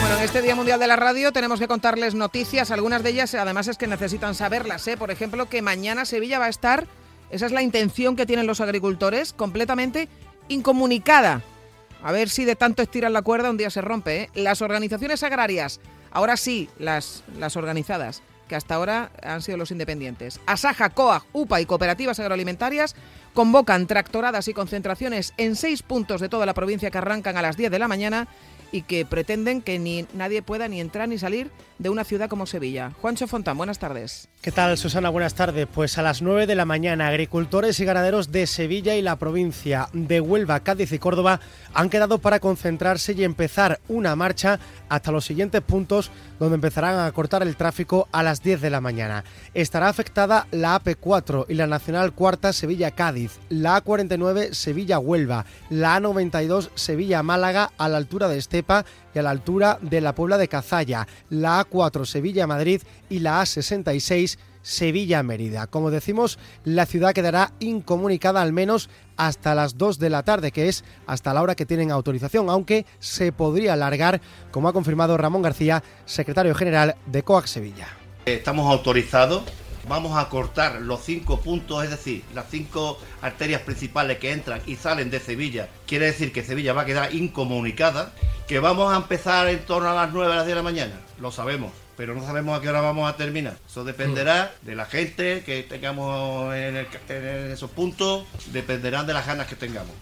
[0.00, 3.34] Bueno, en este Día Mundial de la Radio tenemos que contarles noticias, algunas de ellas
[3.34, 4.96] además es que necesitan saberlas, ¿eh?
[4.96, 6.86] Por ejemplo, que mañana Sevilla va a estar,
[7.30, 10.08] esa es la intención que tienen los agricultores, completamente
[10.48, 11.42] incomunicada.
[12.02, 14.30] A ver si de tanto estiran la cuerda un día se rompe, ¿eh?
[14.34, 15.80] Las organizaciones agrarias,
[16.10, 20.40] ahora sí, las, las organizadas, que hasta ahora han sido los independientes.
[20.46, 22.96] Asaja, COAG, UPA y cooperativas agroalimentarias
[23.32, 27.56] convocan tractoradas y concentraciones en seis puntos de toda la provincia que arrancan a las
[27.56, 28.26] 10 de la mañana
[28.72, 31.50] y que pretenden que ni nadie pueda ni entrar ni salir
[31.80, 32.92] de una ciudad como Sevilla.
[33.00, 34.28] Juancho Fontán, buenas tardes.
[34.42, 35.08] ¿Qué tal, Susana?
[35.08, 35.66] Buenas tardes.
[35.72, 39.88] Pues a las 9 de la mañana, agricultores y ganaderos de Sevilla y la provincia
[39.94, 41.40] de Huelva, Cádiz y Córdoba
[41.72, 44.60] han quedado para concentrarse y empezar una marcha
[44.90, 48.82] hasta los siguientes puntos donde empezarán a cortar el tráfico a las 10 de la
[48.82, 49.24] mañana.
[49.54, 57.72] Estará afectada la AP4 y la Nacional Cuarta Sevilla-Cádiz, la A49 Sevilla-Huelva, la A92 Sevilla-Málaga
[57.78, 58.84] a la altura de Estepa
[59.14, 64.38] y a la altura de la Puebla de Cazalla, la A4 Sevilla-Madrid y la A66
[64.62, 65.66] Sevilla-Mérida.
[65.66, 70.68] Como decimos, la ciudad quedará incomunicada al menos hasta las 2 de la tarde, que
[70.68, 75.42] es hasta la hora que tienen autorización, aunque se podría alargar, como ha confirmado Ramón
[75.42, 77.88] García, secretario general de COAC Sevilla.
[78.26, 79.42] Estamos autorizados,
[79.90, 84.76] vamos a cortar los cinco puntos, es decir, las cinco arterias principales que entran y
[84.76, 85.68] salen de Sevilla.
[85.84, 88.12] Quiere decir que Sevilla va a quedar incomunicada,
[88.46, 90.94] que vamos a empezar en torno a las 9 a las 10 de la mañana,
[91.20, 93.58] lo sabemos pero no sabemos a qué hora vamos a terminar.
[93.68, 96.86] Eso dependerá de la gente que tengamos en,
[97.52, 99.92] esos puntos, dependerán de las ganas que tengamos.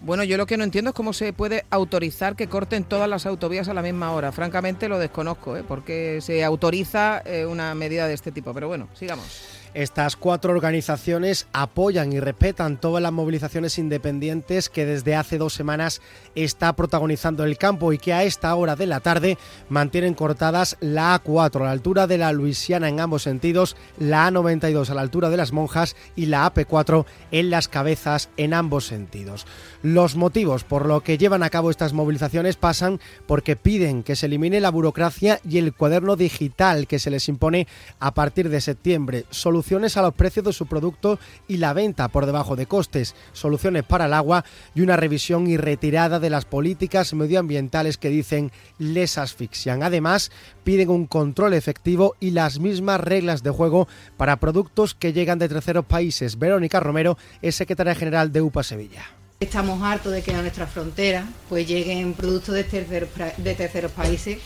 [0.00, 3.26] Bueno, yo lo que no entiendo es cómo se puede autorizar que corten todas las
[3.26, 4.30] autovías a la misma hora.
[4.30, 5.64] Francamente lo desconozco, ¿eh?
[5.66, 8.54] porque se autoriza eh, una medida de este tipo.
[8.54, 9.58] Pero bueno, sigamos.
[9.74, 16.00] Estas cuatro organizaciones apoyan y respetan todas las movilizaciones independientes que desde hace dos semanas
[16.34, 19.36] está protagonizando el campo y que a esta hora de la tarde
[19.68, 24.88] mantienen cortadas la A4 a la altura de la Luisiana en ambos sentidos, la A92
[24.88, 29.46] a la altura de las Monjas y la AP4 en las cabezas en ambos sentidos.
[29.82, 34.26] Los motivos por lo que llevan a cabo estas movilizaciones pasan porque piden que se
[34.26, 37.68] elimine la burocracia y el cuaderno digital que se les impone
[38.00, 42.26] a partir de septiembre soluciones a los precios de su producto y la venta por
[42.26, 47.14] debajo de costes, soluciones para el agua y una revisión y retirada de las políticas
[47.14, 49.84] medioambientales que dicen les asfixian.
[49.84, 50.32] Además,
[50.64, 55.48] piden un control efectivo y las mismas reglas de juego para productos que llegan de
[55.48, 56.36] terceros países.
[56.36, 59.17] Verónica Romero es secretaria general de UPA Sevilla.
[59.40, 64.38] Estamos hartos de que a nuestra frontera pues lleguen productos de terceros, países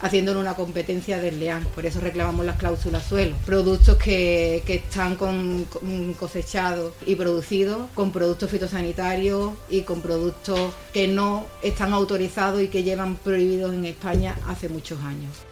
[0.00, 1.64] haciéndole una competencia desleal.
[1.68, 3.36] Por eso reclamamos las cláusulas suelo.
[3.46, 5.14] Productos que, están
[6.18, 12.82] cosechados y producidos con productos fitosanitarios y con productos que no están autorizados y que
[12.82, 15.49] llevan prohibidos en España hace muchos años.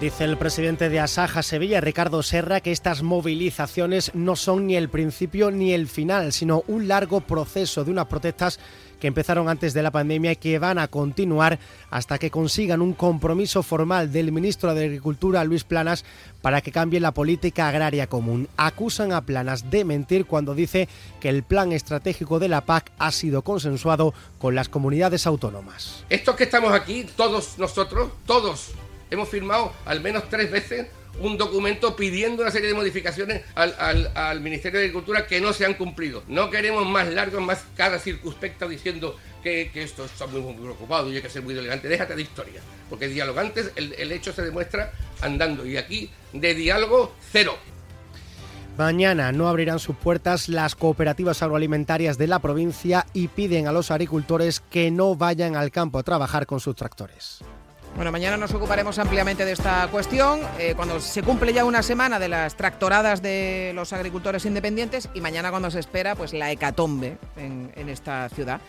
[0.00, 4.90] Dice el presidente de Asaja Sevilla, Ricardo Serra, que estas movilizaciones no son ni el
[4.90, 8.60] principio ni el final, sino un largo proceso de unas protestas
[9.00, 12.92] que empezaron antes de la pandemia y que van a continuar hasta que consigan un
[12.92, 16.04] compromiso formal del ministro de Agricultura, Luis Planas,
[16.42, 18.48] para que cambie la política agraria común.
[18.58, 20.90] Acusan a Planas de mentir cuando dice
[21.20, 26.04] que el plan estratégico de la PAC ha sido consensuado con las comunidades autónomas.
[26.10, 28.72] Estos que estamos aquí, todos nosotros, todos
[29.10, 30.86] hemos firmado al menos tres veces
[31.20, 35.74] un documento pidiendo una serie de modificaciones al, Ministerio de Agricultura que no se han
[35.74, 36.22] cumplido.
[36.28, 41.22] No queremos más largos, más cada circunspecta diciendo que, esto está muy, preocupado y hay
[41.22, 41.88] que ser muy elegante.
[41.88, 44.92] Déjate de historia, porque dialogantes el, el hecho se demuestra
[45.22, 47.56] andando y aquí de diálogo cero.
[48.76, 53.90] Mañana no abrirán sus puertas las cooperativas agroalimentarias de la provincia y piden a los
[53.90, 57.42] agricultores que no vayan al campo a trabajar con sus tractores.
[57.96, 62.18] Bueno, mañana nos ocuparemos ampliamente de esta cuestión, eh, cuando se cumple ya una semana
[62.18, 67.16] de las tractoradas de los agricultores independientes y mañana cuando se espera pues la hecatombe
[67.38, 68.60] en, esta ciudad.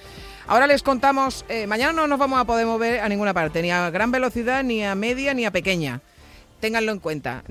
[0.47, 3.69] Ahora les contamos, eh, mañana no nos vamos a poder mover a ninguna parte, ni
[3.69, 5.99] a gran velocidad, ni a media, ni a pequeña.
[6.61, 7.43] Ténganlo en cuenta.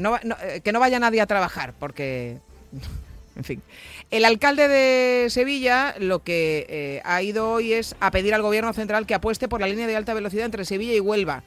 [0.43, 2.39] Eh, que no vaya nadie a trabajar, porque...
[3.37, 3.63] en fin.
[4.11, 9.05] El alcalde de Sevilla lo que ha ido hoy es a pedir al gobierno central
[9.05, 11.43] que apueste por la línea de alta velocidad entre Sevilla y Huelva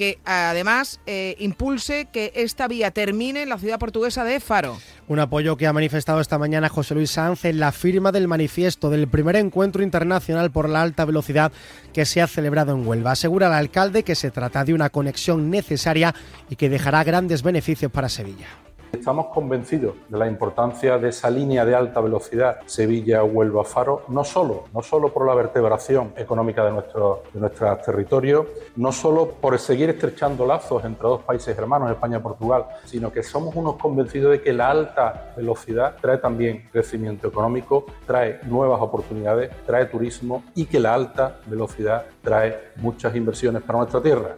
[0.00, 4.78] que además eh, impulse que esta vía termine en la ciudad portuguesa de Faro.
[5.08, 8.88] Un apoyo que ha manifestado esta mañana José Luis Sanz en la firma del manifiesto
[8.88, 11.52] del primer encuentro internacional por la alta velocidad
[11.92, 13.10] que se ha celebrado en Huelva.
[13.10, 16.14] Asegura el alcalde que se trata de una conexión necesaria
[16.48, 18.46] y que dejará grandes beneficios para Sevilla.
[18.92, 24.82] Estamos convencidos de la importancia de esa línea de alta velocidad Sevilla-Huelva-Faro, no solo, no
[24.82, 30.44] solo por la vertebración económica de, nuestro, de nuestros territorios, no solo por seguir estrechando
[30.44, 34.52] lazos entre dos países hermanos, España y Portugal, sino que somos unos convencidos de que
[34.52, 40.94] la alta velocidad trae también crecimiento económico, trae nuevas oportunidades, trae turismo y que la
[40.94, 44.36] alta velocidad trae muchas inversiones para nuestra tierra.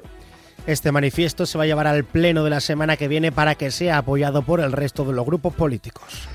[0.66, 3.72] Este manifiesto se va a llevar al pleno de la semana que viene para que
[3.72, 6.28] sea apoyado por el resto de los grupos políticos.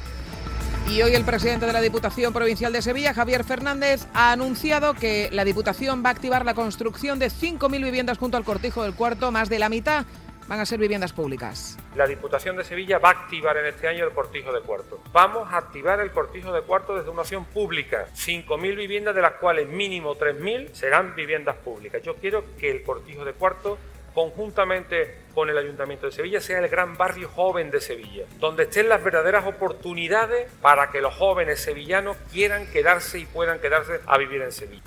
[0.90, 5.30] Y hoy el presidente de la Diputación Provincial de Sevilla, Javier Fernández, ha anunciado que
[5.32, 9.32] la Diputación va a activar la construcción de 5.000 viviendas junto al cortijo del cuarto,
[9.32, 10.06] más de la mitad
[10.48, 11.78] van a ser viviendas públicas.
[11.96, 15.00] La Diputación de Sevilla va a activar en este año el cortijo de cuartos.
[15.12, 18.08] Vamos a activar el cortijo de cuartos desde una opción pública.
[18.16, 22.02] 5.000 viviendas, de las cuales mínimo 3.000 serán viviendas públicas.
[22.02, 23.78] Yo quiero que el cortijo de cuartos
[24.18, 28.90] conjuntamente con el Ayuntamiento de Sevilla sea el gran barrio joven de Sevilla, donde estén
[28.90, 34.42] las verdaderas oportunidades para que los jóvenes sevillanos quieran quedarse y puedan quedarse a vivir
[34.42, 34.82] en Sevilla.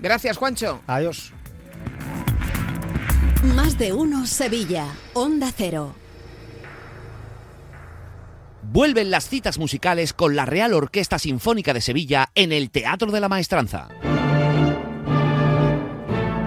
[0.00, 0.82] Gracias, Juancho.
[0.86, 1.32] Adiós.
[3.56, 4.84] Más de uno Sevilla,
[5.14, 5.94] Onda Cero.
[8.60, 13.20] Vuelven las citas musicales con la Real Orquesta Sinfónica de Sevilla en el Teatro de
[13.20, 13.88] la Maestranza.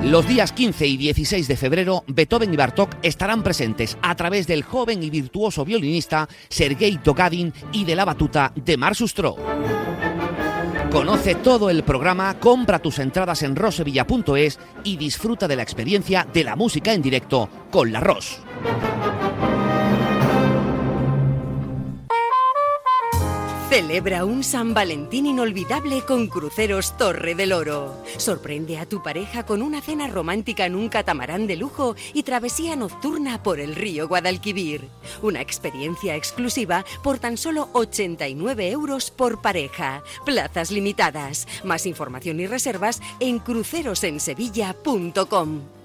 [0.10, 4.64] Los días 15 y 16 de febrero, Beethoven y Bartók estarán presentes a través del
[4.64, 9.36] joven y virtuoso violinista Sergei Togadin y de la batuta de Mar Sustro.
[10.90, 16.46] Conoce todo el programa, compra tus entradas en rosevilla.es y disfruta de la experiencia de
[16.46, 18.40] la música en directo con la Ros.
[23.78, 28.04] Celebra un San Valentín inolvidable con Cruceros Torre del Oro.
[28.18, 32.76] Sorprende a tu pareja con una cena romántica en un catamarán de lujo y travesía
[32.76, 34.90] nocturna por el río Guadalquivir.
[35.22, 40.02] Una experiencia exclusiva por tan solo 89 euros por pareja.
[40.26, 41.48] Plazas limitadas.
[41.64, 45.77] Más información y reservas en crucerosensevilla.com.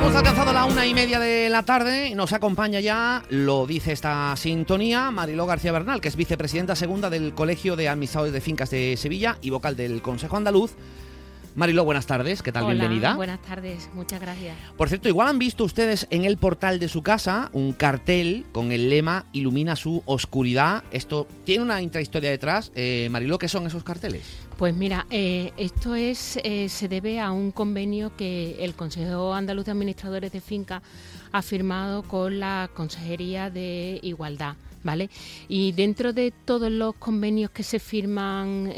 [0.00, 2.14] Hemos alcanzado la una y media de la tarde.
[2.14, 7.34] Nos acompaña ya, lo dice esta sintonía, Mariló García Bernal, que es vicepresidenta segunda del
[7.34, 10.72] Colegio de Administradores de Fincas de Sevilla y vocal del Consejo Andaluz.
[11.56, 12.64] Mariló, buenas tardes, ¿qué tal?
[12.64, 13.14] Hola, Bienvenida.
[13.14, 14.56] Buenas tardes, muchas gracias.
[14.76, 18.70] Por cierto, igual han visto ustedes en el portal de su casa un cartel con
[18.70, 20.84] el lema Ilumina su oscuridad.
[20.92, 22.70] Esto tiene una intrahistoria detrás.
[22.76, 24.22] Eh, Mariló, ¿qué son esos carteles?
[24.56, 29.64] Pues mira, eh, esto es eh, se debe a un convenio que el Consejo Andaluz
[29.64, 30.82] de Administradores de Finca
[31.32, 34.54] ha firmado con la Consejería de Igualdad,
[34.84, 35.10] ¿vale?
[35.48, 38.72] Y dentro de todos los convenios que se firman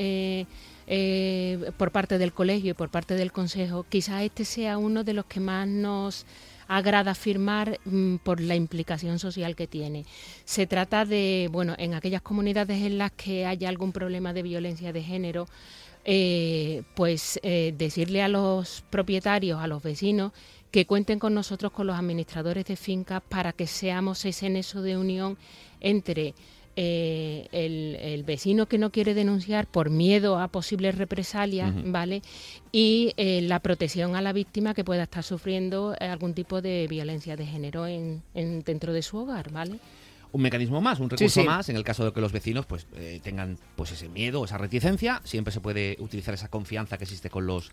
[0.94, 5.14] eh, por parte del colegio y por parte del Consejo, quizás este sea uno de
[5.14, 6.26] los que más nos
[6.68, 10.04] agrada firmar mm, por la implicación social que tiene.
[10.44, 14.92] Se trata de, bueno, en aquellas comunidades en las que haya algún problema de violencia
[14.92, 15.48] de género,
[16.04, 20.32] eh, pues eh, decirle a los propietarios, a los vecinos,
[20.70, 24.98] que cuenten con nosotros, con los administradores de fincas, para que seamos ese nexo de
[24.98, 25.38] unión
[25.80, 26.34] entre
[26.76, 31.72] eh, el, el vecino que no quiere denunciar por miedo a posibles represalias.
[31.84, 32.22] ¿vale?
[32.72, 36.86] Y eh, la protección a la víctima que pueda estar sufriendo eh, algún tipo de
[36.88, 39.78] violencia de género en, en- dentro de su hogar, ¿vale?
[40.34, 41.46] un mecanismo más, un Sí, recurso sí.
[41.46, 44.56] más en el caso de que los vecinos pues eh, tengan pues ese miedo, esa
[44.56, 47.70] reticencia, siempre se puede utilizar esa confianza que existe con los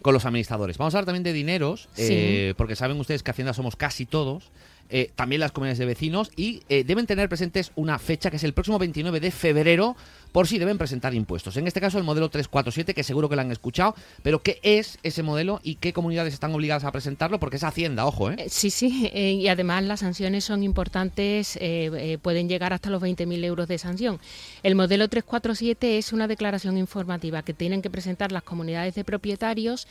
[0.00, 0.78] con los administradores.
[0.78, 2.06] Vamos a hablar también de dineros, Sí.
[2.08, 4.50] eh, porque saben ustedes que Hacienda somos casi todos,
[4.90, 8.44] eh, también las comunidades de vecinos y eh, deben tener presentes una fecha que es
[8.44, 9.96] el próximo 29 de febrero
[10.32, 11.56] por si deben presentar impuestos.
[11.56, 14.98] En este caso el modelo 347, que seguro que lo han escuchado, pero ¿qué es
[15.02, 17.38] ese modelo y qué comunidades están obligadas a presentarlo?
[17.40, 18.36] Porque es Hacienda, ojo, ¿eh?
[18.38, 23.02] Eh, Sí, sí, eh, y además las sanciones son importantes, eh, pueden llegar hasta los
[23.02, 24.18] 20.000 euros de sanción.
[24.62, 29.86] El modelo 347 es una declaración informativa que tienen que presentar las comunidades de propietarios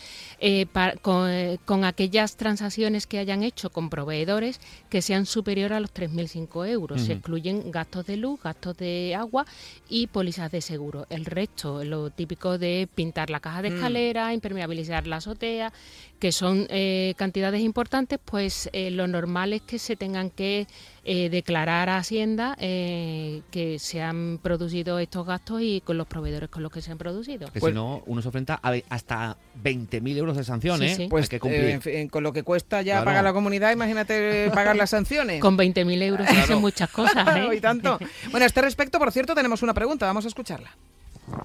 [1.01, 4.59] con, con aquellas transacciones que hayan hecho con proveedores
[4.89, 7.01] que sean superiores a los 3.005 euros.
[7.01, 7.17] Se Ujú.
[7.19, 9.45] incluyen gastos de luz, gastos de agua
[9.89, 11.07] y pólizas de seguro.
[11.09, 13.75] El resto, lo típico de pintar la caja de Mm.
[13.75, 15.71] escalera, impermeabilizar la azotea,
[16.19, 20.65] que son eh, cantidades importantes, pues eh, lo normal es que se tengan que
[21.03, 26.49] eh, declarar a Hacienda eh, que se han producido estos gastos y con los proveedores
[26.49, 27.51] con los que se han producido.
[27.51, 31.07] Que si no, uno se enfrenta a ve- hasta 20.000 euros de sanción, Sí, sí.
[31.07, 31.61] Pues que cumplir.
[31.65, 33.05] eh, en fin, con lo que cuesta ya Claro.
[33.05, 35.39] pagar la comunidad, imagínate pagar las sanciones.
[35.39, 37.55] Con 20.000 euros se hacen muchas cosas, ¿eh?
[37.55, 37.99] y tanto.
[38.31, 40.71] Bueno, a este respecto, por cierto, tenemos una pregunta, vamos a escucharla.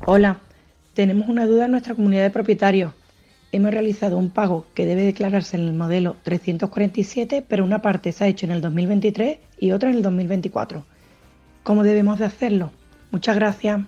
[0.07, 0.41] Hola,
[0.95, 2.93] tenemos una duda en nuestra comunidad de propietarios.
[3.55, 8.25] Hemos realizado un pago que debe declararse en el modelo 347, pero una parte se
[8.25, 10.87] ha hecho en el 2023 y otra en el 2024.
[11.63, 12.73] ¿Cómo debemos de hacerlo?
[13.11, 13.81] Muchas gracias.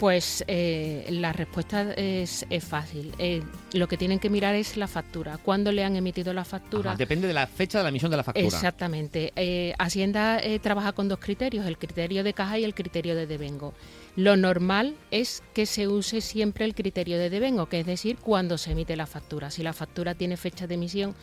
[0.00, 3.12] Pues eh, la respuesta es, es fácil.
[3.18, 3.42] Eh,
[3.74, 5.36] lo que tienen que mirar es la factura.
[5.36, 6.92] ¿Cuándo le han emitido la factura?
[6.92, 8.46] Ajá, depende de la fecha de la emisión de la factura.
[8.46, 9.30] Exactamente.
[9.36, 13.26] Eh, Hacienda eh, trabaja con dos criterios, el criterio de caja y el criterio de
[13.26, 13.74] devengo.
[14.16, 18.56] Lo normal es que se use siempre el criterio de devengo, que es decir, cuando
[18.56, 19.50] se emite la factura.
[19.50, 21.14] Si la factura tiene fecha de emisión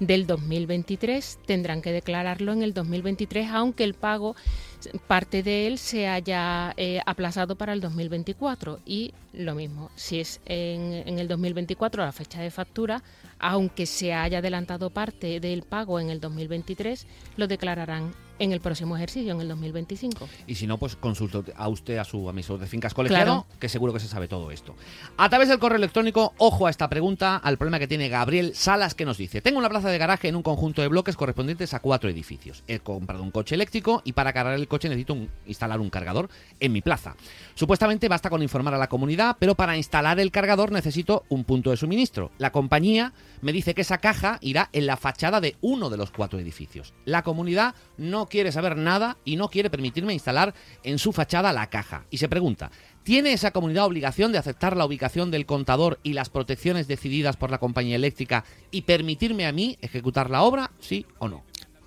[0.00, 4.36] del 2023 tendrán que declararlo en el 2023, aunque el pago,
[5.06, 8.80] parte de él se haya eh, aplazado para el 2024.
[8.84, 13.02] Y lo mismo, si es en, en el 2024 la fecha de factura,
[13.38, 17.06] aunque se haya adelantado parte del pago en el 2023,
[17.36, 20.28] lo declararán en el próximo ejercicio, en el 2025.
[20.46, 23.92] Y si no, pues consulte a usted a su amigo de fincas colegiado, que seguro
[23.92, 24.74] que se sabe todo esto.
[25.16, 28.94] A través del correo electrónico, ojo a esta pregunta, al problema que tiene Gabriel Salas,
[28.94, 31.80] que nos dice: Tengo una plaza de garaje en un conjunto de bloques correspondientes a
[31.80, 32.62] cuatro edificios.
[32.66, 36.28] He comprado un coche eléctrico y para cargar el coche necesito instalar un cargador
[36.60, 37.16] en mi plaza.
[37.56, 41.70] Supuestamente basta con informar a la comunidad, pero para instalar el cargador necesito un punto
[41.70, 42.30] de suministro.
[42.36, 46.10] La compañía me dice que esa caja irá en la fachada de uno de los
[46.10, 46.92] cuatro edificios.
[47.06, 50.52] La comunidad no quiere saber nada y no quiere permitirme instalar
[50.82, 52.04] en su fachada la caja.
[52.10, 52.70] Y se pregunta,
[53.04, 57.50] ¿tiene esa comunidad obligación de aceptar la ubicación del contador y las protecciones decididas por
[57.50, 61.42] la compañía eléctrica y permitirme a mí ejecutar la obra, sí o no?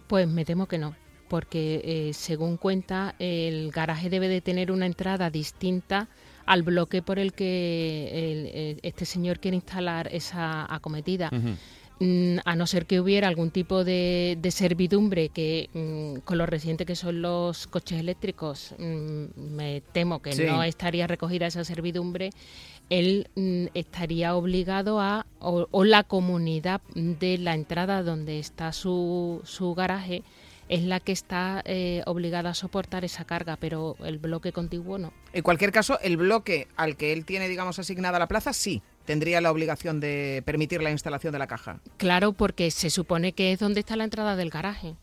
[0.08, 0.96] Pues me temo que no
[1.30, 6.08] porque eh, según cuenta el garaje debe de tener una entrada distinta
[6.46, 11.30] al bloque por el que este señor quiere instalar esa acometida.
[12.02, 16.86] Mm, a no ser que hubiera algún tipo de, servidumbre que mm, con lo reciente
[16.86, 22.30] que son los coches eléctricos mm, me temo que no estaría recogida esa servidumbre
[22.90, 23.28] él
[23.74, 30.24] estaría obligado a o, o, la comunidad de la entrada donde está su, su garaje
[30.70, 35.12] es la que está eh, obligada a soportar esa carga, pero el bloque contiguo no.
[35.34, 39.42] En cualquier caso, el bloque al que él tiene, digamos, asignada la plaza, sí, tendría
[39.42, 41.82] la obligación de permitir la instalación de la caja.
[41.98, 44.96] Claro, porque se supone que es donde está la entrada del garaje.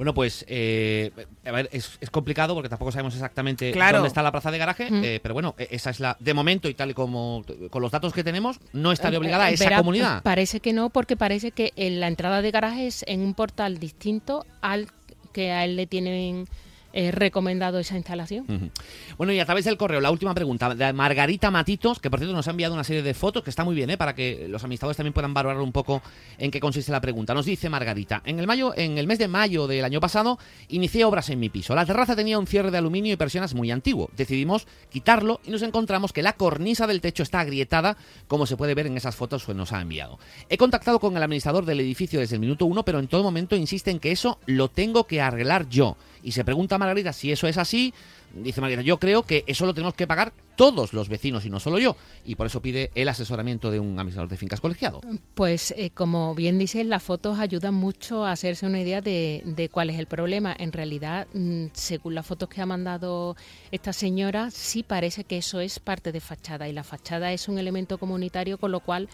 [0.00, 1.12] Bueno, pues eh,
[1.44, 5.20] a ver, es, complicado porque tampoco sabemos exactamente dónde está la plaza de garaje, eh,
[5.22, 8.14] pero bueno, e, esa es la de momento y tal y como con los datos
[8.14, 10.22] que tenemos, no estaría eh, obligada a esa comunidad.
[10.22, 14.46] Parece que no, porque parece que la entrada de garaje es en un portal distinto
[14.62, 14.88] al
[15.34, 16.48] que a él le tienen
[16.92, 18.70] eh, recomendado esa instalación.
[19.16, 22.34] Bueno, y a través del correo, la última pregunta de Margarita Matitos, que por cierto
[22.34, 23.96] nos ha enviado una serie de fotos, que está muy bien, ¿eh?
[23.96, 26.02] para que los amistadores también puedan valorar un poco
[26.38, 27.34] en qué consiste la pregunta.
[27.34, 30.38] Nos dice Margarita, en el, mayo, en el mes de mayo del año pasado
[30.68, 31.74] inicié obras en mi piso.
[31.74, 34.10] La terraza tenía un cierre de aluminio y persianas muy antiguo.
[34.16, 37.96] Decidimos quitarlo y nos encontramos que la cornisa del techo está agrietada,
[38.26, 40.18] como se puede ver en esas fotos que nos ha enviado.
[40.48, 43.56] He contactado con el administrador del edificio desde el minuto uno, pero en todo momento
[43.56, 47.46] insiste en que eso lo tengo que arreglar yo y se pregunta Margarita si eso
[47.46, 47.92] es así.
[48.32, 51.58] Dice Margarita, yo creo que eso lo tenemos que pagar todos los vecinos y no
[51.58, 51.96] solo yo.
[52.24, 55.00] Y por eso pide el asesoramiento de un administrador de fincas colegiado.
[55.34, 59.90] Pues eh, como bien dices, las fotos ayudan mucho a hacerse una idea de, cuál
[59.90, 60.54] es el problema.
[60.56, 63.36] En realidad, mm, según las fotos que ha mandado
[63.72, 66.68] esta señora, sí parece que eso es parte de fachada.
[66.68, 69.08] Y la fachada es un elemento comunitario, con lo cual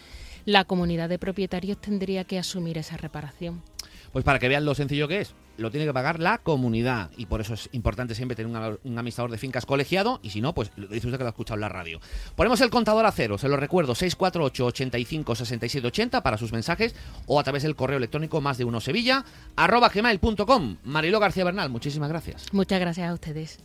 [0.45, 3.63] la comunidad de propietarios tendría que asumir esa reparación.
[4.11, 7.25] Pues para que vean lo sencillo que es, lo tiene que pagar la comunidad y
[7.25, 8.51] por eso es importante siempre tener
[8.83, 11.31] un, administrador de fincas colegiado y si no, pues lo dice usted que lo ha
[11.31, 11.99] escuchado en la radio.
[12.35, 16.95] Ponemos el contador a cero, se lo recuerdo, 648 85 67 80 para sus mensajes
[17.25, 19.25] o a través del correo electrónico más de uno sevilla
[19.55, 20.77] arroba gmail.com.
[20.83, 22.45] Mariló García Bernal, muchísimas gracias.
[22.53, 23.59] Muchas gracias a ustedes.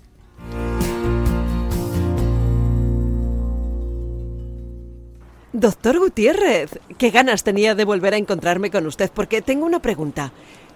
[5.53, 10.33] Doctor Gutiérrez, qué ganas tenía de volver a encontrarme con usted porque tengo una pregunta.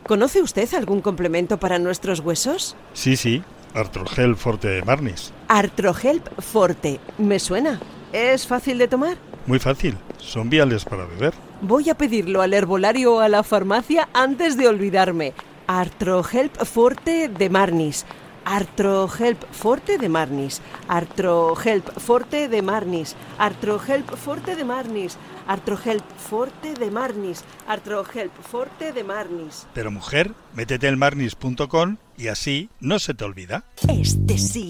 [0.06, 2.76] ¿Conoce usted algún complemento para nuestros huesos?
[2.92, 3.42] Sí, sí,
[3.74, 5.32] Artrogel Forte de Marnis.
[5.48, 7.80] Artrogel Forte, me suena.
[8.12, 9.16] ¿Es fácil de tomar?
[9.46, 11.34] Muy fácil, son viales para beber.
[11.60, 15.34] Voy a pedirlo al herbolario o a la farmacia antes de olvidarme.
[15.66, 18.06] Artrohelp Forte de Marnis.
[18.44, 26.90] Artrohelp Forte de Marnis, Artrohelp Forte de Marnis, Artrohelp Forte de Marnis, Artrohelp Forte de
[26.90, 29.66] Marnis, Artrohelp Forte de Marnis.
[29.74, 33.64] Pero mujer, métete en marnis.com y así no se te olvida.
[33.88, 34.68] Este sí,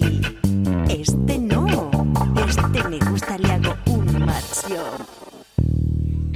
[0.89, 1.89] este no,
[2.47, 5.26] este me gusta, le hago un marción.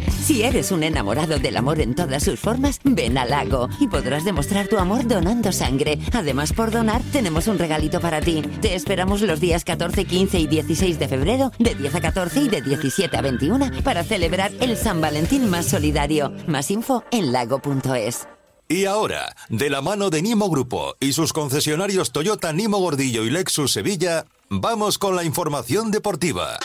[0.10, 4.24] Si eres un enamorado del amor en todas sus formas, ven al lago y podrás
[4.24, 6.00] demostrar tu amor donando sangre.
[6.14, 8.42] Además, por donar, tenemos un regalito para ti.
[8.62, 12.50] Te esperamos los días 14, 15 y 16 de febrero, de 10 a 14 y
[12.50, 16.32] de 17 a 21, para celebrar el San Valentín más solidario.
[16.48, 18.28] Más info en lago.es.
[18.72, 23.30] Y ahora, de la mano de Nimo Grupo y sus concesionarios Toyota Nimo Gordillo y
[23.30, 26.58] Lexus Sevilla, vamos con la información deportiva.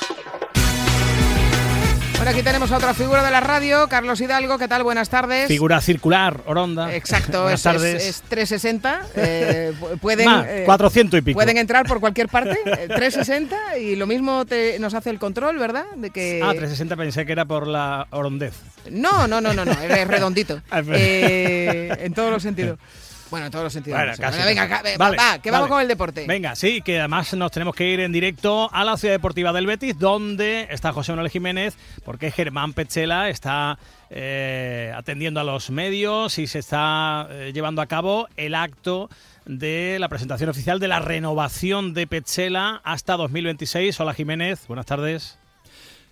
[2.16, 4.56] Bueno, aquí tenemos a otra figura de la radio, Carlos Hidalgo.
[4.59, 4.82] ¿Qué tal?
[4.82, 5.48] Buenas tardes.
[5.48, 6.94] Figura circular, Oronda.
[6.94, 7.94] Exacto, Buenas es, tardes.
[8.02, 9.02] es- es 360.
[9.16, 11.36] eh, pu- pueden, Más, 400 y pico.
[11.36, 12.56] Pueden entrar por cualquier parte.
[12.64, 15.84] eh, 360 y lo mismo te- nos hace el control, ¿verdad?
[15.94, 18.55] De que Ah, 360 pensé que era por la horondez.
[18.90, 20.62] No, no, no, no, no, es redondito.
[20.70, 22.78] Ah, pero- Eh, en todos los sentidos.
[23.31, 23.97] Bueno, en todos los sentidos.
[23.98, 24.23] Bueno, no sé.
[24.23, 24.82] casi, Bueno, venga, casi.
[24.93, 25.73] ca- Vale, va, que vamos vale.
[25.74, 26.27] con el deporte.
[26.27, 29.66] Venga, sí, que además nos tenemos que ir en directo a la ciudad deportiva del
[29.66, 33.78] Betis, donde está José Manuel Jiménez, porque Germán Pechela está
[34.11, 39.11] eh, atendiendo a los medios y se está eh, llevando a cabo el acto
[39.44, 43.98] de la presentación oficial de la renovación de Pechela hasta 2026.
[44.01, 45.39] Hola Jiménez, buenas tardes.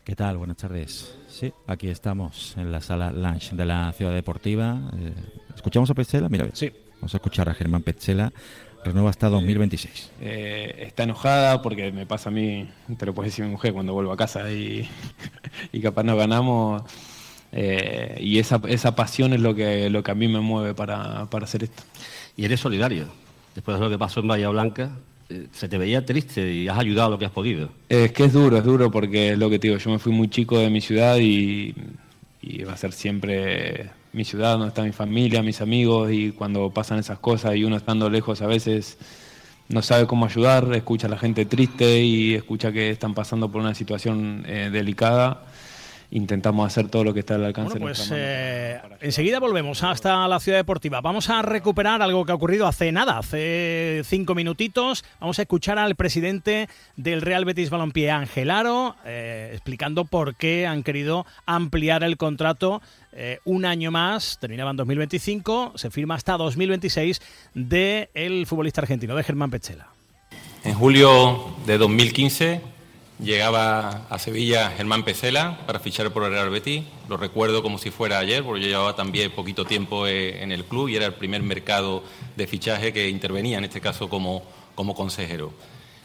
[0.05, 0.37] ¿Qué tal?
[0.37, 1.15] Buenas tardes.
[1.29, 4.79] Sí, aquí estamos en la sala lunch de la ciudad deportiva.
[4.99, 5.13] Eh,
[5.57, 6.29] ¿Escuchamos a Petzela?
[6.29, 6.71] Mira, sí.
[7.05, 8.33] Vamos a escuchar a Germán Petzela.
[8.83, 10.13] Renueva hasta 2026.
[10.23, 12.67] Eh, está enojada porque me pasa a mí,
[12.97, 14.89] te lo puede decir mi mujer cuando vuelvo a casa y,
[15.73, 16.83] y capaz nos ganamos.
[17.53, 21.27] eh, y esa, esa pasión es lo que, lo que a mí me mueve para,
[21.27, 21.83] para hacer esto.
[22.39, 23.09] Y eres solidario.
[23.55, 24.93] Después de lo que pasó en Bahía Blanca,
[25.29, 27.69] eh, se te veía triste y has ayudado lo que has podido.
[27.91, 30.11] Es que es duro, es duro porque es lo que te digo, yo me fui
[30.13, 31.75] muy chico de mi ciudad y,
[32.41, 36.71] y va a ser siempre mi ciudad, donde está mi familia, mis amigos y cuando
[36.71, 38.97] pasan esas cosas y uno estando lejos a veces
[39.69, 43.61] no sabe cómo ayudar, escucha a la gente triste y escucha que están pasando por
[43.61, 45.43] una situación eh, delicada.
[46.15, 50.29] Intentamos hacer todo lo que está al alcance Bueno, de pues eh, enseguida volvemos hasta
[50.29, 51.01] la ciudad deportiva.
[51.01, 55.05] Vamos a recuperar algo que ha ocurrido hace nada, hace cinco minutitos.
[55.19, 60.69] Vamos a escuchar al presidente del Real Betis Balompié, Ángel Aro, eh, explicando por qué
[60.69, 62.81] han querido ampliar el contrato
[63.11, 64.39] eh, un año más.
[64.41, 67.21] Terminaba en 2025, se firma hasta 2026
[67.55, 69.89] de el futbolista argentino, de Germán Pechela.
[70.63, 72.74] En julio de 2015
[73.19, 76.85] llegaba a Sevilla Germán Pesela para fichar por el Real Betis.
[77.09, 80.65] Lo recuerdo como si fuera ayer, porque yo llevaba también poquito tiempo eh, en el
[80.65, 82.03] club y era el primer mercado
[82.37, 84.43] de fichaje que intervenía, en este caso como,
[84.75, 85.53] como consejero.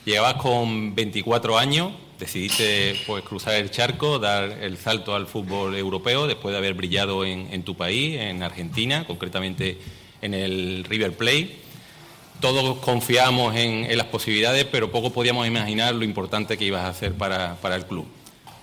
[0.05, 6.27] Llegabas con 24 años, decidiste pues, cruzar el charco, dar el salto al fútbol europeo
[6.27, 9.77] después de haber brillado en, en tu país, en Argentina, concretamente
[10.21, 11.68] en el River Plate
[12.39, 17.13] todos confiábamos en, las posibilidades, pero poco podíamos imaginar lo importante que ibas a hacer
[17.13, 18.05] para, para el club.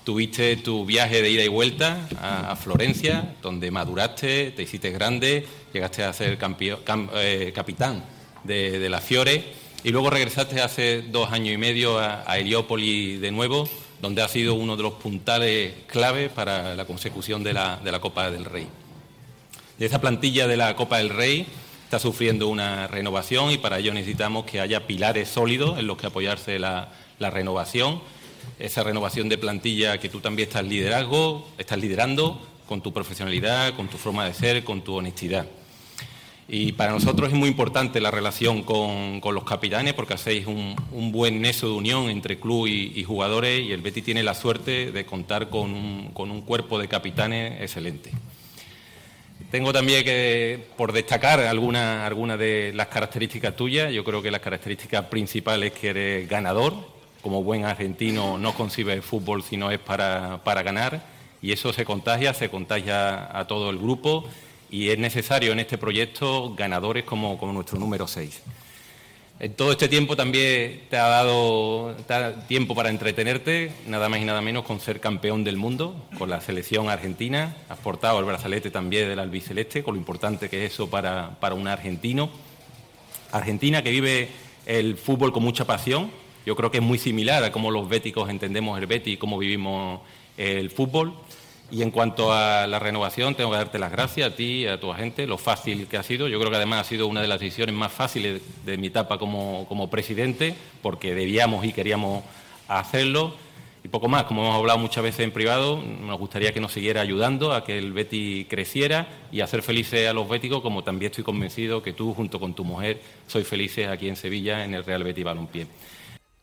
[0.05, 6.05] Tuviste tu viaje de ida y vuelta a, Florencia, donde maduraste, te hiciste grande, llegaste
[6.05, 8.05] a ser campio- cam- eh, capitán
[8.45, 9.45] de, de la Fiore
[9.83, 13.69] y luego regresaste hace dos años y medio a, a Heliópolis de nuevo,
[14.01, 17.99] donde ha sido uno de los puntales clave para la consecución de la, de la
[18.01, 18.69] Copa del Rey.
[19.79, 21.47] Y esa plantilla de la Copa del Rey
[21.87, 26.09] está sufriendo una renovación y para ello necesitamos que haya pilares sólidos en los que
[26.09, 26.89] apoyarse la,
[27.21, 28.03] la renovación.
[28.59, 33.87] Esa renovación de plantilla que tú también estás liderazgo, estás liderando con tu profesionalidad, con
[33.87, 35.47] tu forma de ser, con tu honestidad.
[36.49, 40.75] Y para nosotros es muy importante la relación con, con los capitanes porque hacéis un,
[40.91, 44.35] un buen nexo de unión entre club y, y jugadores y el Betis tiene la
[44.35, 48.11] suerte de contar con un, con un cuerpo de capitanes excelente.
[49.57, 54.43] Tengo también que, por destacar algunas alguna de las características tuyas, yo creo que las
[54.43, 56.75] características principales es que eres ganador,
[57.23, 61.03] como buen argentino no concibe el fútbol si no es para, para ganar,
[61.41, 64.29] y eso se contagia, se contagia a todo el grupo,
[64.71, 68.43] y es necesario en este proyecto ganadores como, como nuestro número 6.
[69.39, 71.95] En todo este tiempo también te ha dado
[72.49, 76.41] tiempo para entretenerte, nada más y nada menos con ser campeón del mundo, con la
[76.41, 77.55] selección argentina.
[77.69, 81.55] Has portado el brazalete también del albiceleste, con lo importante que es eso para, para
[81.55, 82.31] un argentino.
[83.31, 84.31] Argentina que vive
[84.65, 86.11] el fútbol con mucha pasión.
[86.47, 89.37] Yo creo que es muy similar a cómo los béticos entendemos el Betis y cómo
[89.37, 90.01] vivimos
[90.39, 91.13] el fútbol.
[91.71, 94.79] Y en cuanto a la renovación, tengo que darte las gracias a ti y a
[94.79, 96.29] tu agente, lo fácil que ha sido.
[96.29, 99.19] Yo creo que además ha sido una de las decisiones más fáciles de mi etapa
[99.19, 102.23] como, como presidente, porque debíamos y queríamos
[102.69, 103.35] hacerlo.
[103.83, 107.01] Y poco más, como hemos hablado muchas veces en privado, nos gustaría que nos siguiera
[107.01, 111.25] ayudando a que el Betty creciera y hacer felices a los béticos, como también estoy
[111.25, 115.03] convencido que tú, junto con tu mujer, sois felices aquí en Sevilla, en el Real
[115.03, 115.67] Betis Balompié.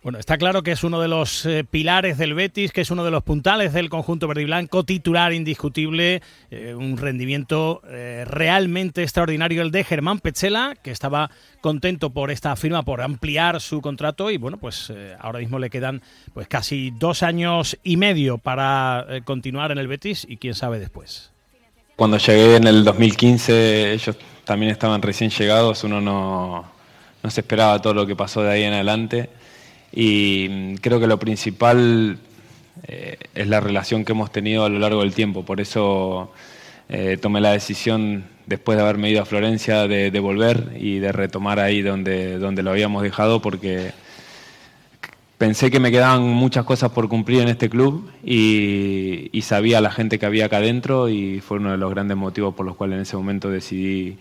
[0.03, 3.05] Bueno, está claro que es uno de los eh, pilares del Betis, que es uno
[3.05, 6.21] de los puntales del conjunto verde y blanco, titular indiscutible,
[6.51, 11.31] eh, un rendimiento eh, realmente extraordinario el de Germán Pechela, que estaba
[11.61, 16.01] contento por esta firma, por ampliar su contrato y bueno, pues ahora mismo le quedan
[16.34, 21.31] pues casi dos años y medio para continuar en el Betis y quién sabe después.
[21.95, 26.69] Cuando llegué en el 2015, ellos también estaban recién llegados, uno no,
[27.23, 29.30] no se esperaba todo lo que pasó de ahí en adelante.
[29.93, 32.17] Y mm, creo que lo principal
[32.87, 35.45] eh, es la relación que hemos tenido a lo largo del tiempo.
[35.45, 36.31] Por eso
[36.89, 41.11] eh, tomé la decisión, después de haberme ido a Florencia, de, de, volver y de
[41.11, 43.91] retomar ahí donde, donde lo habíamos dejado, porque
[45.37, 49.91] pensé que me quedaban muchas cosas por cumplir en este club y, y, sabía la
[49.91, 52.95] gente que había acá adentro y fue uno de los grandes motivos por los cuales
[52.95, 54.17] en ese momento decidí,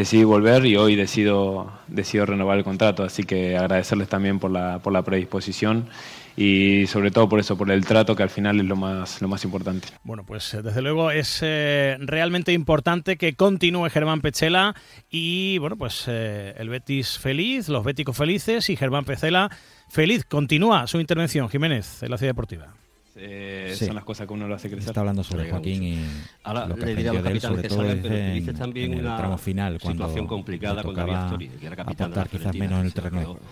[0.00, 3.04] decidí volver y hoy decido, decido renovar el contrato.
[3.04, 5.88] Así que agradecerles también por la, por la predisposición
[6.36, 9.28] y sobre todo por eso, por el trato que al final es lo más, lo
[9.28, 9.88] más importante.
[10.02, 14.74] Bueno, pues eh, desde luego es eh, realmente importante que continúe Germán Pechela
[15.10, 19.50] y bueno, pues eh, el Betis feliz, los béticos felices y Germán Pechela
[19.90, 20.24] feliz.
[20.24, 22.79] Continúa su intervención, Jiménez, en la Ciudad Deportiva.
[23.22, 23.84] Eh, sí.
[23.84, 24.88] Son las cosas que uno lo hace crecer.
[24.88, 26.04] Está hablando sobre Joaquín y
[26.42, 28.54] Ahora lo que le diré a los él, sobre que todo salgan, pero en, dices
[28.58, 32.12] también en el una tramo final, cuando situación complicada había tocaba Story, que era capitán
[32.12, 33.46] de quizás menos en el terreno de quedó juego.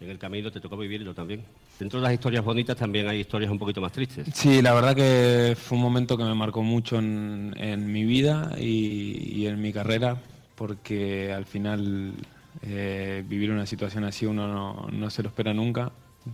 [0.00, 1.44] En el camino te tocó vivirlo también.
[1.78, 4.26] Dentro de las historias bonitas también hay historias un poquito más tristes.
[4.32, 8.52] Sí, la verdad que fue un momento que me marcó mucho en, en mi vida
[8.58, 10.16] y, y, en mi carrera,
[10.54, 12.14] porque al final
[12.62, 15.92] eh, vivir una situación así uno no, no, se lo espera nunca.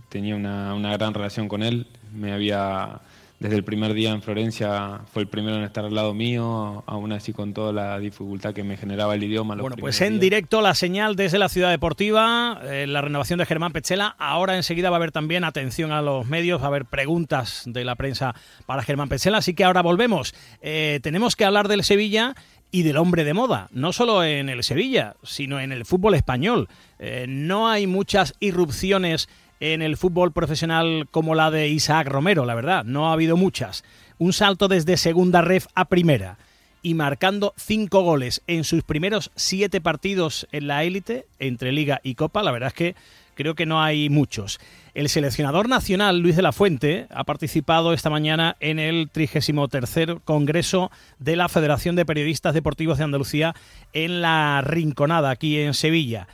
[0.09, 3.01] Tenía una, una gran relación con él, me había
[3.39, 7.11] desde el primer día en Florencia fue el primero en estar al lado mío, aún
[7.11, 9.55] así con toda la dificultad que me generaba el idioma.
[9.55, 10.21] Bueno, pues en días.
[10.21, 14.15] directo la señal desde la ciudad deportiva, eh, la renovación de Germán Pechela.
[14.17, 17.85] Ahora enseguida va a haber también atención a los medios, va a haber preguntas de
[17.85, 18.33] la prensa
[18.65, 19.37] para Germán Pechela.
[19.37, 20.33] Así que ahora volvemos.
[20.61, 22.33] Eh, tenemos que hablar del Sevilla
[22.71, 26.67] y del hombre de moda, no solo en el Sevilla, sino en el fútbol español.
[26.99, 29.29] Eh, no hay muchas irrupciones
[29.59, 33.83] en el fútbol profesional como la de Isaac Romero, la verdad, no ha habido muchas.
[34.17, 36.37] Un salto desde segunda ref a primera
[36.81, 42.15] y marcando cinco goles en sus primeros siete partidos en la élite, entre Liga y
[42.15, 42.95] Copa, la verdad es que
[43.35, 44.59] creo que no hay muchos.
[44.93, 50.91] El seleccionador nacional, Luis de la Fuente, ha participado esta mañana en el 33 Congreso
[51.19, 53.53] de la Federación de Periodistas Deportivos de Andalucía
[53.93, 56.27] en La Rinconada, aquí en Sevilla,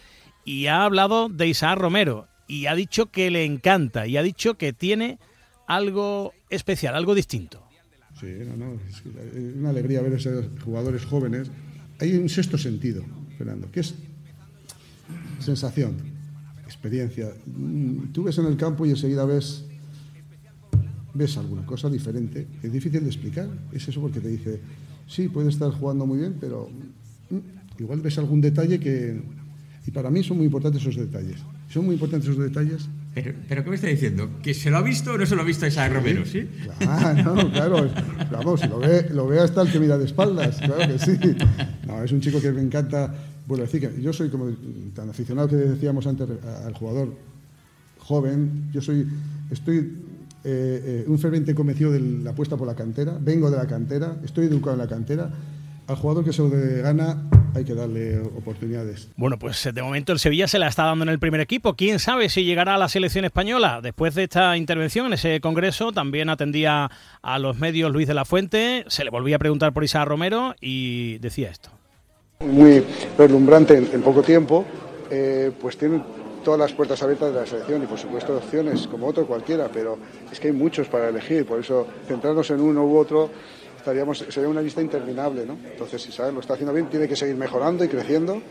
[0.45, 4.55] y ha hablado de Isaac Romero y ha dicho que le encanta y ha dicho
[4.55, 5.19] que tiene
[5.67, 7.63] algo especial, algo distinto.
[8.19, 9.03] Sí, no, no, es
[9.55, 11.49] una alegría ver a esos jugadores jóvenes.
[11.99, 13.03] Hay un sexto sentido,
[13.37, 13.95] Fernando, que es
[15.39, 15.97] sensación,
[16.65, 17.31] experiencia.
[18.11, 19.65] Tú ves en el campo y enseguida ves,
[21.13, 22.47] ves alguna cosa diferente.
[22.61, 23.49] Es difícil de explicar.
[23.71, 24.61] Es eso porque te dice,
[25.07, 26.69] sí, puede estar jugando muy bien, pero
[27.79, 29.21] igual ves algún detalle que...
[29.85, 31.41] Y para mí son muy importantes esos detalles.
[31.73, 32.87] Son muy importantes esos detalles.
[33.15, 34.29] Pero, pero ¿qué me está diciendo?
[34.43, 36.23] ¿Que se lo ha visto o no se lo ha visto a Isaac Romero?
[36.23, 36.47] ¿sí?
[36.77, 37.89] Claro, claro.
[38.31, 41.17] Vamos, lo ve, lo ve hasta el que mira de espaldas, claro que sí.
[41.87, 43.11] No, es un chico que me encanta.
[43.47, 44.51] Bueno, decir que yo soy como
[44.93, 46.29] tan aficionado que decíamos antes
[46.63, 47.15] al jugador
[47.97, 48.69] joven.
[48.71, 49.07] Yo soy,
[49.49, 49.83] estoy eh,
[50.43, 53.17] eh, un ferviente convencido de la apuesta por la cantera.
[53.19, 55.31] Vengo de la cantera, estoy educado en la cantera.
[55.87, 59.09] Al jugador que se lo gana hay que darle oportunidades.
[59.15, 61.75] Bueno, pues de momento el Sevilla se la está dando en el primer equipo.
[61.75, 63.79] ¿Quién sabe si llegará a la selección española?
[63.81, 66.89] Después de esta intervención en ese congreso también atendía
[67.21, 70.55] a los medios Luis de la Fuente, se le volvía a preguntar por Isaac Romero
[70.61, 71.69] y decía esto.
[72.39, 72.83] Muy
[73.17, 74.65] reslumbrante en, en poco tiempo,
[75.11, 76.01] eh, pues tiene
[76.43, 79.97] todas las puertas abiertas de la selección y por supuesto opciones como otro cualquiera, pero
[80.31, 83.29] es que hay muchos para elegir, por eso centrarnos en uno u otro
[83.83, 85.57] estaríamos, sería una lista interminable, ¿no?
[85.69, 88.41] Entonces, si sabes, lo está haciendo bien, tiene que seguir mejorando y creciendo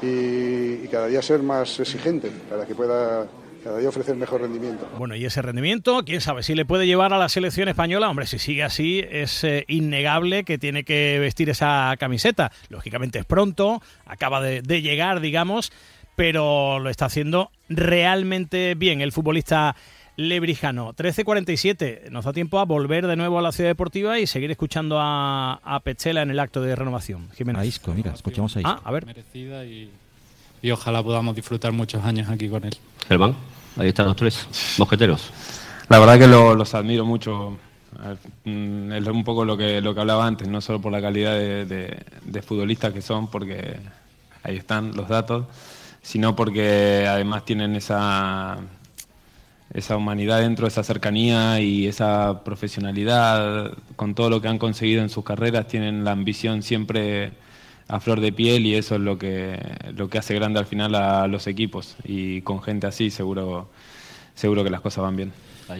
[0.00, 3.26] y, cada día ser más exigente para que pueda
[3.64, 4.88] cada día ofrecer mejor rendimiento.
[4.96, 8.08] Bueno, y ese rendimiento, quién sabe si le puede llevar a la selección española.
[8.08, 12.52] Hombre, si sigue así, es eh, innegable que tiene que vestir esa camiseta.
[12.68, 15.72] Lógicamente es pronto, acaba de llegar, digamos,
[16.14, 19.74] pero lo está haciendo realmente bien el futbolista
[20.16, 20.94] Lebrijano.
[20.94, 24.98] 13.47, nos da tiempo a volver de nuevo a la ciudad deportiva y seguir escuchando
[24.98, 27.28] a, a Pechela en el acto de renovación.
[27.36, 27.60] Jiménez.
[27.60, 28.70] A Isco, mira, escuchamos a Isco.
[28.70, 29.04] Ah, a ver.
[29.04, 29.90] Merecida y,
[30.62, 32.74] y, ojalá podamos disfrutar muchos años aquí con él.
[33.06, 33.36] Germán,
[33.76, 34.46] ahí están los tres
[34.78, 35.30] mosqueteros.
[35.88, 37.58] La verdad que lo, los admiro mucho.
[38.44, 41.64] Es un poco lo que, lo que hablaba antes, no solo por la calidad de,
[41.66, 43.78] de, de futbolistas que son, porque
[44.42, 45.46] ahí están los datos,
[46.02, 48.58] sino porque además tienen esa,
[49.72, 55.10] esa humanidad dentro, esa cercanía y esa profesionalidad con todo lo que han conseguido en
[55.10, 57.32] sus carreras, tienen la ambición siempre
[57.88, 59.58] a flor de piel y eso es lo que,
[59.94, 61.96] lo que hace grande al final a los equipos.
[62.04, 63.68] Y con gente así seguro,
[64.34, 65.32] seguro que las cosas van bien.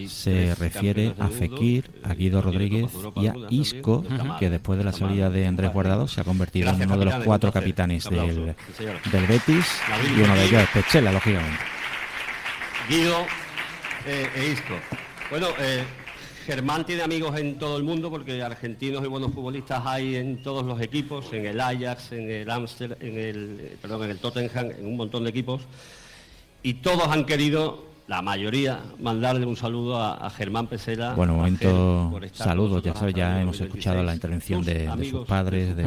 [0.08, 4.04] Se refiere a Fekir, a Guido Rodríguez y a Isco,
[4.40, 7.14] que después de la salida de Andrés Guardado se ha convertido en uno de los
[7.24, 8.56] cuatro capitanes del,
[9.12, 9.66] del Betis
[10.16, 11.60] y uno de ellos es Pechela, lógicamente.
[12.88, 13.26] Guido
[14.06, 14.74] eh, e Isco.
[15.30, 15.84] Bueno, eh,
[16.46, 20.64] Germán tiene amigos en todo el mundo porque argentinos y buenos futbolistas hay en todos
[20.64, 24.70] los equipos, en el Ajax, en el Amster, en el, eh, perdón, en el Tottenham,
[24.78, 25.62] en un montón de equipos.
[26.62, 31.14] Y todos han querido, la mayoría, mandarle un saludo a, a Germán Pesela.
[31.14, 33.68] Bueno, momento, Ger, saludos, ya sabes, ya hemos 2026.
[33.68, 35.84] escuchado la intervención de, de sus padres, de.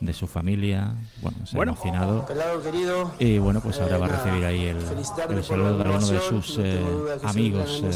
[0.00, 1.72] De su familia, bueno, se Bueno.
[1.72, 2.26] ha emocionado.
[2.26, 5.76] Pelado querido, Y bueno, pues ahora eh, va a nada, recibir ahí el, el saludo
[5.76, 6.80] de algunos de sus eh,
[7.22, 7.90] amigos eh,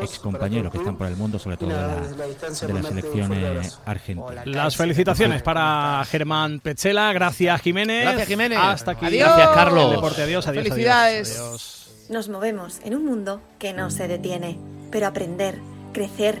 [0.00, 2.16] y excompañeros que están por el mundo, sobre todo de nada, la, desde
[2.68, 4.44] la de la selección eh, argentina.
[4.44, 7.12] Las felicitaciones para Germán Pechela.
[7.12, 8.02] Gracias, Jiménez.
[8.04, 8.58] Gracias, Jiménez.
[8.60, 9.06] Hasta aquí.
[9.06, 9.28] Adiós.
[9.28, 9.90] Gracias, Carlos.
[9.90, 10.22] Deporte.
[10.22, 10.74] Adiós, adiós, adiós.
[10.74, 11.38] Felicidades.
[11.40, 12.06] Adiós.
[12.08, 14.58] Nos movemos en un mundo que no se detiene,
[14.92, 15.58] pero aprender,
[15.92, 16.40] crecer,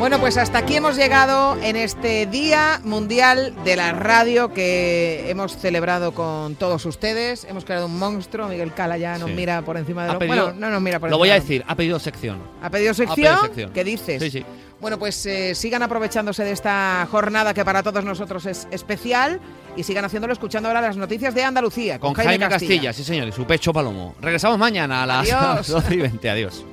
[0.00, 5.54] Bueno, pues hasta aquí hemos llegado en este Día Mundial de la Radio que hemos
[5.58, 7.44] celebrado con todos ustedes.
[7.44, 8.48] Hemos creado un monstruo.
[8.48, 9.36] Miguel Cala ya nos Sí.
[9.36, 11.18] mira por encima de Ha lo pedido- Bueno, no nos mira por Lo encima.
[11.18, 12.38] voy a decir, ha pedido sección.
[12.62, 13.14] ¿Ha pedido sección?
[13.14, 13.72] pedido sección.
[13.74, 14.22] ¿Qué dices?
[14.22, 14.44] Sí, sí.
[14.80, 19.38] Bueno, pues eh, sigan aprovechándose de esta jornada que para todos nosotros es especial
[19.76, 23.28] y sigan haciéndolo escuchando ahora las noticias de Andalucía con, Con Jaime Castilla, sí señor,
[23.28, 24.14] y su pecho palomo.
[24.22, 25.68] Regresamos mañana a las Adiós.
[25.68, 26.30] 12 y 20.
[26.30, 26.64] Adiós.